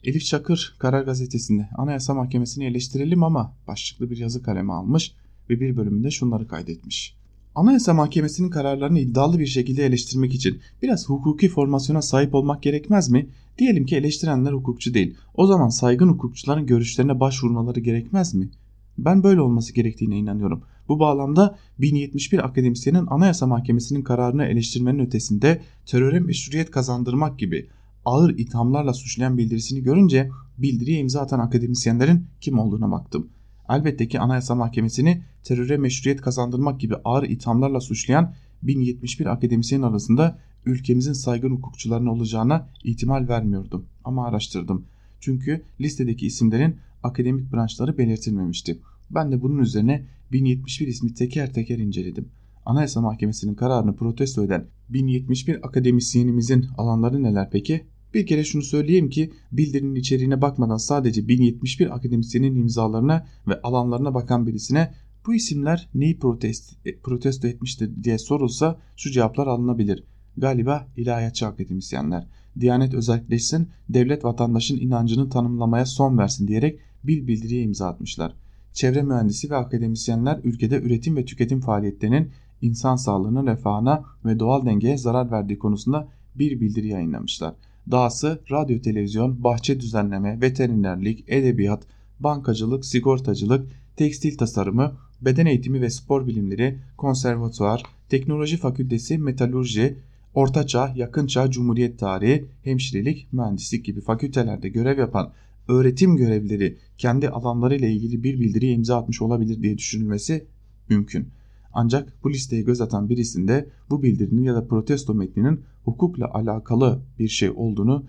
Elif 0.04 0.24
Çakır 0.24 0.76
Karar 0.78 1.02
Gazetesi'nde 1.02 1.68
Anayasa 1.76 2.14
Mahkemesi'ni 2.14 2.64
eleştirelim 2.64 3.22
ama 3.22 3.52
başlıklı 3.68 4.10
bir 4.10 4.16
yazı 4.16 4.42
kaleme 4.42 4.72
almış 4.72 5.14
ve 5.50 5.60
bir 5.60 5.76
bölümünde 5.76 6.10
şunları 6.10 6.48
kaydetmiş. 6.48 7.16
Anayasa 7.54 7.94
Mahkemesi'nin 7.94 8.50
kararlarını 8.50 8.98
iddialı 8.98 9.38
bir 9.38 9.46
şekilde 9.46 9.86
eleştirmek 9.86 10.34
için 10.34 10.60
biraz 10.82 11.08
hukuki 11.08 11.48
formasyona 11.48 12.02
sahip 12.02 12.34
olmak 12.34 12.62
gerekmez 12.62 13.08
mi? 13.08 13.28
Diyelim 13.58 13.86
ki 13.86 13.96
eleştirenler 13.96 14.52
hukukçu 14.52 14.94
değil. 14.94 15.14
O 15.34 15.46
zaman 15.46 15.68
saygın 15.68 16.08
hukukçuların 16.08 16.66
görüşlerine 16.66 17.20
başvurmaları 17.20 17.80
gerekmez 17.80 18.34
mi? 18.34 18.50
Ben 18.98 19.22
böyle 19.22 19.40
olması 19.40 19.74
gerektiğine 19.74 20.18
inanıyorum. 20.18 20.62
Bu 20.92 20.98
bağlamda 20.98 21.58
1071 21.78 22.46
akademisyenin 22.46 23.06
Anayasa 23.06 23.46
Mahkemesi'nin 23.46 24.02
kararını 24.02 24.44
eleştirmenin 24.44 24.98
ötesinde 24.98 25.62
teröre 25.86 26.20
meşruiyet 26.20 26.70
kazandırmak 26.70 27.38
gibi 27.38 27.68
ağır 28.04 28.38
ithamlarla 28.38 28.92
suçlayan 28.92 29.38
bildirisini 29.38 29.82
görünce 29.82 30.30
bildiriye 30.58 30.98
imza 30.98 31.20
atan 31.20 31.38
akademisyenlerin 31.38 32.26
kim 32.40 32.58
olduğuna 32.58 32.90
baktım. 32.90 33.28
Elbette 33.68 34.08
ki 34.08 34.20
Anayasa 34.20 34.54
Mahkemesi'ni 34.54 35.22
teröre 35.42 35.76
meşruiyet 35.76 36.20
kazandırmak 36.20 36.80
gibi 36.80 36.94
ağır 37.04 37.22
ithamlarla 37.22 37.80
suçlayan 37.80 38.34
1071 38.62 39.26
akademisyen 39.26 39.82
arasında 39.82 40.38
ülkemizin 40.66 41.12
saygın 41.12 41.50
hukukçularının 41.50 42.06
olacağına 42.06 42.68
ihtimal 42.84 43.28
vermiyordum 43.28 43.86
ama 44.04 44.26
araştırdım. 44.26 44.84
Çünkü 45.20 45.62
listedeki 45.80 46.26
isimlerin 46.26 46.76
akademik 47.02 47.52
branşları 47.52 47.98
belirtilmemişti. 47.98 48.78
Ben 49.14 49.32
de 49.32 49.42
bunun 49.42 49.58
üzerine 49.58 50.06
1071 50.32 50.86
ismi 50.86 51.14
teker 51.14 51.52
teker 51.52 51.78
inceledim. 51.78 52.28
Anayasa 52.66 53.00
Mahkemesi'nin 53.00 53.54
kararını 53.54 53.96
protesto 53.96 54.44
eden 54.44 54.66
1071 54.88 55.66
akademisyenimizin 55.66 56.66
alanları 56.78 57.22
neler 57.22 57.50
peki? 57.50 57.84
Bir 58.14 58.26
kere 58.26 58.44
şunu 58.44 58.62
söyleyeyim 58.62 59.10
ki 59.10 59.32
bildirinin 59.52 59.94
içeriğine 59.94 60.42
bakmadan 60.42 60.76
sadece 60.76 61.28
1071 61.28 61.94
akademisyenin 61.96 62.56
imzalarına 62.56 63.26
ve 63.48 63.60
alanlarına 63.62 64.14
bakan 64.14 64.46
birisine 64.46 64.94
bu 65.26 65.34
isimler 65.34 65.88
neyi 65.94 66.18
protest, 66.18 66.86
e, 66.86 66.98
protesto 66.98 67.48
etmiştir 67.48 68.04
diye 68.04 68.18
sorulsa 68.18 68.78
şu 68.96 69.10
cevaplar 69.10 69.46
alınabilir. 69.46 70.04
Galiba 70.36 70.88
ilahiyatçı 70.96 71.46
akademisyenler. 71.46 72.26
Diyanet 72.60 72.94
özelleşsin, 72.94 73.68
devlet 73.88 74.24
vatandaşın 74.24 74.76
inancını 74.76 75.30
tanımlamaya 75.30 75.86
son 75.86 76.18
versin 76.18 76.48
diyerek 76.48 76.80
bil 77.04 77.26
bildiriye 77.26 77.62
imza 77.62 77.88
atmışlar. 77.88 78.41
Çevre 78.72 79.02
mühendisi 79.02 79.50
ve 79.50 79.56
akademisyenler 79.56 80.40
ülkede 80.44 80.80
üretim 80.80 81.16
ve 81.16 81.24
tüketim 81.24 81.60
faaliyetlerinin 81.60 82.30
insan 82.62 82.96
sağlığına, 82.96 83.52
refahına 83.52 84.04
ve 84.24 84.38
doğal 84.38 84.66
dengeye 84.66 84.98
zarar 84.98 85.30
verdiği 85.30 85.58
konusunda 85.58 86.08
bir 86.34 86.60
bildiri 86.60 86.88
yayınlamışlar. 86.88 87.54
Dahası 87.90 88.40
radyo, 88.50 88.80
televizyon, 88.80 89.44
bahçe 89.44 89.80
düzenleme, 89.80 90.40
veterinerlik, 90.40 91.24
edebiyat, 91.28 91.82
bankacılık, 92.20 92.84
sigortacılık, 92.84 93.66
tekstil 93.96 94.38
tasarımı, 94.38 94.92
beden 95.20 95.46
eğitimi 95.46 95.80
ve 95.80 95.90
spor 95.90 96.26
bilimleri, 96.26 96.78
konservatuar, 96.96 97.82
teknoloji 98.08 98.56
fakültesi, 98.56 99.18
metalurji, 99.18 99.96
ortaçağ, 100.34 100.92
yakınçağ, 100.96 101.50
cumhuriyet 101.50 101.98
tarihi, 101.98 102.44
hemşirelik, 102.64 103.32
mühendislik 103.32 103.84
gibi 103.84 104.00
fakültelerde 104.00 104.68
görev 104.68 104.98
yapan 104.98 105.32
öğretim 105.68 106.16
görevlileri 106.16 106.78
kendi 106.98 107.28
alanlarıyla 107.28 107.88
ilgili 107.88 108.22
bir 108.22 108.40
bildiriye 108.40 108.72
imza 108.72 108.96
atmış 108.96 109.22
olabilir 109.22 109.62
diye 109.62 109.78
düşünülmesi 109.78 110.46
mümkün. 110.88 111.28
Ancak 111.72 112.24
bu 112.24 112.30
listeye 112.30 112.62
göz 112.62 112.80
atan 112.80 113.08
birisinde 113.08 113.68
bu 113.90 114.02
bildirinin 114.02 114.42
ya 114.42 114.54
da 114.54 114.66
protesto 114.66 115.14
metninin 115.14 115.60
hukukla 115.84 116.30
alakalı 116.34 117.02
bir 117.18 117.28
şey 117.28 117.50
olduğunu 117.50 118.04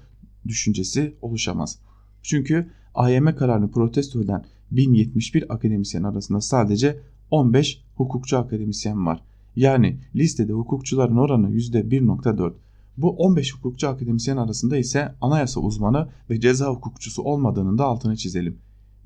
düşüncesi 0.48 1.16
oluşamaz. 1.22 1.80
Çünkü 2.22 2.70
AYM 2.96 3.36
kararını 3.36 3.72
protesto 3.72 4.22
eden 4.22 4.46
1071 4.72 5.54
akademisyen 5.54 6.04
arasında 6.04 6.42
sadece 6.42 7.00
15 7.32 7.84
hukukçu 7.96 8.38
akademisyen 8.38 9.06
var. 9.06 9.24
Yani 9.56 10.00
listede 10.16 10.54
hukukçuların 10.54 11.18
oranı 11.18 11.52
%1.4. 11.52 12.54
Bu 12.98 13.10
15 13.10 13.54
hukukçu 13.56 13.88
akademisyen 13.88 14.38
arasında 14.38 14.78
ise 14.78 15.16
anayasa 15.22 15.60
uzmanı 15.60 16.10
ve 16.30 16.40
ceza 16.40 16.68
hukukçusu 16.68 17.22
olmadığının 17.22 17.78
da 17.78 17.86
altını 17.86 18.18
çizelim. 18.18 18.58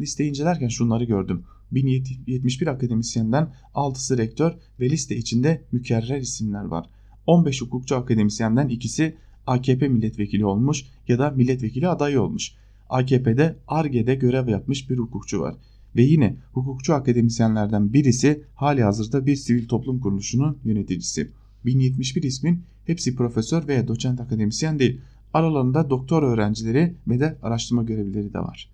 Listeyi 0.02 0.30
incelerken 0.30 0.68
şunları 0.68 1.04
gördüm. 1.04 1.44
1071 1.72 2.68
akademisyenden 2.68 3.54
6'sı 3.74 4.18
rektör 4.18 4.52
ve 4.80 4.90
liste 4.90 5.16
içinde 5.16 5.64
mükerrer 5.72 6.22
isimler 6.22 6.64
var. 6.64 6.90
15 7.28 7.62
hukukçu 7.62 7.96
akademisyenden 7.96 8.68
ikisi 8.68 9.18
AKP 9.48 9.88
milletvekili 9.88 10.46
olmuş 10.46 10.86
ya 11.08 11.20
da 11.20 11.32
milletvekili 11.32 11.88
adayı 11.88 12.22
olmuş. 12.22 12.54
AKP'de 12.90 13.56
ARGE'de 13.68 14.16
görev 14.16 14.48
yapmış 14.48 14.90
bir 14.90 14.98
hukukçu 14.98 15.40
var. 15.40 15.56
Ve 15.96 16.02
yine 16.02 16.38
hukukçu 16.54 16.94
akademisyenlerden 16.94 17.94
birisi 17.94 18.44
hali 18.56 18.84
hazırda 18.84 19.26
bir 19.26 19.36
sivil 19.36 19.68
toplum 19.68 20.00
kuruluşunun 20.00 20.58
yöneticisi. 20.64 21.32
1071 21.66 22.24
ismin 22.24 22.64
hepsi 22.88 23.16
profesör 23.16 23.68
veya 23.68 23.88
doçent 23.88 24.22
akademisyen 24.22 24.80
değil. 24.80 25.02
Aralarında 25.34 25.90
doktor 25.90 26.24
öğrencileri 26.24 26.96
ve 27.08 27.20
de 27.20 27.38
araştırma 27.42 27.84
görevlileri 27.84 28.34
de 28.34 28.40
var. 28.40 28.70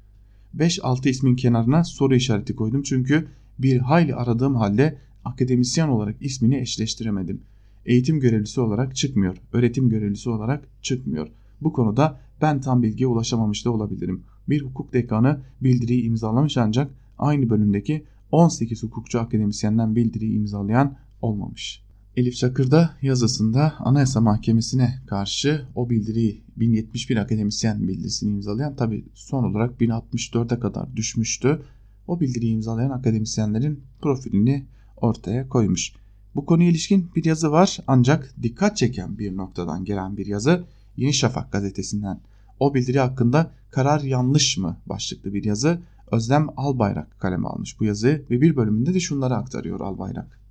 5-6 0.57 1.09
ismin 1.09 1.35
kenarına 1.35 1.83
soru 1.83 2.15
işareti 2.15 2.55
koydum 2.55 2.83
çünkü 2.83 3.27
bir 3.59 3.77
hayli 3.77 4.15
aradığım 4.15 4.55
halde 4.55 4.97
akademisyen 5.25 5.87
olarak 5.87 6.15
ismini 6.21 6.57
eşleştiremedim. 6.57 7.41
Eğitim 7.85 8.19
görevlisi 8.19 8.61
olarak 8.61 8.95
çıkmıyor, 8.95 9.37
öğretim 9.53 9.89
görevlisi 9.89 10.29
olarak 10.29 10.67
çıkmıyor. 10.81 11.27
Bu 11.61 11.73
konuda 11.73 12.19
ben 12.41 12.61
tam 12.61 12.83
bilgiye 12.83 13.07
ulaşamamış 13.07 13.65
da 13.65 13.71
olabilirim. 13.71 14.23
Bir 14.49 14.61
hukuk 14.61 14.93
dekanı 14.93 15.41
bildiriyi 15.61 16.03
imzalamış 16.03 16.57
ancak 16.57 16.91
aynı 17.17 17.49
bölümdeki 17.49 18.03
18 18.31 18.83
hukukçu 18.83 19.19
akademisyenden 19.19 19.95
bildiriyi 19.95 20.35
imzalayan 20.35 20.97
olmamış. 21.21 21.83
Elif 22.17 22.35
Çakır 22.35 22.71
da 22.71 22.93
yazısında 23.01 23.73
Anayasa 23.79 24.21
Mahkemesi'ne 24.21 24.99
karşı 25.07 25.65
o 25.75 25.89
bildiriyi 25.89 26.43
1071 26.57 27.17
akademisyen 27.17 27.87
bildirisini 27.87 28.31
imzalayan 28.31 28.75
tabi 28.75 29.05
son 29.13 29.43
olarak 29.43 29.81
1064'e 29.81 30.59
kadar 30.59 30.95
düşmüştü. 30.95 31.61
O 32.07 32.19
bildiriyi 32.19 32.53
imzalayan 32.53 32.89
akademisyenlerin 32.89 33.83
profilini 34.01 34.65
ortaya 34.97 35.49
koymuş. 35.49 35.93
Bu 36.35 36.45
konuya 36.45 36.69
ilişkin 36.69 37.11
bir 37.15 37.25
yazı 37.25 37.51
var 37.51 37.79
ancak 37.87 38.35
dikkat 38.41 38.77
çeken 38.77 39.19
bir 39.19 39.37
noktadan 39.37 39.85
gelen 39.85 40.17
bir 40.17 40.25
yazı 40.25 40.63
Yeni 40.97 41.13
Şafak 41.13 41.51
gazetesinden. 41.51 42.19
O 42.59 42.73
bildiri 42.73 42.99
hakkında 42.99 43.51
karar 43.69 44.01
yanlış 44.01 44.57
mı 44.57 44.77
başlıklı 44.85 45.33
bir 45.33 45.43
yazı 45.43 45.79
Özlem 46.11 46.47
Albayrak 46.57 47.19
kaleme 47.19 47.47
almış 47.47 47.79
bu 47.79 47.85
yazı 47.85 48.25
ve 48.29 48.41
bir 48.41 48.55
bölümünde 48.55 48.93
de 48.93 48.99
şunları 48.99 49.35
aktarıyor 49.35 49.79
Albayrak. 49.79 50.42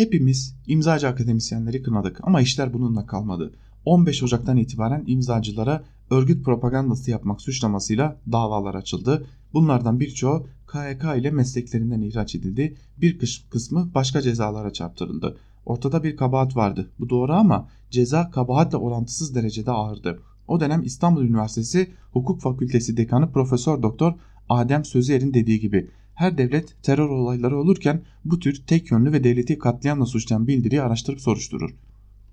Hepimiz 0.00 0.56
imzacı 0.66 1.08
akademisyenleri 1.08 1.82
kınadık 1.82 2.20
ama 2.22 2.40
işler 2.40 2.72
bununla 2.72 3.06
kalmadı. 3.06 3.52
15 3.84 4.22
Ocak'tan 4.22 4.56
itibaren 4.56 5.04
imzacılara 5.06 5.84
örgüt 6.10 6.44
propagandası 6.44 7.10
yapmak 7.10 7.40
suçlamasıyla 7.40 8.16
davalar 8.32 8.74
açıldı. 8.74 9.26
Bunlardan 9.52 10.00
birçoğu 10.00 10.46
KYK 10.72 11.04
ile 11.18 11.30
mesleklerinden 11.30 12.00
ihraç 12.00 12.34
edildi. 12.34 12.76
Bir 13.00 13.18
kısmı 13.50 13.90
başka 13.94 14.22
cezalara 14.22 14.72
çarptırıldı. 14.72 15.36
Ortada 15.66 16.04
bir 16.04 16.16
kabahat 16.16 16.56
vardı. 16.56 16.90
Bu 17.00 17.10
doğru 17.10 17.32
ama 17.32 17.68
ceza 17.90 18.30
kabahatle 18.30 18.76
orantısız 18.76 19.34
derecede 19.34 19.70
ağırdı. 19.70 20.20
O 20.48 20.60
dönem 20.60 20.82
İstanbul 20.82 21.24
Üniversitesi 21.24 21.90
Hukuk 22.12 22.40
Fakültesi 22.40 22.96
Dekanı 22.96 23.32
Profesör 23.32 23.82
Doktor 23.82 24.12
Adem 24.48 24.84
Sözer'in 24.84 25.34
dediği 25.34 25.60
gibi 25.60 25.90
her 26.20 26.38
devlet 26.38 26.82
terör 26.82 27.08
olayları 27.08 27.58
olurken 27.58 28.02
bu 28.24 28.38
tür 28.38 28.62
tek 28.66 28.90
yönlü 28.90 29.12
ve 29.12 29.24
devleti 29.24 29.58
katliamla 29.58 30.06
suçlayan 30.06 30.46
bildiriyi 30.46 30.82
araştırıp 30.82 31.20
soruşturur. 31.20 31.70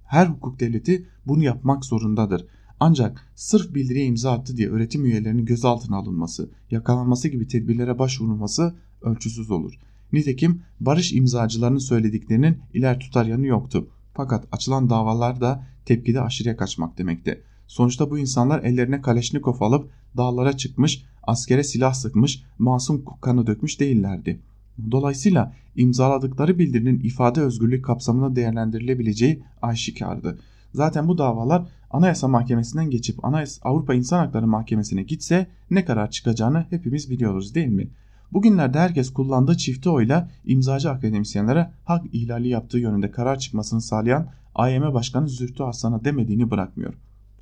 Her 0.05 0.25
hukuk 0.25 0.59
devleti 0.59 1.07
bunu 1.25 1.43
yapmak 1.43 1.85
zorundadır. 1.85 2.45
Ancak 2.79 3.31
sırf 3.35 3.75
bildiriye 3.75 4.05
imza 4.05 4.31
attı 4.31 4.57
diye 4.57 4.69
öğretim 4.69 5.05
üyelerinin 5.05 5.45
gözaltına 5.45 5.97
alınması, 5.97 6.49
yakalanması 6.71 7.27
gibi 7.27 7.47
tedbirlere 7.47 7.99
başvurulması 7.99 8.75
ölçüsüz 9.01 9.51
olur. 9.51 9.73
Nitekim 10.13 10.61
barış 10.79 11.13
imzacılarının 11.13 11.77
söylediklerinin 11.77 12.57
iler 12.73 12.99
tutar 12.99 13.25
yanı 13.25 13.45
yoktu. 13.45 13.87
Fakat 14.13 14.45
açılan 14.51 14.89
davalar 14.89 15.41
da 15.41 15.67
tepkide 15.85 16.21
aşırıya 16.21 16.57
kaçmak 16.57 16.97
demekti. 16.97 17.43
Sonuçta 17.67 18.11
bu 18.11 18.17
insanlar 18.17 18.63
ellerine 18.63 19.01
Kaleşnikov 19.01 19.61
alıp 19.61 19.89
dağlara 20.17 20.57
çıkmış, 20.57 21.05
askere 21.23 21.63
silah 21.63 21.93
sıkmış, 21.93 22.43
masum 22.59 23.05
kanı 23.21 23.47
dökmüş 23.47 23.79
değillerdi. 23.79 24.41
Dolayısıyla 24.91 25.53
imzaladıkları 25.75 26.59
bildirinin 26.59 26.99
ifade 26.99 27.41
özgürlüğü 27.41 27.81
kapsamında 27.81 28.35
değerlendirilebileceği 28.35 29.43
aşikardı. 29.61 30.39
Zaten 30.73 31.07
bu 31.07 31.17
davalar 31.17 31.67
Anayasa 31.91 32.27
Mahkemesi'nden 32.27 32.89
geçip 32.89 33.25
Anayasa, 33.25 33.69
Avrupa 33.69 33.93
İnsan 33.93 34.25
Hakları 34.25 34.47
Mahkemesi'ne 34.47 35.03
gitse 35.03 35.47
ne 35.71 35.85
karar 35.85 36.11
çıkacağını 36.11 36.65
hepimiz 36.69 37.09
biliyoruz 37.09 37.55
değil 37.55 37.67
mi? 37.67 37.89
Bugünlerde 38.31 38.79
herkes 38.79 39.13
kullandığı 39.13 39.57
çifte 39.57 39.89
oyla 39.89 40.29
imzacı 40.45 40.89
akademisyenlere 40.89 41.71
hak 41.85 42.05
ihlali 42.13 42.47
yaptığı 42.47 42.79
yönünde 42.79 43.11
karar 43.11 43.39
çıkmasını 43.39 43.81
sağlayan 43.81 44.29
AYM 44.55 44.93
Başkanı 44.93 45.29
Zühtü 45.29 45.63
Aslan'a 45.63 46.03
demediğini 46.03 46.51
bırakmıyor. 46.51 46.93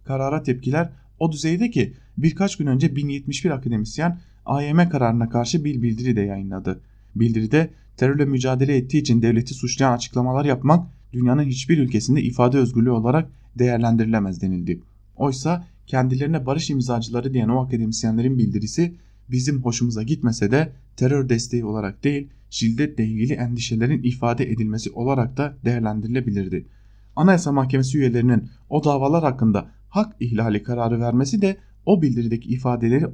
Karara 0.06 0.44
tepkiler 0.44 0.90
o 1.20 1.32
düzeyde 1.32 1.70
ki 1.70 1.94
birkaç 2.18 2.56
gün 2.56 2.68
önce 2.68 2.96
1071 2.96 3.52
akademisyen 3.52 4.20
AYM 4.46 4.90
kararına 4.90 5.30
karşı 5.30 5.66
bir 5.66 5.82
bildiri 5.82 6.16
de 6.16 6.22
yayınladı. 6.22 6.82
Bildiride 7.16 7.70
terörle 7.98 8.26
mücadele 8.26 8.78
ettiği 8.78 8.98
için 8.98 9.22
devleti 9.22 9.54
suçlayan 9.54 9.94
açıklamalar 9.94 10.46
yapmak 10.46 10.88
dünyanın 11.14 11.44
hiçbir 11.44 11.78
ülkesinde 11.78 12.22
ifade 12.22 12.58
özgürlüğü 12.58 12.92
olarak 12.92 13.30
değerlendirilemez 13.60 14.42
denildi. 14.42 14.82
Oysa 15.16 15.68
kendilerine 15.88 16.46
barış 16.46 16.70
imzacıları 16.70 17.34
diyen 17.34 17.50
o 17.50 17.66
akademisyenlerin 17.66 18.38
bildirisi 18.38 18.96
bizim 19.32 19.64
hoşumuza 19.64 20.04
gitmese 20.04 20.52
de 20.52 20.72
terör 20.98 21.30
desteği 21.30 21.66
olarak 21.66 22.04
değil 22.04 22.28
şiddetle 22.50 23.06
ilgili 23.06 23.34
endişelerin 23.34 24.04
ifade 24.04 24.52
edilmesi 24.52 24.92
olarak 24.92 25.38
da 25.38 25.58
değerlendirilebilirdi. 25.66 26.66
Anayasa 27.16 27.52
Mahkemesi 27.52 27.98
üyelerinin 27.98 28.50
o 28.70 28.84
davalar 28.84 29.24
hakkında 29.24 29.68
hak 29.96 30.16
ihlali 30.20 30.64
kararı 30.64 31.00
vermesi 31.00 31.42
de 31.42 31.58
o 31.86 32.02
bildirideki 32.02 32.50
ifadeleri 32.50 33.08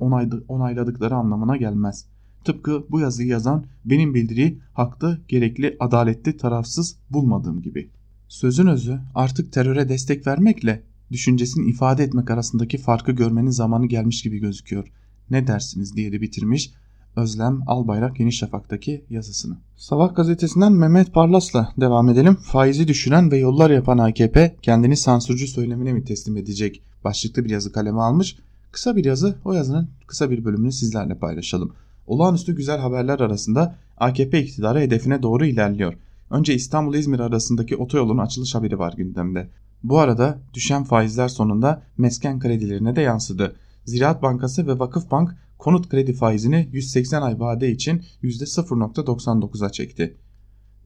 onayladıkları 0.48 1.16
anlamına 1.16 1.58
gelmez. 1.58 2.06
Tıpkı 2.46 2.86
bu 2.90 3.00
yazıyı 3.00 3.30
yazan 3.30 3.66
benim 3.86 4.14
bildiriyi 4.14 4.60
haklı, 4.74 5.22
gerekli, 5.28 5.76
adaletli, 5.80 6.38
tarafsız 6.38 6.98
bulmadığım 7.10 7.62
gibi. 7.62 7.90
Sözün 8.28 8.68
özü 8.68 9.00
artık 9.16 9.54
teröre 9.54 9.90
destek 9.90 10.28
vermekle 10.28 10.84
düşüncesini 11.12 11.70
ifade 11.70 12.04
etmek 12.04 12.32
arasındaki 12.32 12.78
farkı 12.78 13.12
görmenin 13.12 13.50
zamanı 13.50 13.86
gelmiş 13.86 14.22
gibi 14.22 14.40
gözüküyor. 14.40 14.88
Ne 15.30 15.48
dersiniz 15.48 15.96
diye 15.96 16.12
de 16.12 16.22
bitirmiş 16.22 16.72
Özlem 17.16 17.62
Albayrak 17.68 18.20
Yeni 18.20 18.34
Şafak'taki 18.34 19.06
yazısını. 19.10 19.58
Sabah 19.76 20.16
gazetesinden 20.16 20.72
Mehmet 20.72 21.14
Parlas'la 21.14 21.74
devam 21.78 22.10
edelim. 22.10 22.36
Faizi 22.36 22.88
düşüren 22.88 23.32
ve 23.32 23.38
yollar 23.38 23.70
yapan 23.70 23.98
AKP 23.98 24.56
kendini 24.62 24.98
sansürcü 24.98 25.48
söylemine 25.48 25.94
mi 25.94 26.04
teslim 26.04 26.38
edecek? 26.38 26.82
Başlıklı 27.04 27.46
bir 27.46 27.50
yazı 27.50 27.72
kaleme 27.72 28.02
almış. 28.02 28.38
Kısa 28.72 28.96
bir 28.96 29.06
yazı 29.06 29.36
o 29.46 29.54
yazının 29.54 29.90
kısa 30.08 30.32
bir 30.32 30.46
bölümünü 30.46 30.72
sizlerle 30.72 31.16
paylaşalım. 31.16 31.74
Olağanüstü 32.08 32.56
güzel 32.56 32.80
haberler 32.80 33.20
arasında 33.20 33.76
AKP 33.98 34.42
iktidarı 34.42 34.80
hedefine 34.80 35.24
doğru 35.24 35.46
ilerliyor. 35.46 35.94
Önce 36.30 36.54
İstanbul-İzmir 36.54 37.20
arasındaki 37.20 37.76
otoyolun 37.76 38.18
açılış 38.18 38.56
haberi 38.56 38.80
var 38.80 38.94
gündemde. 38.98 39.50
Bu 39.84 40.00
arada 40.00 40.40
düşen 40.54 40.84
faizler 40.84 41.28
sonunda 41.28 41.82
mesken 41.98 42.40
kredilerine 42.40 42.96
de 42.96 43.02
yansıdı. 43.02 43.56
Ziraat 43.86 44.22
Bankası 44.22 44.68
ve 44.68 44.80
Vakıfbank 44.80 45.36
konut 45.62 45.90
kredi 45.90 46.14
faizini 46.14 46.70
180 46.72 47.22
ay 47.22 47.40
vade 47.40 47.72
için 47.72 48.02
%0.99'a 48.24 49.72
çekti. 49.72 50.18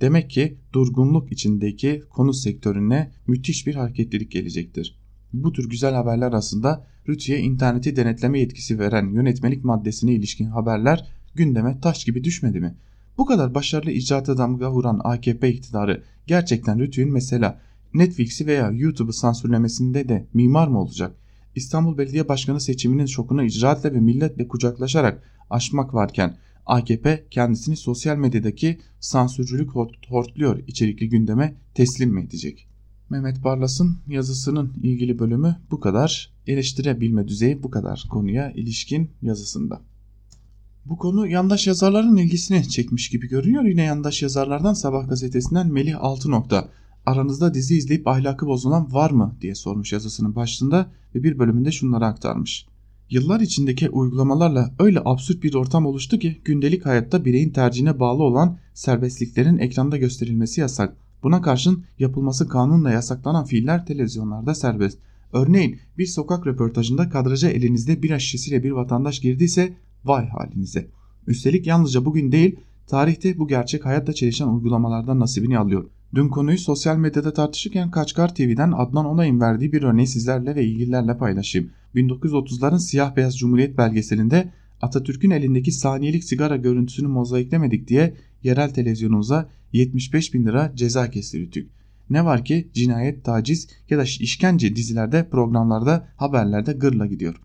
Demek 0.02 0.30
ki 0.30 0.58
durgunluk 0.74 1.32
içindeki 1.32 2.04
konut 2.10 2.36
sektörüne 2.36 3.12
müthiş 3.28 3.68
bir 3.68 3.76
hareketlilik 3.76 4.32
gelecektir. 4.32 5.00
Bu 5.34 5.52
tür 5.52 5.70
güzel 5.70 5.94
haberler 5.94 6.28
arasında 6.28 6.88
Rütü'ye 7.10 7.40
interneti 7.40 7.96
denetleme 7.96 8.40
yetkisi 8.40 8.80
veren 8.80 9.10
yönetmelik 9.10 9.64
maddesine 9.64 10.14
ilişkin 10.14 10.46
haberler 10.46 11.08
gündeme 11.36 11.80
taş 11.82 12.06
gibi 12.06 12.24
düşmedi 12.24 12.60
mi? 12.60 12.76
Bu 13.18 13.26
kadar 13.26 13.56
başarılı 13.56 13.92
icraata 13.92 14.38
damga 14.38 14.72
vuran 14.72 15.02
AKP 15.04 15.50
iktidarı 15.50 16.04
gerçekten 16.28 16.80
Rütü'nün 16.80 17.14
mesela 17.14 17.62
Netflix'i 17.94 18.48
veya 18.48 18.72
YouTube'u 18.72 19.14
sansürlemesinde 19.14 20.10
de 20.10 20.28
mimar 20.34 20.68
mı 20.68 20.82
olacak? 20.82 21.16
İstanbul 21.56 21.98
Belediye 21.98 22.28
Başkanı 22.28 22.62
seçiminin 22.62 23.06
şokunu 23.06 23.44
icraatle 23.44 23.94
ve 23.94 24.00
milletle 24.00 24.48
kucaklaşarak 24.48 25.24
aşmak 25.50 25.94
varken 25.94 26.38
AKP 26.66 27.26
kendisini 27.32 27.78
sosyal 27.78 28.18
medyadaki 28.18 28.80
sansürcülük 29.00 29.70
hortluyor 30.10 30.64
içerikli 30.68 31.10
gündeme 31.10 31.56
teslim 31.74 32.10
mi 32.10 32.22
edecek? 32.22 32.68
Mehmet 33.10 33.44
Barlas'ın 33.44 33.98
yazısının 34.08 34.74
ilgili 34.84 35.20
bölümü 35.20 35.56
bu 35.72 35.80
kadar. 35.80 36.36
Eleştirebilme 36.48 37.28
düzeyi 37.28 37.64
bu 37.64 37.72
kadar 37.72 38.06
konuya 38.10 38.52
ilişkin 38.52 39.12
yazısında. 39.22 39.82
Bu 40.86 40.98
konu 40.98 41.28
yandaş 41.28 41.68
yazarların 41.68 42.18
ilgisini 42.18 42.70
çekmiş 42.70 43.10
gibi 43.10 43.28
görünüyor. 43.28 43.64
Yine 43.64 43.84
yandaş 43.84 44.22
yazarlardan 44.22 44.74
Sabah 44.74 45.10
gazetesinden 45.10 45.68
Melih 45.68 46.04
Altınok'ta 46.04 46.70
aranızda 47.06 47.54
dizi 47.54 47.78
izleyip 47.78 48.08
ahlakı 48.08 48.48
bozulan 48.48 48.94
var 48.94 49.12
mı 49.12 49.36
diye 49.42 49.56
sormuş 49.56 49.94
yazısının 49.94 50.36
başlığında 50.36 50.92
ve 51.16 51.24
bir 51.24 51.40
bölümünde 51.40 51.72
şunları 51.72 52.06
aktarmış. 52.06 52.68
Yıllar 53.10 53.40
içindeki 53.40 53.90
uygulamalarla 53.90 54.74
öyle 54.80 55.02
absürt 55.06 55.44
bir 55.44 55.54
ortam 55.54 55.86
oluştu 55.86 56.20
ki 56.20 56.42
gündelik 56.46 56.86
hayatta 56.86 57.26
bireyin 57.26 57.50
tercihine 57.50 58.00
bağlı 58.00 58.24
olan 58.24 58.58
serbestliklerin 58.74 59.58
ekranda 59.58 59.98
gösterilmesi 59.98 60.62
yasak. 60.62 60.98
Buna 61.24 61.42
karşın 61.42 61.84
yapılması 62.00 62.48
kanunla 62.48 62.92
yasaklanan 62.92 63.46
fiiller 63.46 63.86
televizyonlarda 63.86 64.56
serbest. 64.56 65.00
Örneğin 65.34 65.80
bir 65.98 66.06
sokak 66.06 66.48
röportajında 66.48 67.10
kadraja 67.10 67.50
elinizde 67.50 68.04
bir 68.04 68.20
şişesiyle 68.20 68.64
bir 68.64 68.72
vatandaş 68.72 69.20
girdiyse 69.20 69.74
vay 70.06 70.28
halinize. 70.28 70.88
Üstelik 71.28 71.68
yalnızca 71.68 72.06
bugün 72.06 72.32
değil 72.32 72.56
tarihte 72.88 73.38
bu 73.38 73.48
gerçek 73.48 73.86
hayatta 73.86 74.14
çelişen 74.14 74.48
uygulamalardan 74.48 75.20
nasibini 75.20 75.60
alıyor. 75.60 75.86
Dün 76.16 76.30
konuyu 76.30 76.58
sosyal 76.58 76.98
medyada 76.98 77.34
tartışırken 77.34 77.92
Kaçkar 77.92 78.36
TV'den 78.36 78.72
Adnan 78.72 79.06
Onay'ın 79.06 79.42
verdiği 79.42 79.72
bir 79.72 79.84
örneği 79.84 80.08
sizlerle 80.08 80.56
ve 80.56 80.64
ilgililerle 80.64 81.18
paylaşayım. 81.18 81.70
1930'ların 81.96 82.80
siyah 82.80 83.16
beyaz 83.16 83.38
cumhuriyet 83.38 83.78
belgeselinde 83.78 84.52
Atatürk'ün 84.82 85.30
elindeki 85.30 85.72
saniyelik 85.72 86.24
sigara 86.24 86.56
görüntüsünü 86.56 87.08
mozaiklemedik 87.08 87.88
diye 87.88 88.14
yerel 88.44 88.74
televizyonumuza 88.74 89.50
75 89.74 90.34
bin 90.34 90.46
lira 90.46 90.72
ceza 90.76 91.10
kestirdik. 91.10 91.68
Ne 92.10 92.26
var 92.26 92.46
ki 92.46 92.68
cinayet, 92.74 93.24
taciz 93.24 93.68
ya 93.90 93.98
da 93.98 94.04
işkence 94.04 94.76
dizilerde, 94.76 95.30
programlarda, 95.30 96.08
haberlerde 96.18 96.74
gırla 96.74 97.06
gidiyor. 97.06 97.36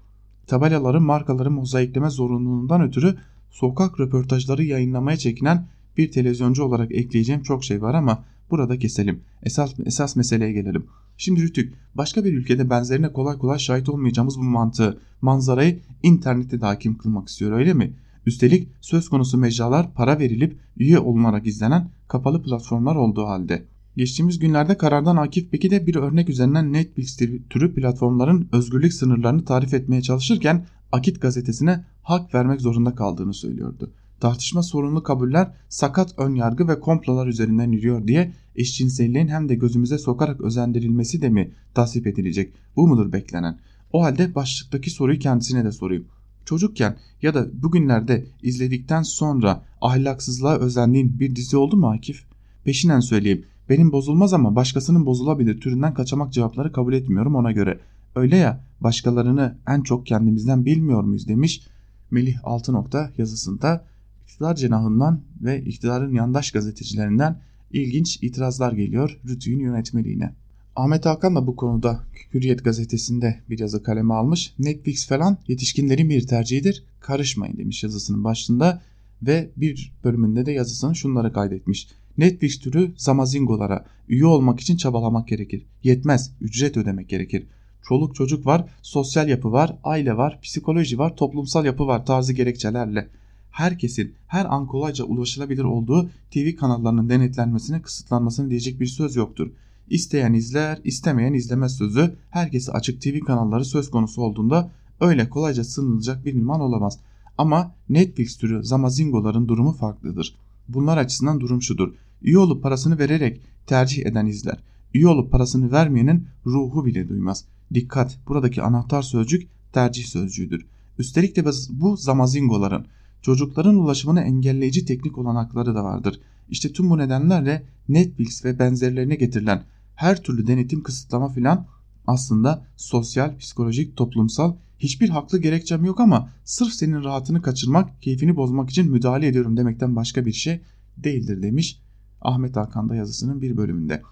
Tabelaları, 0.46 1.00
markaları 1.00 1.50
mozaikleme 1.50 2.10
zorunluluğundan 2.10 2.82
ötürü 2.82 3.16
sokak 3.50 4.00
röportajları 4.00 4.64
yayınlamaya 4.64 5.16
çekinen 5.16 5.66
bir 5.96 6.10
televizyoncu 6.10 6.64
olarak 6.64 6.92
ekleyeceğim 6.92 7.42
çok 7.42 7.64
şey 7.64 7.82
var 7.82 7.94
ama 7.94 8.24
burada 8.50 8.78
keselim. 8.78 9.20
Esas, 9.42 9.74
esas 9.84 10.16
meseleye 10.16 10.52
gelelim. 10.52 10.86
Şimdi 11.16 11.42
Rütük 11.42 11.74
başka 11.94 12.24
bir 12.24 12.32
ülkede 12.32 12.70
benzerine 12.70 13.12
kolay 13.12 13.38
kolay 13.38 13.58
şahit 13.58 13.88
olmayacağımız 13.88 14.38
bu 14.38 14.42
mantığı, 14.42 15.00
manzarayı 15.20 15.80
internette 16.02 16.60
de 16.60 16.66
hakim 16.66 16.98
kılmak 16.98 17.28
istiyor 17.28 17.52
öyle 17.52 17.74
mi? 17.74 17.94
Üstelik 18.26 18.68
söz 18.80 19.08
konusu 19.08 19.38
mecralar 19.38 19.94
para 19.94 20.18
verilip 20.18 20.58
üye 20.76 20.98
olunarak 20.98 21.46
izlenen 21.46 21.90
kapalı 22.08 22.42
platformlar 22.42 22.96
olduğu 22.96 23.26
halde. 23.26 23.64
Geçtiğimiz 23.96 24.38
günlerde 24.38 24.76
karardan 24.76 25.16
Akif 25.16 25.52
Beki 25.52 25.70
de 25.70 25.86
bir 25.86 25.94
örnek 25.94 26.28
üzerinden 26.28 26.72
Netflix 26.72 27.16
türü 27.50 27.74
platformların 27.74 28.48
özgürlük 28.52 28.92
sınırlarını 28.92 29.44
tarif 29.44 29.74
etmeye 29.74 30.02
çalışırken 30.02 30.66
Akit 30.92 31.20
gazetesine 31.20 31.84
hak 32.02 32.34
vermek 32.34 32.60
zorunda 32.60 32.94
kaldığını 32.94 33.34
söylüyordu. 33.34 33.92
Tartışma 34.20 34.62
sorunlu 34.62 35.02
kabuller 35.02 35.52
sakat 35.68 36.18
ön 36.18 36.34
yargı 36.34 36.68
ve 36.68 36.80
komplolar 36.80 37.26
üzerinden 37.26 37.72
yürüyor 37.72 38.06
diye 38.06 38.32
eşcinselliğin 38.56 39.28
hem 39.28 39.48
de 39.48 39.54
gözümüze 39.54 39.98
sokarak 39.98 40.40
özendirilmesi 40.40 41.22
de 41.22 41.28
mi 41.28 41.50
tasvip 41.74 42.06
edilecek? 42.06 42.52
Bu 42.76 42.86
mudur 42.86 43.12
beklenen? 43.12 43.58
O 43.92 44.02
halde 44.02 44.34
başlıktaki 44.34 44.90
soruyu 44.90 45.18
kendisine 45.18 45.64
de 45.64 45.72
sorayım. 45.72 46.04
Çocukken 46.44 46.96
ya 47.22 47.34
da 47.34 47.62
bugünlerde 47.62 48.26
izledikten 48.42 49.02
sonra 49.02 49.62
ahlaksızlığa 49.80 50.58
özendiğin 50.58 51.20
bir 51.20 51.36
dizi 51.36 51.56
oldu 51.56 51.76
mu 51.76 51.90
Akif? 51.90 52.24
Peşinen 52.64 53.00
söyleyeyim. 53.00 53.44
Benim 53.68 53.92
bozulmaz 53.92 54.32
ama 54.32 54.56
başkasının 54.56 55.06
bozulabilir 55.06 55.60
türünden 55.60 55.94
kaçamak 55.94 56.32
cevapları 56.32 56.72
kabul 56.72 56.92
etmiyorum 56.92 57.34
ona 57.34 57.52
göre. 57.52 57.80
Öyle 58.16 58.36
ya 58.36 58.64
başkalarını 58.80 59.58
en 59.68 59.82
çok 59.82 60.06
kendimizden 60.06 60.64
bilmiyor 60.64 61.02
muyuz 61.02 61.28
demiş 61.28 61.62
Melih 62.10 62.36
Altınok'ta 62.44 63.12
yazısında 63.18 63.89
iktidar 64.30 64.56
cenahından 64.56 65.20
ve 65.40 65.62
iktidarın 65.62 66.14
yandaş 66.14 66.50
gazetecilerinden 66.50 67.40
ilginç 67.72 68.18
itirazlar 68.22 68.72
geliyor 68.72 69.20
Rütü'nün 69.28 69.64
yönetmeliğine. 69.64 70.32
Ahmet 70.76 71.06
Hakan 71.06 71.36
da 71.36 71.46
bu 71.46 71.56
konuda 71.56 72.00
Hürriyet 72.34 72.64
gazetesinde 72.64 73.40
bir 73.50 73.58
yazı 73.58 73.82
kaleme 73.82 74.14
almış. 74.14 74.54
Netflix 74.58 75.08
falan 75.08 75.38
yetişkinlerin 75.48 76.08
bir 76.08 76.26
tercihidir 76.26 76.84
karışmayın 77.00 77.56
demiş 77.56 77.82
yazısının 77.82 78.24
başında 78.24 78.82
ve 79.22 79.50
bir 79.56 79.92
bölümünde 80.04 80.46
de 80.46 80.52
yazısını 80.52 80.96
şunları 80.96 81.32
kaydetmiş. 81.32 81.88
Netflix 82.18 82.58
türü 82.58 82.92
zamazingolara 82.96 83.84
üye 84.08 84.26
olmak 84.26 84.60
için 84.60 84.76
çabalamak 84.76 85.28
gerekir. 85.28 85.66
Yetmez, 85.82 86.32
ücret 86.40 86.76
ödemek 86.76 87.08
gerekir. 87.08 87.46
Çoluk 87.88 88.14
çocuk 88.14 88.46
var, 88.46 88.64
sosyal 88.82 89.28
yapı 89.28 89.52
var, 89.52 89.76
aile 89.84 90.16
var, 90.16 90.40
psikoloji 90.42 90.98
var, 90.98 91.16
toplumsal 91.16 91.64
yapı 91.64 91.86
var 91.86 92.06
tarzı 92.06 92.32
gerekçelerle. 92.32 93.08
Herkesin 93.50 94.14
her 94.26 94.54
an 94.54 94.66
kolayca 94.66 95.04
ulaşılabilir 95.04 95.64
olduğu 95.64 96.10
TV 96.30 96.56
kanallarının 96.56 97.08
denetlenmesine, 97.08 97.82
kısıtlanmasına 97.82 98.50
diyecek 98.50 98.80
bir 98.80 98.86
söz 98.86 99.16
yoktur. 99.16 99.50
İsteyen 99.88 100.32
izler, 100.32 100.80
istemeyen 100.84 101.32
izlemez 101.32 101.76
sözü 101.76 102.16
herkese 102.30 102.72
açık 102.72 103.02
TV 103.02 103.18
kanalları 103.18 103.64
söz 103.64 103.90
konusu 103.90 104.22
olduğunda 104.22 104.70
öyle 105.00 105.28
kolayca 105.28 105.64
sınırılacak 105.64 106.24
bir 106.24 106.34
liman 106.34 106.60
olamaz. 106.60 106.98
Ama 107.38 107.74
Netflix 107.88 108.36
türü 108.36 108.64
zamazingoların 108.64 109.48
durumu 109.48 109.72
farklıdır. 109.72 110.36
Bunlar 110.68 110.96
açısından 110.96 111.40
durum 111.40 111.62
şudur. 111.62 111.94
Üye 112.22 112.38
olup 112.38 112.62
parasını 112.62 112.98
vererek 112.98 113.40
tercih 113.66 114.06
eden 114.06 114.26
izler. 114.26 114.58
Üye 114.94 115.08
olup 115.08 115.32
parasını 115.32 115.72
vermeyenin 115.72 116.26
ruhu 116.46 116.86
bile 116.86 117.08
duymaz. 117.08 117.44
Dikkat 117.74 118.18
buradaki 118.28 118.62
anahtar 118.62 119.02
sözcük 119.02 119.48
tercih 119.72 120.04
sözcüğüdür. 120.04 120.66
Üstelik 120.98 121.36
de 121.36 121.44
bu 121.70 121.96
zamazingoların 121.96 122.86
çocukların 123.22 123.74
ulaşımını 123.74 124.20
engelleyici 124.20 124.84
teknik 124.84 125.18
olanakları 125.18 125.74
da 125.74 125.84
vardır. 125.84 126.20
İşte 126.48 126.72
tüm 126.72 126.90
bu 126.90 126.98
nedenlerle 126.98 127.66
Netflix 127.88 128.44
ve 128.44 128.58
benzerlerine 128.58 129.14
getirilen 129.14 129.64
her 129.94 130.22
türlü 130.22 130.46
denetim 130.46 130.82
kısıtlama 130.82 131.28
filan 131.28 131.66
aslında 132.06 132.66
sosyal, 132.76 133.38
psikolojik, 133.38 133.96
toplumsal 133.96 134.54
hiçbir 134.78 135.08
haklı 135.08 135.38
gerekçem 135.38 135.84
yok 135.84 136.00
ama 136.00 136.28
sırf 136.44 136.72
senin 136.72 137.04
rahatını 137.04 137.42
kaçırmak, 137.42 138.02
keyfini 138.02 138.36
bozmak 138.36 138.70
için 138.70 138.90
müdahale 138.90 139.26
ediyorum 139.26 139.56
demekten 139.56 139.96
başka 139.96 140.26
bir 140.26 140.32
şey 140.32 140.60
değildir 140.96 141.42
demiş 141.42 141.80
Ahmet 142.20 142.56
Hakan'da 142.56 142.94
yazısının 142.94 143.42
bir 143.42 143.56
bölümünde. 143.56 144.02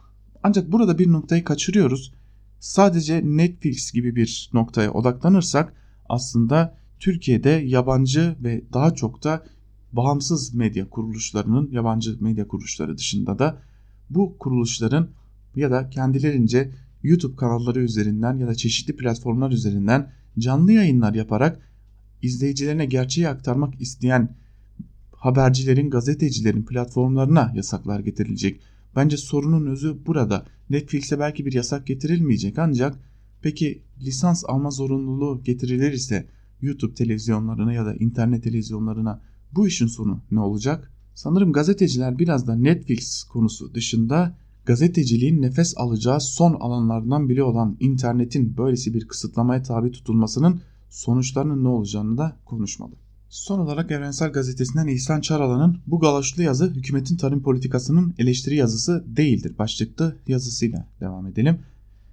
Ancak 0.43 0.73
burada 0.73 0.99
bir 0.99 1.13
noktayı 1.13 1.45
kaçırıyoruz. 1.45 2.13
Sadece 2.61 3.23
Netflix 3.25 3.93
gibi 3.93 4.17
bir 4.17 4.51
noktaya 4.53 4.93
odaklanırsak 4.93 5.75
aslında 6.09 6.78
Türkiye'de 7.01 7.51
yabancı 7.51 8.37
ve 8.41 8.65
daha 8.73 8.95
çok 8.95 9.25
da 9.25 9.45
bağımsız 9.93 10.55
medya 10.55 10.91
kuruluşlarının 10.91 11.71
yabancı 11.73 12.17
medya 12.21 12.49
kuruluşları 12.49 12.99
dışında 12.99 13.39
da 13.39 13.63
bu 14.11 14.39
kuruluşların 14.39 15.11
ya 15.57 15.71
da 15.71 15.91
kendilerince 15.91 16.71
YouTube 17.03 17.37
kanalları 17.37 17.81
üzerinden 17.81 18.39
ya 18.39 18.47
da 18.47 18.55
çeşitli 18.55 18.97
platformlar 18.97 19.51
üzerinden 19.51 20.13
canlı 20.39 20.73
yayınlar 20.73 21.15
yaparak 21.15 21.61
izleyicilerine 22.23 22.87
gerçeği 22.87 23.29
aktarmak 23.29 23.81
isteyen 23.81 24.37
habercilerin, 25.13 25.91
gazetecilerin 25.91 26.65
platformlarına 26.65 27.53
yasaklar 27.55 28.01
getirilecek. 28.01 28.61
Bence 28.97 29.17
sorunun 29.17 29.67
özü 29.67 29.97
burada. 30.07 30.47
Netflix'e 30.71 31.19
belki 31.19 31.47
bir 31.47 31.53
yasak 31.53 31.87
getirilmeyecek 31.87 32.59
ancak 32.59 32.97
peki 33.43 33.83
lisans 34.01 34.45
alma 34.49 34.71
zorunluluğu 34.71 35.43
getirilir 35.45 35.93
ise 35.93 36.27
YouTube 36.63 36.95
televizyonlarına 36.95 37.73
ya 37.73 37.87
da 37.87 37.95
internet 37.95 38.43
televizyonlarına 38.43 39.21
bu 39.53 39.69
işin 39.69 39.87
sonu 39.87 40.21
ne 40.31 40.41
olacak? 40.41 40.93
Sanırım 41.15 41.53
gazeteciler 41.53 42.19
biraz 42.19 42.47
da 42.47 42.55
Netflix 42.55 43.25
konusu 43.25 43.75
dışında 43.75 44.37
gazeteciliğin 44.67 45.43
nefes 45.43 45.75
alacağı 45.77 46.21
son 46.21 46.55
alanlardan 46.55 47.29
biri 47.29 47.43
olan 47.43 47.77
internetin 47.81 48.57
böylesi 48.57 48.95
bir 48.95 49.09
kısıtlamaya 49.09 49.63
tabi 49.63 49.91
tutulmasının 49.91 50.61
sonuçlarının 50.89 51.65
ne 51.65 51.69
olacağını 51.69 52.19
da 52.19 52.37
konuşmalı. 52.45 52.93
Son 53.29 53.59
olarak 53.59 53.91
Evrensel 53.91 54.33
Gazetesi'nden 54.33 54.87
İhsan 54.87 55.21
Çaralan'ın 55.21 55.79
bu 55.87 56.01
galoşlu 56.01 56.43
yazı 56.43 56.71
hükümetin 56.71 57.17
tarım 57.17 57.43
politikasının 57.43 58.15
eleştiri 58.19 58.57
yazısı 58.57 59.05
değildir 59.07 59.59
başlıklı 59.59 60.17
yazısıyla 60.27 60.89
devam 61.01 61.27
edelim. 61.27 61.59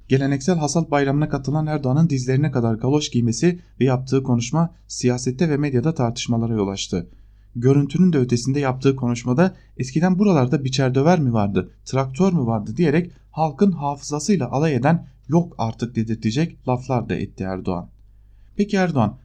Geleneksel 0.07 0.57
hasat 0.57 0.91
bayramına 0.91 1.29
katılan 1.29 1.67
Erdoğan'ın 1.67 2.09
dizlerine 2.09 2.51
kadar 2.51 2.75
galoş 2.75 3.09
giymesi 3.09 3.59
ve 3.79 3.85
yaptığı 3.85 4.23
konuşma 4.23 4.73
siyasette 4.87 5.49
ve 5.49 5.57
medyada 5.57 5.93
tartışmalara 5.93 6.53
yol 6.53 6.67
açtı. 6.67 7.09
Görüntünün 7.55 8.13
de 8.13 8.17
ötesinde 8.17 8.59
yaptığı 8.59 8.95
konuşmada 8.95 9.55
eskiden 9.77 10.19
buralarda 10.19 10.63
biçer 10.63 10.95
döver 10.95 11.19
mi 11.19 11.33
vardı, 11.33 11.71
traktör 11.85 12.33
mü 12.33 12.45
vardı 12.45 12.77
diyerek 12.77 13.11
halkın 13.31 13.71
hafızasıyla 13.71 14.51
alay 14.51 14.75
eden 14.75 15.07
yok 15.27 15.55
artık 15.57 15.95
dedirtecek 15.95 16.67
laflar 16.67 17.09
da 17.09 17.15
etti 17.15 17.43
Erdoğan. 17.43 17.89
Peki 18.55 18.77
Erdoğan 18.77 19.17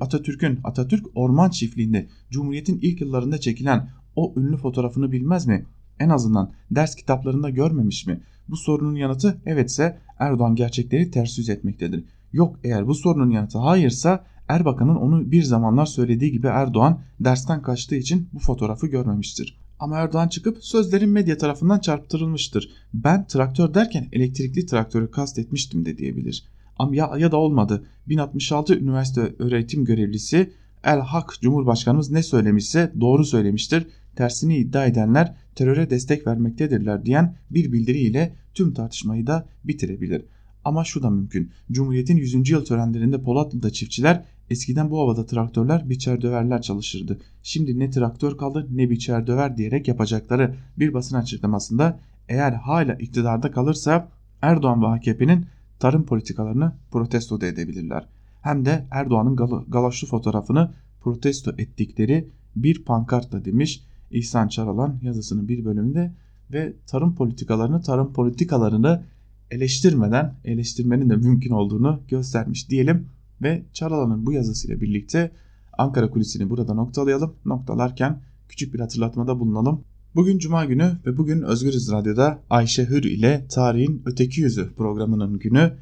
Atatürk'ün 0.00 0.60
Atatürk 0.64 1.06
Orman 1.14 1.50
Çiftliği'nde 1.50 2.08
Cumhuriyet'in 2.30 2.78
ilk 2.82 3.00
yıllarında 3.00 3.40
çekilen 3.40 3.88
o 4.16 4.34
ünlü 4.36 4.56
fotoğrafını 4.56 5.12
bilmez 5.12 5.46
mi? 5.46 5.66
En 5.98 6.08
azından 6.08 6.52
ders 6.70 6.94
kitaplarında 6.94 7.50
görmemiş 7.50 8.06
mi? 8.06 8.20
Bu 8.48 8.56
sorunun 8.56 8.94
yanıtı 8.94 9.40
evetse 9.46 9.98
Erdoğan 10.22 10.54
gerçekleri 10.54 11.10
ters 11.10 11.38
yüz 11.38 11.48
etmektedir. 11.48 12.04
Yok 12.32 12.58
eğer 12.64 12.86
bu 12.86 12.94
sorunun 12.94 13.30
yanıtı 13.30 13.58
hayırsa 13.58 14.24
Erbakan'ın 14.48 14.96
onu 14.96 15.30
bir 15.30 15.42
zamanlar 15.42 15.86
söylediği 15.86 16.32
gibi 16.32 16.46
Erdoğan 16.46 17.00
dersten 17.20 17.62
kaçtığı 17.62 17.94
için 17.94 18.28
bu 18.32 18.38
fotoğrafı 18.38 18.86
görmemiştir. 18.86 19.58
Ama 19.78 19.98
Erdoğan 19.98 20.28
çıkıp 20.28 20.64
sözlerin 20.64 21.10
medya 21.10 21.38
tarafından 21.38 21.78
çarptırılmıştır. 21.78 22.70
Ben 22.94 23.26
traktör 23.26 23.74
derken 23.74 24.08
elektrikli 24.12 24.66
traktörü 24.66 25.10
kastetmiştim 25.10 25.84
de 25.84 25.98
diyebilir. 25.98 26.44
Ama 26.78 26.96
ya, 26.96 27.10
ya 27.18 27.32
da 27.32 27.36
olmadı. 27.36 27.84
1066 28.08 28.78
üniversite 28.78 29.34
öğretim 29.38 29.84
görevlisi 29.84 30.52
El 30.84 31.00
Hak 31.00 31.38
Cumhurbaşkanımız 31.40 32.10
ne 32.10 32.22
söylemişse 32.22 32.92
doğru 33.00 33.24
söylemiştir. 33.24 33.86
Tersini 34.16 34.56
iddia 34.56 34.86
edenler 34.86 35.34
teröre 35.54 35.90
destek 35.90 36.26
vermektedirler 36.26 37.04
diyen 37.04 37.36
bir 37.50 37.72
bildiriyle 37.72 38.34
tüm 38.54 38.74
tartışmayı 38.74 39.26
da 39.26 39.48
bitirebilir. 39.64 40.24
Ama 40.64 40.84
şu 40.84 41.02
da 41.02 41.10
mümkün. 41.10 41.50
Cumhuriyet'in 41.70 42.16
100. 42.16 42.50
yıl 42.50 42.64
törenlerinde 42.64 43.22
Polatlı'da 43.22 43.70
çiftçiler 43.70 44.24
eskiden 44.50 44.90
bu 44.90 45.00
havada 45.00 45.26
traktörler 45.26 45.90
biçer 45.90 46.22
döverler 46.22 46.62
çalışırdı. 46.62 47.18
Şimdi 47.42 47.78
ne 47.78 47.90
traktör 47.90 48.36
kaldı 48.36 48.68
ne 48.70 48.90
biçer 48.90 49.26
döver 49.26 49.56
diyerek 49.56 49.88
yapacakları 49.88 50.54
bir 50.78 50.94
basın 50.94 51.16
açıklamasında 51.16 52.00
eğer 52.28 52.52
hala 52.52 52.94
iktidarda 52.94 53.50
kalırsa 53.50 54.08
Erdoğan 54.42 54.82
ve 54.82 54.86
AKP'nin 54.86 55.46
tarım 55.78 56.06
politikalarını 56.06 56.72
protesto 56.90 57.40
da 57.40 57.46
edebilirler. 57.46 58.08
Hem 58.42 58.64
de 58.64 58.86
Erdoğan'ın 58.90 59.36
gal 59.36 59.64
galoşlu 59.68 60.08
fotoğrafını 60.08 60.70
protesto 61.00 61.52
ettikleri 61.58 62.28
bir 62.56 62.84
pankartla 62.84 63.44
demiş 63.44 63.84
İhsan 64.10 64.48
Çaralan 64.48 64.98
yazısının 65.02 65.48
bir 65.48 65.64
bölümünde 65.64 66.12
ve 66.52 66.72
tarım 66.86 67.14
politikalarını 67.14 67.82
tarım 67.82 68.12
politikalarını 68.12 69.04
eleştirmeden 69.50 70.34
eleştirmenin 70.44 71.10
de 71.10 71.16
mümkün 71.16 71.50
olduğunu 71.50 72.00
göstermiş 72.08 72.70
diyelim 72.70 73.08
ve 73.42 73.62
Çaralan'ın 73.72 74.26
bu 74.26 74.32
yazısıyla 74.32 74.80
birlikte 74.80 75.30
Ankara 75.78 76.10
kulisini 76.10 76.50
burada 76.50 76.74
noktalayalım. 76.74 77.34
Noktalarken 77.44 78.20
küçük 78.48 78.74
bir 78.74 78.80
hatırlatmada 78.80 79.40
bulunalım. 79.40 79.84
Bugün 80.14 80.38
Cuma 80.38 80.64
günü 80.64 80.92
ve 81.06 81.16
bugün 81.16 81.42
Özgürüz 81.42 81.92
Radyo'da 81.92 82.38
Ayşe 82.50 82.84
Hür 82.84 83.02
ile 83.02 83.46
Tarihin 83.50 84.02
Öteki 84.06 84.40
Yüzü 84.40 84.74
programının 84.74 85.38
günü. 85.38 85.72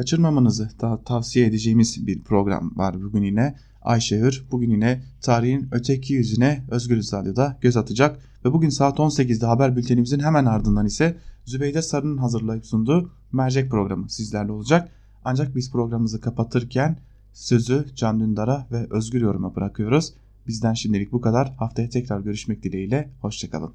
Kaçırmamanızı 0.00 0.68
da 0.80 1.04
tavsiye 1.04 1.46
edeceğimiz 1.46 2.06
bir 2.06 2.22
program 2.22 2.72
var 2.76 3.02
bugün 3.02 3.22
yine. 3.22 3.54
Ayşe 3.82 4.20
Hür 4.20 4.44
bugün 4.50 4.70
yine 4.70 5.02
tarihin 5.20 5.68
öteki 5.72 6.14
yüzüne 6.14 6.64
Özgürüz 6.70 7.12
Radyo'da 7.12 7.58
göz 7.60 7.76
atacak. 7.76 8.18
Ve 8.44 8.52
bugün 8.52 8.68
saat 8.68 8.98
18'de 8.98 9.46
haber 9.46 9.76
bültenimizin 9.76 10.20
hemen 10.20 10.44
ardından 10.44 10.86
ise 10.86 11.16
Zübeyde 11.44 11.82
Sarı'nın 11.82 12.16
hazırlayıp 12.16 12.66
sunduğu 12.66 13.12
mercek 13.32 13.70
programı 13.70 14.10
sizlerle 14.10 14.52
olacak. 14.52 14.88
Ancak 15.24 15.56
biz 15.56 15.70
programımızı 15.70 16.20
kapatırken 16.20 16.98
sözü 17.32 17.86
Can 17.94 18.20
Dündar'a 18.20 18.66
ve 18.72 18.86
Özgür 18.90 19.20
Yorum'a 19.20 19.56
bırakıyoruz. 19.56 20.14
Bizden 20.46 20.74
şimdilik 20.74 21.12
bu 21.12 21.20
kadar. 21.20 21.54
Haftaya 21.58 21.88
tekrar 21.88 22.20
görüşmek 22.20 22.62
dileğiyle. 22.62 23.10
Hoşçakalın. 23.20 23.72